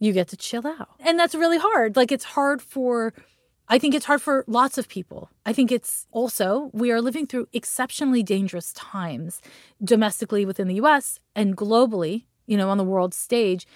You 0.00 0.12
get 0.12 0.28
to 0.28 0.36
chill 0.36 0.66
out. 0.66 0.90
And 1.00 1.18
that's 1.18 1.34
really 1.34 1.58
hard. 1.58 1.96
Like 1.96 2.12
it's 2.12 2.24
hard 2.24 2.60
for 2.60 3.14
I 3.68 3.78
think 3.78 3.94
it's 3.94 4.04
hard 4.04 4.20
for 4.20 4.44
lots 4.46 4.76
of 4.76 4.88
people. 4.88 5.30
I 5.46 5.52
think 5.52 5.72
it's 5.72 6.06
also, 6.12 6.70
we 6.74 6.92
are 6.92 7.00
living 7.00 7.26
through 7.26 7.48
exceptionally 7.52 8.22
dangerous 8.22 8.72
times 8.74 9.40
domestically 9.82 10.44
within 10.44 10.68
the 10.68 10.74
US 10.76 11.18
and 11.34 11.56
globally, 11.56 12.24
you 12.46 12.58
know, 12.58 12.68
on 12.68 12.76
the 12.76 12.84
world 12.84 13.14
stage. 13.14 13.66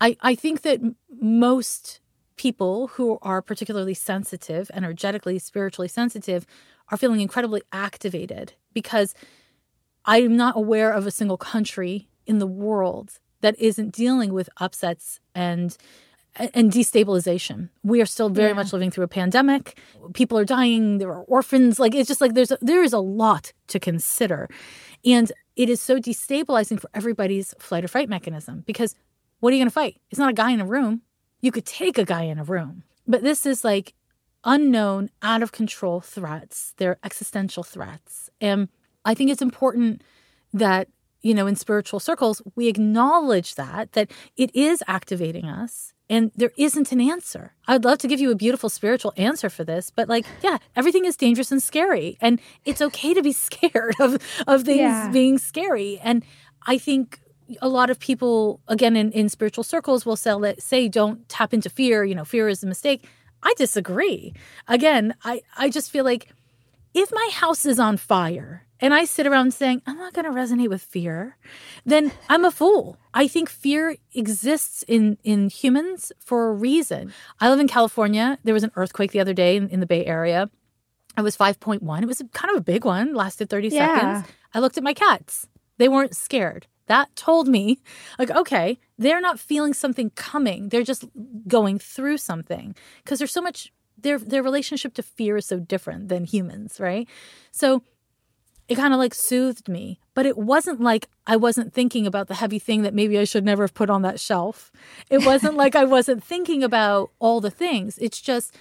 I, 0.00 0.16
I 0.20 0.34
think 0.34 0.62
that 0.62 0.80
most 1.20 2.00
people 2.38 2.88
who 2.88 3.18
are 3.20 3.42
particularly 3.42 3.94
sensitive, 3.94 4.70
energetically, 4.72 5.38
spiritually 5.38 5.88
sensitive, 5.88 6.46
are 6.90 6.96
feeling 6.96 7.20
incredibly 7.20 7.62
activated 7.72 8.54
because 8.72 9.14
I'm 10.06 10.36
not 10.36 10.56
aware 10.56 10.90
of 10.90 11.06
a 11.06 11.10
single 11.10 11.36
country 11.36 12.08
in 12.26 12.38
the 12.38 12.46
world 12.46 13.18
that 13.42 13.58
isn't 13.58 13.92
dealing 13.92 14.32
with 14.32 14.48
upsets 14.56 15.20
and 15.34 15.76
and 16.54 16.70
destabilization. 16.70 17.68
We 17.82 18.00
are 18.00 18.06
still 18.06 18.28
very 18.28 18.50
yeah. 18.50 18.54
much 18.54 18.72
living 18.72 18.90
through 18.90 19.04
a 19.04 19.08
pandemic. 19.08 19.78
People 20.12 20.38
are 20.38 20.44
dying. 20.44 20.98
There 20.98 21.10
are 21.10 21.22
orphans. 21.22 21.80
Like 21.80 21.94
it's 21.94 22.08
just 22.08 22.20
like 22.20 22.34
there's 22.34 22.52
a, 22.52 22.58
there 22.60 22.82
is 22.82 22.92
a 22.92 23.00
lot 23.00 23.52
to 23.68 23.80
consider, 23.80 24.48
and 25.04 25.32
it 25.56 25.68
is 25.68 25.80
so 25.80 25.98
destabilizing 25.98 26.80
for 26.80 26.88
everybody's 26.94 27.54
flight 27.58 27.84
or 27.84 27.88
fight 27.88 28.08
mechanism 28.08 28.62
because 28.66 28.94
what 29.40 29.52
are 29.52 29.56
you 29.56 29.60
going 29.60 29.70
to 29.70 29.74
fight? 29.74 30.00
It's 30.10 30.18
not 30.18 30.30
a 30.30 30.34
guy 30.34 30.52
in 30.52 30.60
a 30.60 30.66
room. 30.66 31.02
You 31.40 31.52
could 31.52 31.66
take 31.66 31.98
a 31.98 32.04
guy 32.04 32.22
in 32.22 32.38
a 32.38 32.44
room, 32.44 32.82
but 33.06 33.22
this 33.22 33.46
is 33.46 33.64
like 33.64 33.94
unknown, 34.44 35.10
out 35.22 35.42
of 35.42 35.52
control 35.52 36.00
threats. 36.00 36.74
They're 36.76 36.98
existential 37.04 37.62
threats. 37.62 38.30
And 38.40 38.68
I 39.04 39.14
think 39.14 39.30
it's 39.30 39.42
important 39.42 40.02
that, 40.52 40.88
you 41.22 41.34
know, 41.34 41.46
in 41.46 41.56
spiritual 41.56 42.00
circles, 42.00 42.40
we 42.54 42.68
acknowledge 42.68 43.56
that, 43.56 43.92
that 43.92 44.10
it 44.36 44.54
is 44.54 44.82
activating 44.86 45.46
us 45.46 45.92
and 46.10 46.30
there 46.34 46.52
isn't 46.56 46.90
an 46.90 47.00
answer. 47.00 47.54
I'd 47.66 47.84
love 47.84 47.98
to 47.98 48.08
give 48.08 48.20
you 48.20 48.30
a 48.30 48.34
beautiful 48.34 48.70
spiritual 48.70 49.12
answer 49.16 49.50
for 49.50 49.64
this, 49.64 49.90
but 49.90 50.08
like, 50.08 50.24
yeah, 50.42 50.58
everything 50.74 51.04
is 51.04 51.16
dangerous 51.16 51.52
and 51.52 51.62
scary. 51.62 52.16
And 52.20 52.40
it's 52.64 52.80
okay 52.80 53.12
to 53.14 53.22
be 53.22 53.32
scared 53.48 53.94
of, 54.00 54.14
of 54.46 54.62
things 54.62 54.78
yeah. 54.78 55.10
being 55.12 55.38
scary. 55.38 55.98
And 56.02 56.24
I 56.66 56.78
think 56.78 57.20
a 57.60 57.68
lot 57.68 57.90
of 57.90 57.98
people, 57.98 58.60
again, 58.68 58.96
in, 58.96 59.10
in 59.12 59.28
spiritual 59.28 59.64
circles 59.64 60.04
will 60.04 60.16
say, 60.16 60.54
say, 60.58 60.88
don't 60.88 61.28
tap 61.28 61.54
into 61.54 61.70
fear. 61.70 62.04
You 62.04 62.14
know, 62.14 62.24
fear 62.24 62.48
is 62.48 62.62
a 62.62 62.66
mistake. 62.66 63.06
I 63.42 63.54
disagree. 63.56 64.34
Again, 64.66 65.14
I, 65.24 65.42
I 65.56 65.70
just 65.70 65.90
feel 65.90 66.04
like 66.04 66.28
if 66.94 67.12
my 67.12 67.30
house 67.32 67.64
is 67.64 67.78
on 67.78 67.96
fire 67.96 68.66
and 68.80 68.94
I 68.94 69.04
sit 69.04 69.26
around 69.26 69.54
saying, 69.54 69.82
I'm 69.86 69.98
not 69.98 70.12
going 70.12 70.24
to 70.24 70.30
resonate 70.30 70.68
with 70.68 70.82
fear, 70.82 71.36
then 71.84 72.12
I'm 72.28 72.44
a 72.44 72.50
fool. 72.50 72.98
I 73.14 73.28
think 73.28 73.48
fear 73.48 73.96
exists 74.14 74.84
in, 74.86 75.18
in 75.22 75.48
humans 75.48 76.12
for 76.18 76.48
a 76.48 76.52
reason. 76.52 77.12
I 77.40 77.50
live 77.50 77.60
in 77.60 77.68
California. 77.68 78.38
There 78.44 78.54
was 78.54 78.64
an 78.64 78.72
earthquake 78.76 79.12
the 79.12 79.20
other 79.20 79.34
day 79.34 79.56
in, 79.56 79.68
in 79.68 79.80
the 79.80 79.86
Bay 79.86 80.04
Area. 80.04 80.50
It 81.16 81.22
was 81.22 81.36
5.1. 81.36 82.02
It 82.02 82.06
was 82.06 82.22
kind 82.32 82.50
of 82.50 82.56
a 82.60 82.64
big 82.64 82.84
one, 82.84 83.14
lasted 83.14 83.50
30 83.50 83.68
yeah. 83.68 83.96
seconds. 83.96 84.34
I 84.54 84.60
looked 84.60 84.76
at 84.76 84.84
my 84.84 84.94
cats. 84.94 85.48
They 85.78 85.88
weren't 85.88 86.16
scared. 86.16 86.66
That 86.88 87.14
told 87.16 87.48
me, 87.48 87.80
like, 88.18 88.30
okay, 88.30 88.78
they're 88.98 89.20
not 89.20 89.40
feeling 89.40 89.72
something 89.72 90.10
coming. 90.10 90.68
They're 90.68 90.82
just 90.82 91.04
going 91.46 91.78
through 91.78 92.18
something 92.18 92.74
because 93.04 93.18
there's 93.18 93.32
so 93.32 93.42
much, 93.42 93.72
their, 93.96 94.18
their 94.18 94.42
relationship 94.42 94.94
to 94.94 95.02
fear 95.02 95.36
is 95.36 95.46
so 95.46 95.58
different 95.58 96.08
than 96.08 96.24
humans, 96.24 96.80
right? 96.80 97.08
So, 97.52 97.82
it 98.68 98.76
kind 98.76 98.92
of 98.92 98.98
like 98.98 99.14
soothed 99.14 99.68
me. 99.68 99.98
But 100.14 100.26
it 100.26 100.36
wasn't 100.36 100.80
like 100.80 101.08
I 101.26 101.36
wasn't 101.36 101.72
thinking 101.72 102.06
about 102.06 102.28
the 102.28 102.34
heavy 102.34 102.58
thing 102.58 102.82
that 102.82 102.94
maybe 102.94 103.18
I 103.18 103.24
should 103.24 103.44
never 103.44 103.62
have 103.62 103.74
put 103.74 103.88
on 103.88 104.02
that 104.02 104.20
shelf. 104.20 104.70
It 105.10 105.24
wasn't 105.24 105.54
like 105.56 105.74
I 105.74 105.84
wasn't 105.84 106.22
thinking 106.22 106.62
about 106.62 107.10
all 107.18 107.40
the 107.40 107.50
things. 107.50 107.98
It's 107.98 108.20
just 108.20 108.54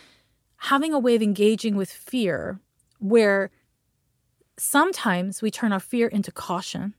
having 0.57 0.93
a 0.93 0.99
way 0.99 1.15
of 1.15 1.21
engaging 1.21 1.75
with 1.75 1.91
fear 1.91 2.59
where 2.99 3.51
sometimes 4.57 5.41
we 5.41 5.51
turn 5.51 5.73
our 5.73 5.79
fear 5.79 6.07
into 6.07 6.31
caution, 6.31 6.93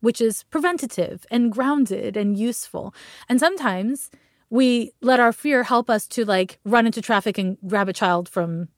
which 0.00 0.20
is 0.20 0.44
preventative 0.44 1.26
and 1.30 1.52
grounded 1.52 2.16
and 2.16 2.38
useful. 2.38 2.94
And 3.28 3.38
sometimes 3.38 4.10
we 4.50 4.92
let 5.00 5.20
our 5.20 5.32
fear 5.32 5.62
help 5.62 5.88
us 5.88 6.06
to 6.08 6.24
like 6.24 6.58
run 6.64 6.86
into 6.86 7.00
traffic 7.00 7.38
and 7.38 7.56
grab 7.66 7.88
a 7.88 7.92
child 7.92 8.28
from 8.28 8.68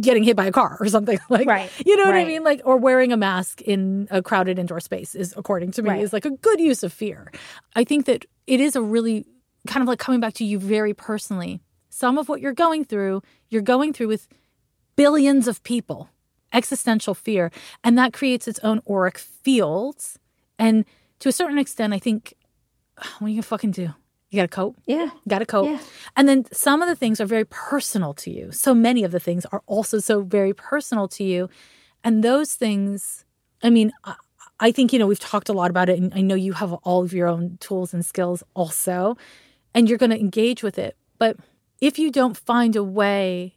getting 0.00 0.22
hit 0.22 0.36
by 0.36 0.46
a 0.46 0.52
car 0.52 0.76
or 0.80 0.86
something 0.88 1.18
like 1.30 1.46
right 1.46 1.70
you 1.86 1.96
know 1.96 2.04
what 2.04 2.12
right. 2.12 2.26
i 2.26 2.28
mean 2.28 2.44
like 2.44 2.60
or 2.64 2.76
wearing 2.76 3.12
a 3.12 3.16
mask 3.16 3.62
in 3.62 4.06
a 4.10 4.20
crowded 4.20 4.58
indoor 4.58 4.80
space 4.80 5.14
is 5.14 5.32
according 5.38 5.70
to 5.70 5.82
me 5.82 5.90
right. 5.90 6.02
is 6.02 6.12
like 6.12 6.26
a 6.26 6.30
good 6.30 6.60
use 6.60 6.82
of 6.82 6.92
fear 6.92 7.32
i 7.76 7.82
think 7.82 8.04
that 8.04 8.26
it 8.46 8.60
is 8.60 8.76
a 8.76 8.82
really 8.82 9.26
kind 9.66 9.82
of 9.82 9.88
like 9.88 9.98
coming 9.98 10.20
back 10.20 10.34
to 10.34 10.44
you 10.44 10.58
very 10.58 10.92
personally 10.92 11.60
some 11.88 12.18
of 12.18 12.28
what 12.28 12.42
you're 12.42 12.52
going 12.52 12.84
through 12.84 13.22
you're 13.48 13.62
going 13.62 13.92
through 13.92 14.08
with 14.08 14.28
billions 14.96 15.48
of 15.48 15.62
people 15.62 16.10
existential 16.52 17.14
fear 17.14 17.50
and 17.82 17.96
that 17.96 18.12
creates 18.12 18.46
its 18.46 18.58
own 18.58 18.82
auric 18.88 19.16
fields 19.16 20.18
and 20.60 20.84
to 21.18 21.28
a 21.28 21.32
certain 21.32 21.58
extent 21.58 21.92
i 21.92 21.98
think 21.98 22.34
what 23.18 23.26
are 23.26 23.28
you 23.28 23.36
gonna 23.36 23.42
fucking 23.42 23.72
do 23.72 23.92
you 24.30 24.36
got 24.36 24.42
to 24.42 24.48
cope. 24.48 24.76
Yeah. 24.86 25.10
Got 25.26 25.40
to 25.40 25.46
cope. 25.46 25.66
Yeah. 25.66 25.80
And 26.16 26.28
then 26.28 26.44
some 26.52 26.82
of 26.82 26.88
the 26.88 26.94
things 26.94 27.20
are 27.20 27.26
very 27.26 27.44
personal 27.44 28.14
to 28.14 28.30
you. 28.30 28.52
So 28.52 28.74
many 28.74 29.02
of 29.02 29.10
the 29.10 29.18
things 29.18 29.44
are 29.46 29.62
also 29.66 29.98
so 29.98 30.22
very 30.22 30.54
personal 30.54 31.08
to 31.08 31.24
you. 31.24 31.50
And 32.04 32.22
those 32.22 32.54
things, 32.54 33.24
I 33.60 33.70
mean, 33.70 33.90
I 34.60 34.70
think, 34.70 34.92
you 34.92 35.00
know, 35.00 35.08
we've 35.08 35.18
talked 35.18 35.48
a 35.48 35.52
lot 35.52 35.70
about 35.70 35.88
it. 35.88 35.98
And 35.98 36.14
I 36.14 36.20
know 36.20 36.36
you 36.36 36.52
have 36.52 36.72
all 36.72 37.02
of 37.02 37.12
your 37.12 37.26
own 37.26 37.58
tools 37.60 37.92
and 37.92 38.06
skills 38.06 38.44
also, 38.54 39.16
and 39.74 39.88
you're 39.88 39.98
going 39.98 40.10
to 40.10 40.20
engage 40.20 40.62
with 40.62 40.78
it. 40.78 40.96
But 41.18 41.36
if 41.80 41.98
you 41.98 42.12
don't 42.12 42.36
find 42.36 42.76
a 42.76 42.84
way 42.84 43.56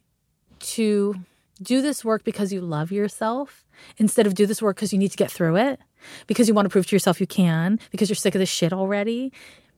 to 0.58 1.14
do 1.62 1.82
this 1.82 2.04
work 2.04 2.24
because 2.24 2.52
you 2.52 2.60
love 2.60 2.90
yourself 2.90 3.64
instead 3.96 4.26
of 4.26 4.34
do 4.34 4.44
this 4.44 4.60
work 4.60 4.76
because 4.76 4.92
you 4.92 4.98
need 4.98 5.12
to 5.12 5.16
get 5.16 5.30
through 5.30 5.56
it, 5.56 5.78
because 6.26 6.48
you 6.48 6.54
want 6.54 6.66
to 6.66 6.70
prove 6.70 6.86
to 6.86 6.94
yourself 6.94 7.20
you 7.20 7.26
can, 7.26 7.78
because 7.90 8.08
you're 8.08 8.16
sick 8.16 8.34
of 8.34 8.38
this 8.38 8.48
shit 8.48 8.72
already, 8.72 9.32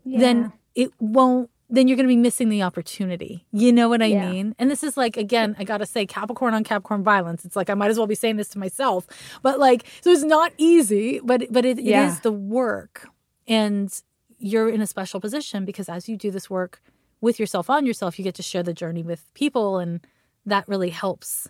yeah. 0.04 0.20
then 0.20 0.52
it 0.74 0.90
won't 1.00 1.50
then 1.68 1.88
you're 1.88 1.96
going 1.96 2.06
to 2.06 2.08
be 2.08 2.16
missing 2.16 2.48
the 2.48 2.62
opportunity. 2.62 3.44
You 3.50 3.72
know 3.72 3.88
what 3.88 4.00
I 4.00 4.06
yeah. 4.06 4.30
mean? 4.30 4.54
And 4.58 4.70
this 4.70 4.84
is 4.84 4.96
like, 4.96 5.16
again, 5.16 5.56
I 5.58 5.64
got 5.64 5.78
to 5.78 5.86
say 5.86 6.06
Capricorn 6.06 6.54
on 6.54 6.62
Capricorn 6.62 7.02
violence. 7.02 7.44
It's 7.44 7.56
like, 7.56 7.68
I 7.68 7.74
might 7.74 7.90
as 7.90 7.98
well 7.98 8.06
be 8.06 8.14
saying 8.14 8.36
this 8.36 8.48
to 8.50 8.58
myself. 8.58 9.06
But 9.42 9.58
like, 9.58 9.84
so 10.00 10.10
it's 10.10 10.22
not 10.22 10.52
easy, 10.58 11.20
but, 11.24 11.44
but 11.50 11.64
it, 11.64 11.80
yeah. 11.80 12.04
it 12.04 12.06
is 12.06 12.20
the 12.20 12.30
work. 12.30 13.08
And 13.48 13.92
you're 14.38 14.68
in 14.68 14.80
a 14.80 14.86
special 14.86 15.20
position 15.20 15.64
because 15.64 15.88
as 15.88 16.08
you 16.08 16.16
do 16.16 16.30
this 16.30 16.48
work 16.48 16.80
with 17.20 17.40
yourself 17.40 17.68
on 17.68 17.84
yourself, 17.84 18.18
you 18.18 18.22
get 18.22 18.36
to 18.36 18.42
share 18.42 18.62
the 18.62 18.74
journey 18.74 19.02
with 19.02 19.32
people. 19.34 19.78
And 19.78 20.06
that 20.44 20.68
really 20.68 20.90
helps 20.90 21.48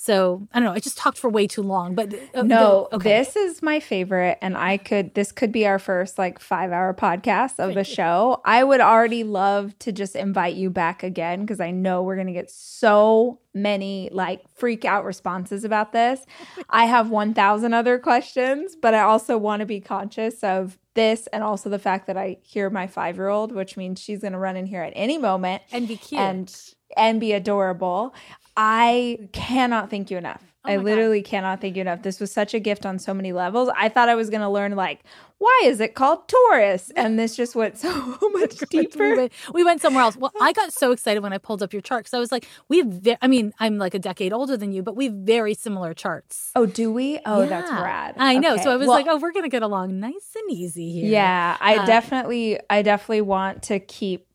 so 0.00 0.46
I 0.52 0.60
don't 0.60 0.66
know. 0.66 0.74
I 0.74 0.78
just 0.78 0.96
talked 0.96 1.18
for 1.18 1.28
way 1.28 1.48
too 1.48 1.60
long, 1.60 1.96
but 1.96 2.14
uh, 2.32 2.42
no, 2.42 2.86
the, 2.88 2.96
okay. 2.98 3.18
this 3.18 3.34
is 3.34 3.62
my 3.62 3.80
favorite, 3.80 4.38
and 4.40 4.56
I 4.56 4.76
could. 4.76 5.12
This 5.14 5.32
could 5.32 5.50
be 5.50 5.66
our 5.66 5.80
first 5.80 6.18
like 6.18 6.38
five 6.38 6.70
hour 6.70 6.94
podcast 6.94 7.58
of 7.58 7.74
the 7.74 7.82
show. 7.82 8.40
I 8.44 8.62
would 8.62 8.80
already 8.80 9.24
love 9.24 9.76
to 9.80 9.90
just 9.90 10.14
invite 10.14 10.54
you 10.54 10.70
back 10.70 11.02
again 11.02 11.40
because 11.40 11.58
I 11.58 11.72
know 11.72 12.04
we're 12.04 12.14
gonna 12.14 12.32
get 12.32 12.48
so 12.48 13.40
many 13.52 14.08
like 14.12 14.42
freak 14.54 14.84
out 14.84 15.04
responses 15.04 15.64
about 15.64 15.92
this. 15.92 16.24
I 16.70 16.84
have 16.84 17.10
one 17.10 17.34
thousand 17.34 17.74
other 17.74 17.98
questions, 17.98 18.76
but 18.80 18.94
I 18.94 19.00
also 19.00 19.36
want 19.36 19.60
to 19.60 19.66
be 19.66 19.80
conscious 19.80 20.44
of 20.44 20.78
this 20.94 21.26
and 21.32 21.42
also 21.42 21.70
the 21.70 21.78
fact 21.80 22.06
that 22.06 22.16
I 22.16 22.36
hear 22.42 22.70
my 22.70 22.86
five 22.86 23.16
year 23.16 23.28
old, 23.28 23.50
which 23.50 23.76
means 23.76 24.00
she's 24.00 24.20
gonna 24.20 24.38
run 24.38 24.56
in 24.56 24.66
here 24.66 24.82
at 24.82 24.92
any 24.94 25.18
moment 25.18 25.64
and 25.72 25.88
be 25.88 25.96
cute 25.96 26.20
and 26.20 26.56
and 26.96 27.20
be 27.20 27.32
adorable. 27.32 28.14
I 28.60 29.28
cannot 29.30 29.88
thank 29.88 30.10
you 30.10 30.18
enough. 30.18 30.42
Oh 30.64 30.72
I 30.72 30.76
literally 30.78 31.22
God. 31.22 31.30
cannot 31.30 31.60
thank 31.60 31.76
you 31.76 31.82
enough. 31.82 32.02
This 32.02 32.18
was 32.18 32.32
such 32.32 32.54
a 32.54 32.58
gift 32.58 32.84
on 32.84 32.98
so 32.98 33.14
many 33.14 33.32
levels. 33.32 33.70
I 33.76 33.88
thought 33.88 34.08
I 34.08 34.16
was 34.16 34.28
going 34.30 34.40
to 34.40 34.48
learn 34.48 34.74
like 34.74 35.04
why 35.38 35.60
is 35.64 35.78
it 35.80 35.94
called 35.94 36.26
Taurus, 36.26 36.90
and 36.96 37.16
this 37.16 37.36
just 37.36 37.54
went 37.54 37.78
so 37.78 38.18
much 38.32 38.58
deeper. 38.70 39.10
We 39.10 39.16
went, 39.16 39.32
we 39.54 39.64
went, 39.64 39.80
somewhere 39.80 40.02
else. 40.02 40.16
Well, 40.16 40.32
I 40.40 40.52
got 40.52 40.72
so 40.72 40.90
excited 40.90 41.22
when 41.22 41.32
I 41.32 41.38
pulled 41.38 41.62
up 41.62 41.72
your 41.72 41.80
chart 41.80 42.02
because 42.02 42.14
I 42.14 42.18
was 42.18 42.32
like, 42.32 42.48
we. 42.68 42.82
Ve- 42.82 43.16
I 43.22 43.28
mean, 43.28 43.54
I'm 43.60 43.78
like 43.78 43.94
a 43.94 44.00
decade 44.00 44.32
older 44.32 44.56
than 44.56 44.72
you, 44.72 44.82
but 44.82 44.96
we 44.96 45.04
have 45.04 45.14
very 45.14 45.54
similar 45.54 45.94
charts. 45.94 46.50
Oh, 46.56 46.66
do 46.66 46.92
we? 46.92 47.20
Oh, 47.24 47.42
yeah. 47.42 47.48
that's 47.48 47.70
rad. 47.70 48.16
I 48.18 48.38
know. 48.38 48.54
Okay. 48.54 48.64
So 48.64 48.72
I 48.72 48.76
was 48.76 48.88
well, 48.88 48.96
like, 48.96 49.06
oh, 49.08 49.18
we're 49.18 49.32
gonna 49.32 49.48
get 49.48 49.62
along 49.62 50.00
nice 50.00 50.34
and 50.34 50.50
easy 50.50 50.90
here. 50.90 51.08
Yeah, 51.08 51.56
I 51.60 51.76
uh, 51.76 51.86
definitely, 51.86 52.58
I 52.68 52.82
definitely 52.82 53.20
want 53.20 53.62
to 53.64 53.78
keep 53.78 54.27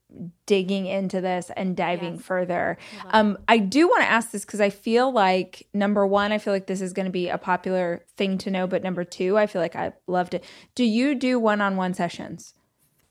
digging 0.46 0.86
into 0.86 1.20
this 1.20 1.50
and 1.56 1.76
diving 1.76 2.14
yes. 2.14 2.22
further. 2.22 2.76
Um, 3.10 3.38
I 3.48 3.58
do 3.58 3.88
want 3.88 4.02
to 4.02 4.10
ask 4.10 4.30
this 4.30 4.44
because 4.44 4.60
I 4.60 4.70
feel 4.70 5.12
like 5.12 5.66
number 5.72 6.06
one, 6.06 6.32
I 6.32 6.38
feel 6.38 6.52
like 6.52 6.66
this 6.66 6.80
is 6.80 6.92
going 6.92 7.06
to 7.06 7.12
be 7.12 7.28
a 7.28 7.38
popular 7.38 8.04
thing 8.16 8.38
to 8.38 8.50
know, 8.50 8.66
but 8.66 8.82
number 8.82 9.04
two, 9.04 9.38
I 9.38 9.46
feel 9.46 9.62
like 9.62 9.76
I 9.76 9.92
loved 10.06 10.34
it. 10.34 10.44
Do 10.74 10.84
you 10.84 11.14
do 11.14 11.38
one 11.38 11.60
on 11.60 11.76
one 11.76 11.94
sessions? 11.94 12.54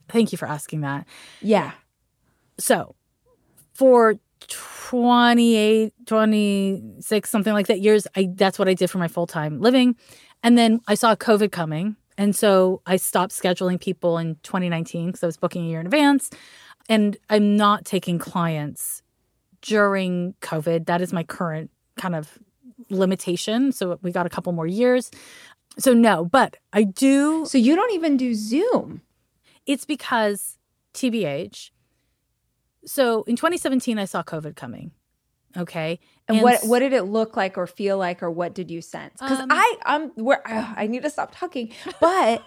Thank 0.09 0.31
you 0.31 0.37
for 0.37 0.47
asking 0.47 0.81
that. 0.81 1.07
Yeah. 1.41 1.71
So 2.57 2.95
for 3.73 4.15
28, 4.47 5.93
26, 6.05 7.29
something 7.29 7.53
like 7.53 7.67
that 7.67 7.81
years, 7.81 8.07
I 8.15 8.29
that's 8.33 8.59
what 8.59 8.67
I 8.67 8.73
did 8.73 8.89
for 8.89 8.97
my 8.97 9.07
full 9.07 9.27
time 9.27 9.59
living. 9.59 9.95
And 10.43 10.57
then 10.57 10.81
I 10.87 10.95
saw 10.95 11.15
COVID 11.15 11.51
coming. 11.51 11.95
And 12.17 12.35
so 12.35 12.81
I 12.85 12.97
stopped 12.97 13.31
scheduling 13.31 13.79
people 13.79 14.17
in 14.17 14.35
2019 14.43 15.07
because 15.07 15.23
I 15.23 15.25
was 15.25 15.37
booking 15.37 15.65
a 15.65 15.67
year 15.67 15.79
in 15.79 15.87
advance. 15.87 16.29
And 16.89 17.17
I'm 17.29 17.55
not 17.55 17.85
taking 17.85 18.19
clients 18.19 19.01
during 19.61 20.35
COVID. 20.41 20.85
That 20.85 21.01
is 21.01 21.13
my 21.13 21.23
current 21.23 21.71
kind 21.97 22.15
of 22.15 22.37
limitation. 22.89 23.71
So 23.71 23.99
we 24.01 24.11
got 24.11 24.25
a 24.25 24.29
couple 24.29 24.51
more 24.51 24.67
years. 24.67 25.09
So 25.79 25.93
no, 25.93 26.25
but 26.25 26.57
I 26.71 26.83
do. 26.83 27.45
So 27.45 27.57
you 27.57 27.75
don't 27.75 27.93
even 27.93 28.17
do 28.17 28.35
Zoom? 28.35 29.01
It's 29.65 29.85
because 29.85 30.57
TBH. 30.93 31.71
So 32.85 33.23
in 33.23 33.35
2017, 33.35 33.97
I 33.97 34.05
saw 34.05 34.23
COVID 34.23 34.55
coming. 34.55 34.91
Okay. 35.55 35.99
And, 36.27 36.37
and 36.37 36.43
what 36.43 36.63
what 36.63 36.79
did 36.79 36.93
it 36.93 37.03
look 37.03 37.37
like 37.37 37.57
or 37.57 37.67
feel 37.67 37.97
like 37.97 38.23
or 38.23 38.31
what 38.31 38.53
did 38.53 38.71
you 38.71 38.81
sense? 38.81 39.13
Because 39.19 39.39
um, 39.39 39.47
I 39.51 39.77
I'm 39.85 40.09
where 40.11 40.41
I 40.45 40.87
need 40.87 41.03
to 41.03 41.09
stop 41.09 41.35
talking, 41.35 41.71
but 41.99 42.43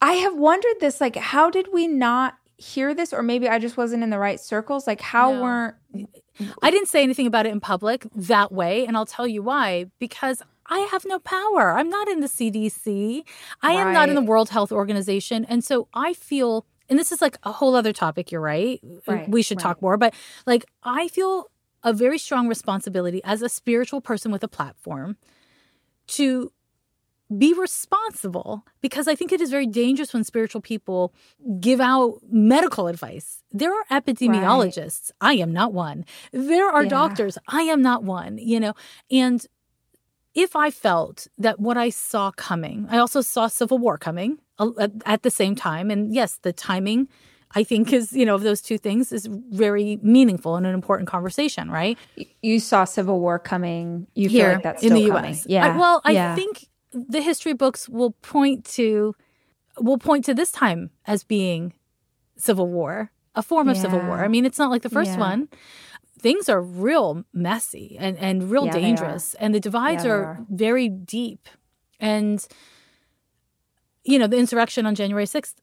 I 0.00 0.14
have 0.14 0.34
wondered 0.34 0.80
this 0.80 1.00
like 1.00 1.16
how 1.16 1.50
did 1.50 1.68
we 1.72 1.86
not 1.86 2.36
hear 2.62 2.94
this 2.94 3.12
or 3.12 3.22
maybe 3.22 3.48
I 3.48 3.58
just 3.58 3.76
wasn't 3.76 4.02
in 4.02 4.10
the 4.10 4.18
right 4.18 4.40
circles? 4.40 4.86
Like 4.86 5.00
how 5.00 5.32
no. 5.32 5.42
weren't 5.42 5.74
I 6.62 6.70
didn't 6.70 6.88
say 6.88 7.02
anything 7.02 7.26
about 7.26 7.46
it 7.46 7.50
in 7.50 7.60
public 7.60 8.06
that 8.14 8.52
way 8.52 8.86
and 8.86 8.96
I'll 8.96 9.06
tell 9.06 9.26
you 9.26 9.42
why 9.42 9.86
because 9.98 10.42
I 10.66 10.78
have 10.92 11.04
no 11.04 11.18
power. 11.18 11.76
I'm 11.76 11.90
not 11.90 12.08
in 12.08 12.20
the 12.20 12.28
CDC. 12.28 13.24
I 13.60 13.74
right. 13.74 13.86
am 13.86 13.92
not 13.92 14.08
in 14.08 14.14
the 14.14 14.22
World 14.22 14.50
Health 14.50 14.72
Organization 14.72 15.44
and 15.44 15.64
so 15.64 15.88
I 15.92 16.14
feel 16.14 16.66
and 16.88 16.98
this 16.98 17.12
is 17.12 17.22
like 17.22 17.38
a 17.44 17.52
whole 17.52 17.74
other 17.74 17.92
topic, 17.92 18.30
you're 18.30 18.40
right. 18.40 18.80
right 19.06 19.28
we 19.28 19.42
should 19.42 19.58
right. 19.58 19.62
talk 19.62 19.82
more, 19.82 19.96
but 19.96 20.14
like 20.46 20.64
I 20.82 21.08
feel 21.08 21.50
a 21.82 21.92
very 21.92 22.18
strong 22.18 22.48
responsibility 22.48 23.20
as 23.24 23.42
a 23.42 23.48
spiritual 23.48 24.00
person 24.00 24.30
with 24.30 24.44
a 24.44 24.48
platform 24.48 25.16
to 26.06 26.52
be 27.38 27.52
responsible 27.54 28.64
because 28.80 29.08
I 29.08 29.14
think 29.14 29.32
it 29.32 29.40
is 29.40 29.50
very 29.50 29.66
dangerous 29.66 30.12
when 30.12 30.24
spiritual 30.24 30.60
people 30.60 31.14
give 31.60 31.80
out 31.80 32.20
medical 32.30 32.88
advice. 32.88 33.42
There 33.50 33.72
are 33.72 33.84
epidemiologists. 33.90 35.10
Right. 35.20 35.30
I 35.30 35.32
am 35.34 35.52
not 35.52 35.72
one. 35.72 36.04
There 36.32 36.68
are 36.68 36.84
yeah. 36.84 36.88
doctors. 36.88 37.38
I 37.48 37.62
am 37.62 37.82
not 37.82 38.04
one, 38.04 38.38
you 38.38 38.60
know. 38.60 38.74
And 39.10 39.44
if 40.34 40.56
I 40.56 40.70
felt 40.70 41.26
that 41.38 41.60
what 41.60 41.76
I 41.76 41.90
saw 41.90 42.30
coming, 42.32 42.86
I 42.90 42.98
also 42.98 43.20
saw 43.20 43.48
civil 43.48 43.78
war 43.78 43.98
coming 43.98 44.38
at 45.04 45.22
the 45.22 45.30
same 45.30 45.54
time. 45.54 45.90
And 45.90 46.14
yes, 46.14 46.38
the 46.42 46.52
timing 46.52 47.08
I 47.54 47.64
think 47.64 47.92
is, 47.92 48.12
you 48.12 48.24
know, 48.24 48.34
of 48.34 48.42
those 48.42 48.62
two 48.62 48.78
things 48.78 49.12
is 49.12 49.26
very 49.26 49.98
meaningful 50.02 50.56
and 50.56 50.66
an 50.66 50.74
important 50.74 51.08
conversation, 51.08 51.70
right? 51.70 51.98
You 52.40 52.60
saw 52.60 52.84
civil 52.84 53.20
war 53.20 53.38
coming. 53.38 54.06
You 54.14 54.28
Here, 54.28 54.44
feel 54.44 54.54
like 54.54 54.62
that's 54.62 54.82
in 54.82 54.94
the 54.94 55.08
coming. 55.08 55.32
US. 55.32 55.46
Yeah. 55.46 55.66
I, 55.66 55.76
well, 55.76 56.00
I 56.04 56.12
yeah. 56.12 56.34
think 56.34 56.66
the 56.92 57.20
history 57.20 57.52
books 57.52 57.88
will 57.88 58.12
point 58.22 58.64
to 58.64 59.14
will 59.78 59.98
point 59.98 60.24
to 60.26 60.34
this 60.34 60.52
time 60.52 60.90
as 61.06 61.24
being 61.24 61.72
civil 62.36 62.68
war, 62.68 63.10
a 63.34 63.42
form 63.42 63.68
of 63.68 63.76
yeah. 63.76 63.82
civil 63.82 64.00
war. 64.00 64.24
I 64.24 64.28
mean, 64.28 64.44
it's 64.44 64.58
not 64.58 64.70
like 64.70 64.82
the 64.82 64.90
first 64.90 65.12
yeah. 65.12 65.20
one. 65.20 65.48
Things 66.18 66.48
are 66.48 66.62
real 66.62 67.24
messy 67.32 67.96
and, 67.98 68.16
and 68.18 68.50
real 68.50 68.66
yeah, 68.66 68.72
dangerous, 68.72 69.34
and 69.34 69.54
the 69.54 69.60
divides 69.60 70.04
are, 70.04 70.24
are 70.24 70.46
very 70.50 70.88
deep. 70.88 71.48
And, 71.98 72.46
you 74.04 74.18
know, 74.18 74.28
the 74.28 74.36
insurrection 74.36 74.86
on 74.86 74.94
January 74.94 75.24
6th 75.24 75.54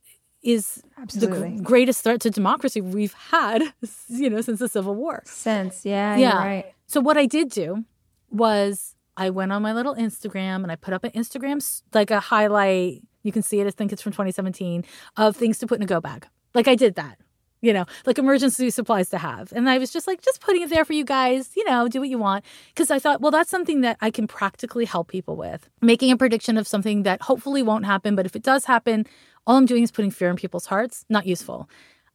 is 0.42 0.82
Absolutely. 0.98 1.58
the 1.58 1.64
greatest 1.64 2.04
threat 2.04 2.22
to 2.22 2.30
democracy 2.30 2.82
we've 2.82 3.14
had, 3.14 3.62
you 4.08 4.30
know, 4.30 4.42
since 4.42 4.60
the 4.60 4.68
Civil 4.68 4.96
War. 4.96 5.22
Since, 5.26 5.86
yeah, 5.86 6.18
yeah. 6.18 6.38
right. 6.38 6.66
So 6.88 7.00
what 7.00 7.18
I 7.18 7.26
did 7.26 7.50
do 7.50 7.86
was 8.30 8.96
I 9.20 9.30
went 9.30 9.52
on 9.52 9.62
my 9.62 9.74
little 9.74 9.96
Instagram 9.96 10.64
and 10.64 10.72
I 10.72 10.78
put 10.78 10.94
up 10.94 11.04
an 11.04 11.12
Instagram 11.12 11.62
like 11.94 12.10
a 12.10 12.22
highlight. 12.22 13.04
You 13.22 13.34
can 13.34 13.44
see 13.44 13.60
it. 13.60 13.68
I 13.68 13.72
think 13.72 13.92
it's 13.92 14.02
from 14.02 14.14
2017 14.14 14.86
of 15.18 15.36
things 15.36 15.60
to 15.60 15.68
put 15.68 15.78
in 15.78 15.84
a 15.84 15.86
go 15.86 16.00
bag. 16.00 16.26
Like 16.56 16.70
I 16.70 16.76
did 16.76 16.96
that, 16.96 17.20
you 17.60 17.74
know, 17.74 17.86
like 18.06 18.18
emergency 18.18 18.70
supplies 18.70 19.10
to 19.10 19.18
have. 19.18 19.52
And 19.52 19.70
I 19.70 19.78
was 19.78 19.92
just 19.92 20.08
like, 20.08 20.22
just 20.22 20.40
putting 20.40 20.62
it 20.62 20.70
there 20.70 20.86
for 20.86 20.94
you 20.94 21.04
guys, 21.04 21.52
you 21.58 21.66
know, 21.66 21.90
do 21.90 22.00
what 22.00 22.08
you 22.08 22.18
want. 22.18 22.46
Because 22.70 22.90
I 22.90 22.98
thought, 22.98 23.20
well, 23.20 23.30
that's 23.30 23.50
something 23.50 23.82
that 23.82 23.98
I 24.00 24.10
can 24.10 24.26
practically 24.26 24.86
help 24.86 25.10
people 25.10 25.36
with. 25.36 25.70
Making 25.82 26.12
a 26.12 26.18
prediction 26.18 26.58
of 26.58 26.66
something 26.66 27.04
that 27.04 27.22
hopefully 27.22 27.62
won't 27.62 27.86
happen, 27.86 28.16
but 28.16 28.26
if 28.26 28.38
it 28.38 28.42
does 28.42 28.64
happen, 28.66 29.06
all 29.46 29.58
I'm 29.58 29.66
doing 29.66 29.84
is 29.84 29.92
putting 29.92 30.12
fear 30.12 30.30
in 30.30 30.38
people's 30.38 30.68
hearts. 30.68 31.04
Not 31.10 31.26
useful. 31.26 31.70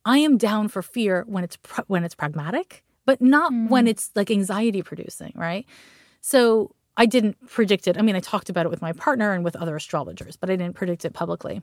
I 0.07 0.19
am 0.19 0.39
down 0.39 0.69
for 0.69 0.81
fear 0.81 1.25
when 1.27 1.45
it's 1.45 1.59
when 1.87 2.03
it's 2.03 2.15
pragmatic, 2.15 2.83
but 3.05 3.21
not 3.21 3.53
mm. 3.53 3.69
when 3.69 3.87
it's 3.87 4.11
like 4.15 4.31
anxiety 4.31 4.83
producing, 4.83 5.33
right? 5.35 5.67
So 6.21 6.75
I 6.97 7.07
didn't 7.07 7.37
predict 7.49 7.89
it. 7.89 7.99
I 7.99 8.03
mean, 8.03 8.17
I 8.17 8.21
talked 8.21 8.49
about 8.49 8.67
it 8.67 8.69
with 8.71 8.83
my 8.83 8.93
partner 8.93 9.33
and 9.33 9.45
with 9.45 9.57
other 9.57 9.75
astrologers, 9.77 10.37
but 10.37 10.51
I 10.51 10.57
didn't 10.57 10.77
predict 10.77 11.05
it 11.05 11.13
publicly. 11.13 11.63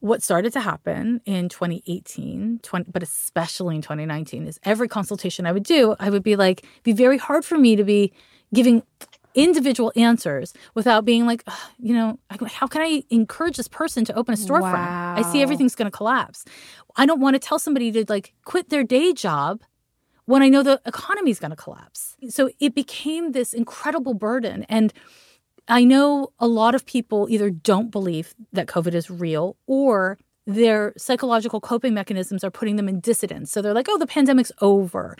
What 0.00 0.22
started 0.22 0.54
to 0.54 0.60
happen 0.60 1.20
in 1.26 1.50
2018, 1.50 2.60
20, 2.62 2.90
but 2.90 3.02
especially 3.02 3.76
in 3.76 3.82
2019, 3.82 4.46
is 4.46 4.58
every 4.64 4.88
consultation 4.88 5.44
I 5.44 5.52
would 5.52 5.64
do, 5.64 5.94
I 6.00 6.08
would 6.08 6.22
be 6.22 6.36
like, 6.36 6.64
be 6.82 6.92
very 6.92 7.18
hard 7.18 7.44
for 7.44 7.58
me 7.58 7.76
to 7.76 7.84
be 7.84 8.12
giving 8.54 8.82
individual 9.34 9.92
answers 9.96 10.54
without 10.74 11.04
being 11.04 11.26
like, 11.26 11.44
you 11.78 11.94
know, 11.94 12.18
how 12.46 12.66
can 12.66 12.82
I 12.82 13.04
encourage 13.10 13.58
this 13.58 13.68
person 13.68 14.04
to 14.06 14.14
open 14.14 14.34
a 14.34 14.36
storefront? 14.36 14.72
Wow. 14.72 15.14
I 15.18 15.22
see 15.30 15.42
everything's 15.42 15.74
going 15.74 15.90
to 15.90 15.96
collapse. 15.96 16.44
I 16.96 17.06
don't 17.06 17.20
want 17.20 17.34
to 17.34 17.38
tell 17.38 17.58
somebody 17.58 17.92
to 17.92 18.04
like 18.08 18.34
quit 18.44 18.70
their 18.70 18.82
day 18.82 19.12
job 19.12 19.60
when 20.30 20.42
I 20.42 20.48
know 20.48 20.62
the 20.62 20.80
economy 20.86 21.32
is 21.32 21.40
going 21.40 21.50
to 21.50 21.56
collapse. 21.56 22.16
So 22.28 22.50
it 22.60 22.72
became 22.72 23.32
this 23.32 23.52
incredible 23.52 24.14
burden. 24.14 24.64
And 24.68 24.92
I 25.66 25.82
know 25.82 26.32
a 26.38 26.46
lot 26.46 26.76
of 26.76 26.86
people 26.86 27.26
either 27.28 27.50
don't 27.50 27.90
believe 27.90 28.32
that 28.52 28.68
COVID 28.68 28.94
is 28.94 29.10
real 29.10 29.56
or 29.66 30.18
their 30.46 30.92
psychological 30.96 31.60
coping 31.60 31.94
mechanisms 31.94 32.44
are 32.44 32.50
putting 32.50 32.76
them 32.76 32.88
in 32.88 33.00
dissidence. 33.00 33.50
So 33.50 33.60
they're 33.60 33.74
like, 33.74 33.88
oh, 33.88 33.98
the 33.98 34.06
pandemic's 34.06 34.52
over. 34.60 35.16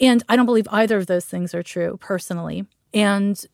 And 0.00 0.22
I 0.26 0.36
don't 0.36 0.46
believe 0.46 0.68
either 0.70 0.96
of 0.96 1.06
those 1.06 1.26
things 1.26 1.54
are 1.54 1.62
true 1.62 1.98
personally. 2.00 2.64
And 2.94 3.44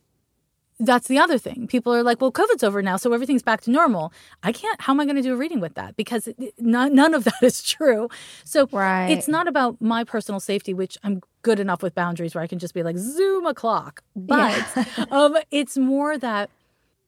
that's 0.85 1.09
the 1.09 1.19
other 1.19 1.39
thing. 1.39 1.67
People 1.67 1.95
are 1.95 2.03
like, 2.03 2.21
well, 2.21 2.33
COVID's 2.33 2.65
over 2.65 2.83
now, 2.83 2.97
so 2.97 3.13
everything's 3.13 3.43
back 3.43 3.61
to 3.63 3.71
normal. 3.71 4.13
I 4.43 4.53
can't, 4.53 4.81
how 4.81 4.93
am 4.93 5.01
I 5.01 5.05
going 5.05 5.17
to 5.17 5.23
do 5.23 5.33
a 5.33 5.37
reading 5.37 5.61
with 5.61 5.75
that? 5.75 5.97
Because 5.97 6.29
it, 6.29 6.55
none 6.59 7.15
of 7.15 7.25
that 7.31 7.43
is 7.43 7.63
true. 7.63 8.09
So 8.45 8.69
right. 8.73 9.09
it's 9.11 9.29
not 9.29 9.47
about 9.49 9.81
my 9.81 10.05
personal 10.05 10.41
safety, 10.41 10.75
which 10.75 10.99
I'm 11.05 11.23
good 11.43 11.61
enough 11.61 11.83
with 11.83 11.95
boundaries 11.95 12.35
where 12.35 12.43
I 12.43 12.47
can 12.47 12.59
just 12.59 12.75
be 12.75 12.83
like, 12.83 12.99
Zoom 12.99 13.47
a 13.47 13.55
clock. 13.55 14.03
But 14.17 14.65
yeah. 14.77 15.05
um, 15.11 15.37
it's 15.51 15.79
more 15.79 16.19
that 16.19 16.51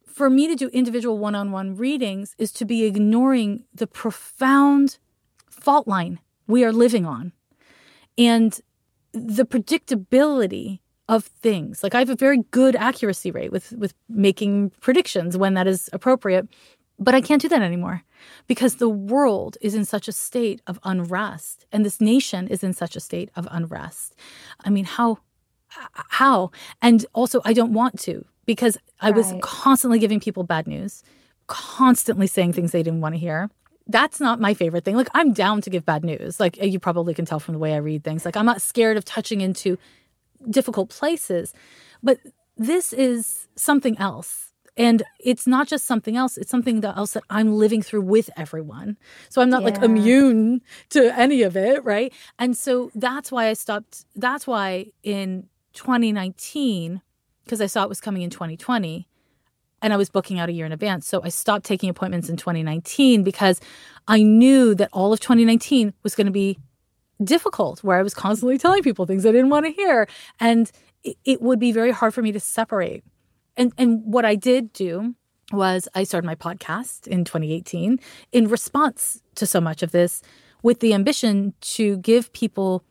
for 0.07 0.31
me 0.31 0.47
to 0.47 0.55
do 0.55 0.68
individual 0.68 1.18
one 1.18 1.35
on 1.35 1.51
one 1.51 1.75
readings 1.77 2.37
is 2.39 2.53
to 2.53 2.64
be 2.64 2.85
ignoring 2.85 3.64
the 3.75 3.87
profound 3.87 4.99
fault 5.51 5.89
line 5.89 6.20
we 6.47 6.64
are 6.64 6.72
living 6.72 7.05
on 7.05 7.33
and 8.16 8.61
the 9.12 9.45
predictability 9.45 10.81
of 11.09 11.25
things. 11.25 11.83
Like 11.83 11.95
I 11.95 11.99
have 11.99 12.11
a 12.11 12.17
very 12.17 12.39
good 12.51 12.77
accuracy 12.77 13.31
rate 13.31 13.53
with 13.53 13.73
with 13.73 13.95
making 14.09 14.71
predictions 14.81 15.37
when 15.37 15.55
that 15.55 15.67
is 15.67 15.91
appropriate, 15.93 16.49
but 16.99 17.15
I 17.15 17.21
can't 17.21 17.43
do 17.43 17.49
that 17.49 17.63
anymore 17.63 18.03
because 18.47 18.77
the 18.77 18.89
world 18.89 19.59
is 19.61 19.75
in 19.75 19.85
such 19.85 20.09
a 20.09 20.13
state 20.13 20.63
of 20.67 20.79
unrest 20.83 21.67
and 21.73 21.85
this 21.85 22.01
nation 22.01 22.49
is 22.49 22.65
in 22.65 22.73
such 22.73 22.97
a 22.97 23.01
state 23.01 23.31
of 23.37 23.47
unrest. 23.51 24.15
I 24.65 24.71
mean, 24.71 24.85
how 24.85 25.19
how? 25.69 26.51
And 26.81 27.05
also 27.13 27.43
I 27.45 27.53
don't 27.53 27.73
want 27.73 27.99
to 28.01 28.25
because 28.47 28.79
I 29.01 29.09
right. 29.09 29.17
was 29.17 29.35
constantly 29.43 29.99
giving 29.99 30.21
people 30.21 30.43
bad 30.45 30.67
news, 30.67 31.03
constantly 31.49 32.27
saying 32.27 32.55
things 32.55 32.73
they 32.73 32.83
didn't 32.83 33.01
want 33.01 33.15
to 33.15 33.19
hear 33.19 33.51
that's 33.87 34.19
not 34.19 34.41
my 34.41 34.55
favorite 34.55 34.85
thing. 34.85 34.97
Like 34.97 35.11
I'm 35.15 35.33
down 35.33 35.61
to 35.63 35.71
give 35.71 35.85
bad 35.85 36.05
news. 36.05 36.41
Like 36.41 36.57
you 36.63 36.79
probably 36.79 37.15
can 37.15 37.27
tell 37.27 37.41
from 37.41 37.53
the 37.55 37.59
way 37.59 37.75
I 37.75 37.79
read 37.79 38.03
things. 38.03 38.25
Like 38.25 38.37
I'm 38.37 38.47
not 38.47 38.63
scared 38.63 38.97
of 38.97 39.05
touching 39.05 39.41
into 39.41 39.79
difficult 40.51 40.90
places. 40.90 41.53
But 42.03 42.18
this 42.57 42.92
is 42.92 43.49
something 43.57 43.99
else. 43.99 44.53
And 44.76 45.05
it's 45.20 45.47
not 45.47 45.68
just 45.68 45.86
something 45.86 46.16
else, 46.16 46.36
it's 46.36 46.51
something 46.51 46.84
else 46.84 47.12
that 47.12 47.22
I'm 47.30 47.57
living 47.57 47.80
through 47.80 48.03
with 48.03 48.28
everyone. 48.36 48.97
So 49.28 49.40
I'm 49.40 49.49
not 49.49 49.62
yeah. 49.62 49.68
like 49.68 49.82
immune 49.82 50.62
to 50.90 51.16
any 51.16 51.42
of 51.42 51.57
it, 51.57 51.84
right? 51.84 52.12
And 52.40 52.57
so 52.57 52.90
that's 52.95 53.30
why 53.30 53.47
I 53.47 53.53
stopped. 53.53 54.05
That's 54.16 54.49
why 54.49 54.86
in 55.05 55.49
2019, 55.74 57.03
because 57.45 57.61
I 57.61 57.66
saw 57.66 57.84
it 57.84 57.88
was 57.88 58.01
coming 58.01 58.22
in 58.22 58.30
2020, 58.30 59.07
and 59.80 59.92
I 59.92 59.97
was 59.97 60.09
booking 60.09 60.40
out 60.40 60.49
a 60.49 60.53
year 60.53 60.66
in 60.66 60.72
advance. 60.72 61.07
So 61.07 61.22
I 61.22 61.28
stopped 61.28 61.66
taking 61.66 61.90
appointments 61.90 62.30
in 62.30 62.36
2019 62.36 63.22
because 63.22 63.61
I 64.09 64.22
knew 64.22 64.74
that 64.76 64.88
all 64.92 65.12
of 65.12 65.20
2019 65.20 65.92
was 66.03 66.14
going 66.14 66.26
to 66.26 66.32
be 66.32 66.59
difficult 67.23 67.85
where 67.85 67.99
I 67.99 68.03
was 68.03 68.15
constantly 68.15 68.59
telling 68.59 68.83
people 68.83 69.07
things 69.07 69.25
I 69.25 69.33
didn't 69.33 69.51
want 69.51 69.67
to 69.67 69.73
hear. 69.73 70.09
And 70.41 70.71
it, 71.03 71.17
it 71.25 71.43
would 71.43 71.59
be 71.59 71.73
very 71.73 71.91
hard 71.91 72.15
for 72.15 72.23
me 72.23 72.33
to 72.33 72.41
separate. 72.41 73.05
And, 73.57 73.73
and 73.79 74.03
what 74.05 74.25
I 74.25 74.35
did 74.35 74.73
do 74.73 75.15
was 75.53 75.89
I 75.95 76.05
started 76.05 76.27
my 76.27 76.35
podcast 76.35 77.07
in 77.07 77.25
2018 77.25 78.01
in 78.33 78.49
response 78.49 79.23
to 79.37 79.47
so 79.47 79.61
much 79.61 79.83
of 79.83 79.93
this 79.93 80.23
with 80.62 80.81
the 80.81 80.95
ambition 80.95 81.53
to 81.61 81.99
give 81.99 82.33
people 82.33 82.83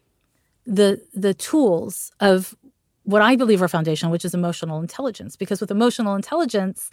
the 0.65 1.01
the 1.13 1.33
tools 1.33 2.11
of 2.21 2.55
what 3.03 3.21
I 3.21 3.35
believe 3.35 3.61
are 3.61 3.67
foundational, 3.67 4.13
which 4.13 4.23
is 4.23 4.33
emotional 4.33 4.79
intelligence. 4.79 5.35
Because 5.35 5.59
with 5.59 5.71
emotional 5.71 6.15
intelligence, 6.15 6.89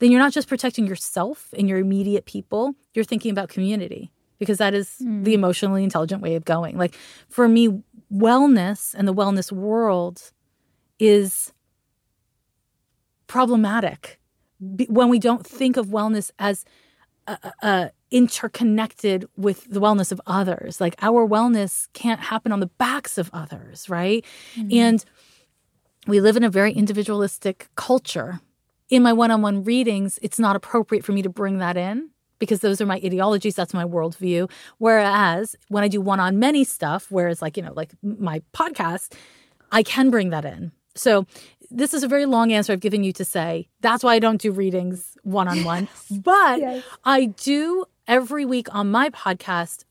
then 0.00 0.10
you're 0.10 0.20
not 0.20 0.32
just 0.32 0.48
protecting 0.48 0.88
yourself 0.88 1.54
and 1.56 1.68
your 1.68 1.78
immediate 1.78 2.24
people, 2.24 2.74
you're 2.94 3.04
thinking 3.04 3.30
about 3.30 3.48
community 3.48 4.10
because 4.42 4.58
that 4.58 4.74
is 4.74 4.96
mm. 5.00 5.22
the 5.22 5.34
emotionally 5.34 5.84
intelligent 5.84 6.20
way 6.20 6.34
of 6.34 6.44
going. 6.44 6.76
Like 6.76 6.96
for 7.28 7.46
me, 7.46 7.80
wellness 8.12 8.92
and 8.92 9.06
the 9.06 9.14
wellness 9.14 9.52
world 9.52 10.32
is 10.98 11.52
problematic 13.28 14.18
when 14.88 15.08
we 15.08 15.20
don't 15.20 15.46
think 15.46 15.76
of 15.76 15.86
wellness 15.86 16.32
as 16.40 16.64
uh, 17.28 17.36
uh, 17.62 17.88
interconnected 18.10 19.28
with 19.36 19.64
the 19.70 19.80
wellness 19.80 20.10
of 20.10 20.20
others. 20.26 20.80
Like 20.80 20.96
our 21.00 21.24
wellness 21.24 21.86
can't 21.92 22.18
happen 22.18 22.50
on 22.50 22.58
the 22.58 22.66
backs 22.66 23.18
of 23.18 23.30
others, 23.32 23.88
right? 23.88 24.24
Mm. 24.56 24.74
And 24.74 25.04
we 26.08 26.20
live 26.20 26.36
in 26.36 26.42
a 26.42 26.50
very 26.50 26.72
individualistic 26.72 27.68
culture. 27.76 28.40
In 28.90 29.04
my 29.04 29.12
one 29.12 29.30
on 29.30 29.40
one 29.40 29.62
readings, 29.62 30.18
it's 30.20 30.40
not 30.40 30.56
appropriate 30.56 31.04
for 31.04 31.12
me 31.12 31.22
to 31.22 31.30
bring 31.30 31.58
that 31.58 31.76
in 31.76 32.10
because 32.42 32.58
those 32.58 32.80
are 32.80 32.86
my 32.86 32.96
ideologies. 32.96 33.54
That's 33.54 33.72
my 33.72 33.84
worldview. 33.84 34.50
Whereas 34.78 35.54
when 35.68 35.84
I 35.84 35.88
do 35.88 36.00
one 36.00 36.18
on 36.18 36.40
many 36.40 36.64
stuff, 36.64 37.06
whereas 37.08 37.40
like, 37.40 37.56
you 37.56 37.62
know, 37.62 37.72
like 37.72 37.92
my 38.02 38.42
podcast, 38.52 39.14
I 39.70 39.84
can 39.84 40.10
bring 40.10 40.30
that 40.30 40.44
in. 40.44 40.72
So 40.96 41.24
this 41.70 41.94
is 41.94 42.02
a 42.02 42.08
very 42.08 42.26
long 42.26 42.52
answer 42.52 42.72
I've 42.72 42.80
given 42.80 43.04
you 43.04 43.12
to 43.12 43.24
say 43.24 43.68
that's 43.80 44.02
why 44.02 44.14
I 44.14 44.18
don't 44.18 44.40
do 44.40 44.50
readings 44.50 45.16
one 45.22 45.46
on 45.46 45.62
one. 45.62 45.86
But 46.10 46.58
yes. 46.58 46.82
I 47.04 47.26
do 47.26 47.84
every 48.08 48.44
week 48.44 48.66
on 48.74 48.90
my 48.90 49.08
podcast 49.10 49.84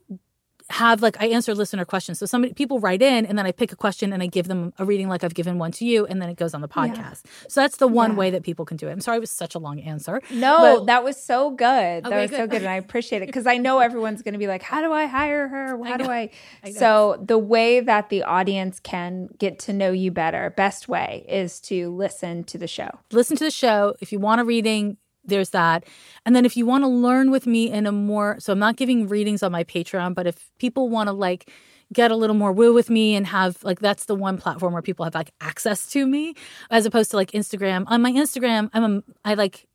have 0.72 1.02
like 1.02 1.22
I 1.22 1.28
answer 1.28 1.54
listener 1.54 1.86
questions. 1.86 2.20
So 2.20 2.26
somebody 2.26 2.54
people 2.54 2.80
write 2.80 3.02
in 3.02 3.26
and 3.26 3.38
then 3.38 3.46
I 3.46 3.52
pick 3.52 3.72
a 3.72 3.76
question 3.76 4.14
and 4.14 4.24
I 4.24 4.28
give 4.28 4.48
them 4.48 4.74
a 4.78 4.86
reading 4.86 5.08
like 5.10 5.24
I've 5.24 5.34
given 5.34 5.58
one 5.58 5.72
to 5.74 5.86
you 5.86 6.06
and 6.06 6.22
then 6.22 6.30
it 6.30 6.38
goes 6.38 6.54
on 6.54 6.62
the 6.62 6.68
podcast. 6.68 7.22
Yeah. 7.26 7.32
So 7.48 7.62
that's 7.62 7.78
the 7.78 7.88
one 7.88 8.12
yeah. 8.12 8.18
way 8.18 8.30
that 8.32 8.44
people 8.44 8.66
can 8.66 8.78
do 8.78 8.88
it. 8.88 8.92
I'm 8.92 9.02
sorry 9.02 9.18
it 9.18 9.22
was 9.22 9.32
such 9.32 9.56
a 9.56 9.60
long 9.60 9.80
answer. 9.80 10.22
No, 10.32 10.80
but, 10.80 10.86
that 10.88 11.04
was 11.04 11.22
so 11.22 11.52
good. 11.52 12.04
That 12.04 12.12
was 12.12 12.30
good. 12.30 12.38
so 12.38 12.48
good 12.48 12.62
and 12.62 12.70
I 12.70 12.76
appreciate 12.76 13.22
it 13.22 13.28
because 13.28 13.48
I 13.48 13.58
know 13.58 13.80
everyone's 13.80 14.22
going 14.22 14.34
to 14.34 14.40
be 14.40 14.48
like 14.48 14.62
how 14.62 14.82
do 14.82 14.92
I 14.92 15.06
hire 15.06 15.48
her? 15.48 15.84
How 15.84 15.94
I 15.94 15.98
do 15.98 16.10
I, 16.10 16.30
I 16.64 16.72
So 16.72 17.24
the 17.24 17.38
way 17.38 17.80
that 17.80 18.10
the 18.10 18.24
audience 18.24 18.80
can 18.80 19.30
get 19.38 19.60
to 19.60 19.74
know 19.74 19.92
you 19.92 20.12
better, 20.12 20.52
best 20.52 20.88
way 20.88 21.26
is 21.28 21.60
to 21.62 21.94
listen 21.96 22.44
to 22.46 22.58
the 22.58 22.68
show. 22.68 22.90
Listen 23.12 23.38
to 23.38 23.44
the 23.44 23.52
show. 23.52 23.96
If 24.00 24.12
you 24.12 24.20
want 24.20 24.42
a 24.42 24.46
reading, 24.46 24.98
there's 25.24 25.52
that. 25.52 25.86
And 26.26 26.36
then 26.36 26.46
if 26.46 26.58
you 26.58 26.66
want 26.66 26.84
to 26.84 26.88
learn 26.88 27.32
with 27.32 27.46
me 27.48 27.72
in 27.72 27.86
a 27.86 27.92
more, 27.92 28.38
so 28.40 28.54
I'm 28.54 28.60
not 28.60 28.76
giving 28.76 29.08
readings 29.08 29.44
on 29.44 29.52
my 29.52 29.64
Patreon, 29.64 30.16
but 30.16 30.28
if 30.28 30.50
people 30.58 30.90
want 30.90 31.08
to 31.08 31.14
like 31.14 31.50
get 31.94 32.10
a 32.12 32.16
little 32.16 32.36
more 32.36 32.52
woo 32.54 32.74
with 32.74 32.90
me 32.90 33.16
and 33.16 33.28
have 33.28 33.64
like, 33.64 33.80
that's 33.80 34.06
the 34.06 34.16
one 34.16 34.38
platform 34.38 34.74
where 34.74 34.82
people 34.82 35.04
have 35.04 35.16
like 35.16 35.32
access 35.42 35.88
to 35.92 36.06
me 36.06 36.36
as 36.70 36.86
opposed 36.86 37.12
to 37.12 37.18
like 37.18 37.32
Instagram. 37.32 37.84
On 37.88 38.02
my 38.02 38.12
Instagram, 38.12 38.70
I'm 38.74 38.84
a, 38.84 39.04
I 39.26 39.34
like, 39.34 39.68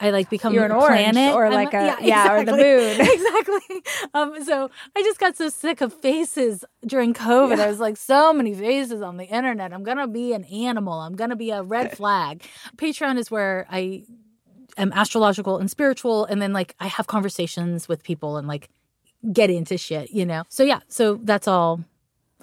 I 0.00 0.10
like 0.10 0.28
become 0.30 0.52
You're 0.52 0.64
an 0.64 0.72
planet 0.72 1.32
or 1.32 1.46
I'm 1.46 1.52
like 1.52 1.72
a- 1.72 1.78
exactly, 1.78 2.08
yeah, 2.08 2.32
or 2.32 2.44
the 2.44 2.52
moon. 2.52 3.00
exactly. 3.00 3.82
Um, 4.14 4.44
so 4.44 4.68
I 4.96 5.02
just 5.02 5.20
got 5.20 5.36
so 5.36 5.48
sick 5.48 5.80
of 5.80 5.92
faces 5.92 6.64
during 6.84 7.14
COVID. 7.14 7.60
I 7.60 7.68
was 7.68 7.78
like, 7.78 7.96
so 7.96 8.32
many 8.32 8.52
faces 8.52 9.00
on 9.00 9.16
the 9.16 9.24
internet. 9.24 9.72
I'm 9.72 9.84
gonna 9.84 10.08
be 10.08 10.32
an 10.32 10.42
animal. 10.44 10.94
I'm 10.94 11.14
gonna 11.14 11.36
be 11.36 11.50
a 11.50 11.62
red 11.62 11.96
flag. 11.96 12.44
Patreon 12.76 13.16
is 13.16 13.30
where 13.30 13.64
I 13.70 14.02
am 14.76 14.92
astrological 14.92 15.58
and 15.58 15.70
spiritual, 15.70 16.24
and 16.24 16.40
then 16.40 16.52
like 16.52 16.74
I 16.80 16.86
have 16.86 17.06
conversations 17.06 17.88
with 17.88 18.02
people 18.02 18.36
and 18.36 18.46
like 18.48 18.68
get 19.32 19.50
into 19.50 19.78
shit, 19.78 20.10
you 20.10 20.26
know. 20.26 20.44
So 20.48 20.62
yeah, 20.62 20.80
so 20.88 21.18
that's 21.22 21.46
all, 21.48 21.84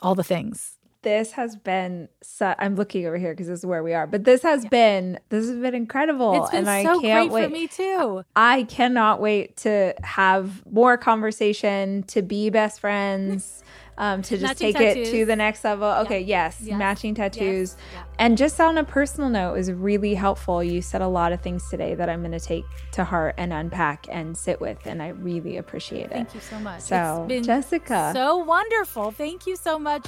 all 0.01 0.15
the 0.15 0.23
things. 0.23 0.75
This 1.01 1.31
has 1.31 1.55
been. 1.55 2.09
Su- 2.21 2.55
I'm 2.59 2.75
looking 2.75 3.05
over 3.05 3.17
here 3.17 3.31
because 3.31 3.47
this 3.47 3.59
is 3.59 3.65
where 3.65 3.81
we 3.83 3.93
are. 3.93 4.05
But 4.05 4.25
this 4.25 4.43
has 4.43 4.65
been. 4.65 5.17
This 5.29 5.47
has 5.47 5.57
been 5.57 5.73
incredible, 5.73 6.43
It's 6.43 6.51
been 6.51 6.67
and 6.67 6.85
so 6.85 6.99
I 6.99 7.01
can't 7.01 7.29
great 7.29 7.31
wait. 7.31 7.43
for 7.45 7.49
me 7.49 7.67
too. 7.67 8.23
I 8.35 8.63
cannot 8.63 9.21
wait 9.21 9.55
to 9.57 9.93
have 10.03 10.65
more 10.69 10.97
conversation, 10.97 12.03
to 12.03 12.21
be 12.21 12.49
best 12.49 12.81
friends, 12.81 13.63
um, 13.99 14.21
to 14.23 14.37
just 14.37 14.61
Matching 14.61 14.73
take 14.73 14.97
it 14.97 15.11
to 15.11 15.25
the 15.25 15.35
next 15.35 15.63
level. 15.63 15.87
Okay, 15.87 16.21
yes, 16.21 16.57
Yes. 16.61 16.79
matching 16.79 17.13
tattoos. 17.13 17.75
Yeah. 17.93 18.03
And 18.17 18.37
just 18.37 18.59
on 18.59 18.77
a 18.77 18.83
personal 18.83 19.29
note, 19.29 19.55
is 19.55 19.71
really 19.71 20.15
helpful. 20.15 20.63
You 20.63 20.81
said 20.81 21.01
a 21.01 21.07
lot 21.07 21.33
of 21.33 21.41
things 21.41 21.69
today 21.69 21.95
that 21.95 22.09
I'm 22.09 22.21
going 22.21 22.31
to 22.31 22.39
take 22.39 22.63
to 22.93 23.03
heart 23.03 23.35
and 23.37 23.51
unpack 23.53 24.07
and 24.09 24.35
sit 24.35 24.59
with, 24.61 24.77
and 24.85 25.03
I 25.03 25.09
really 25.09 25.57
appreciate 25.57 26.05
it. 26.05 26.11
Thank 26.11 26.33
you 26.33 26.39
so 26.39 26.57
much. 26.59 26.81
So, 26.81 27.19
It's 27.23 27.27
been 27.27 27.43
Jessica. 27.43 28.11
so 28.15 28.37
wonderful. 28.37 29.11
Thank 29.11 29.45
you 29.45 29.55
so 29.55 29.77
much. 29.77 30.07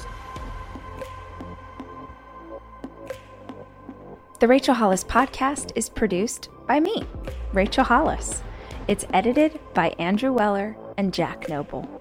The 4.39 4.47
Rachel 4.47 4.73
Hollis 4.73 5.03
podcast 5.03 5.71
is 5.75 5.87
produced 5.89 6.49
by 6.67 6.79
me, 6.79 7.03
Rachel 7.53 7.83
Hollis. 7.83 8.41
It's 8.87 9.05
edited 9.13 9.59
by 9.75 9.89
Andrew 9.99 10.33
Weller 10.33 10.75
and 10.97 11.13
Jack 11.13 11.47
Noble. 11.47 12.00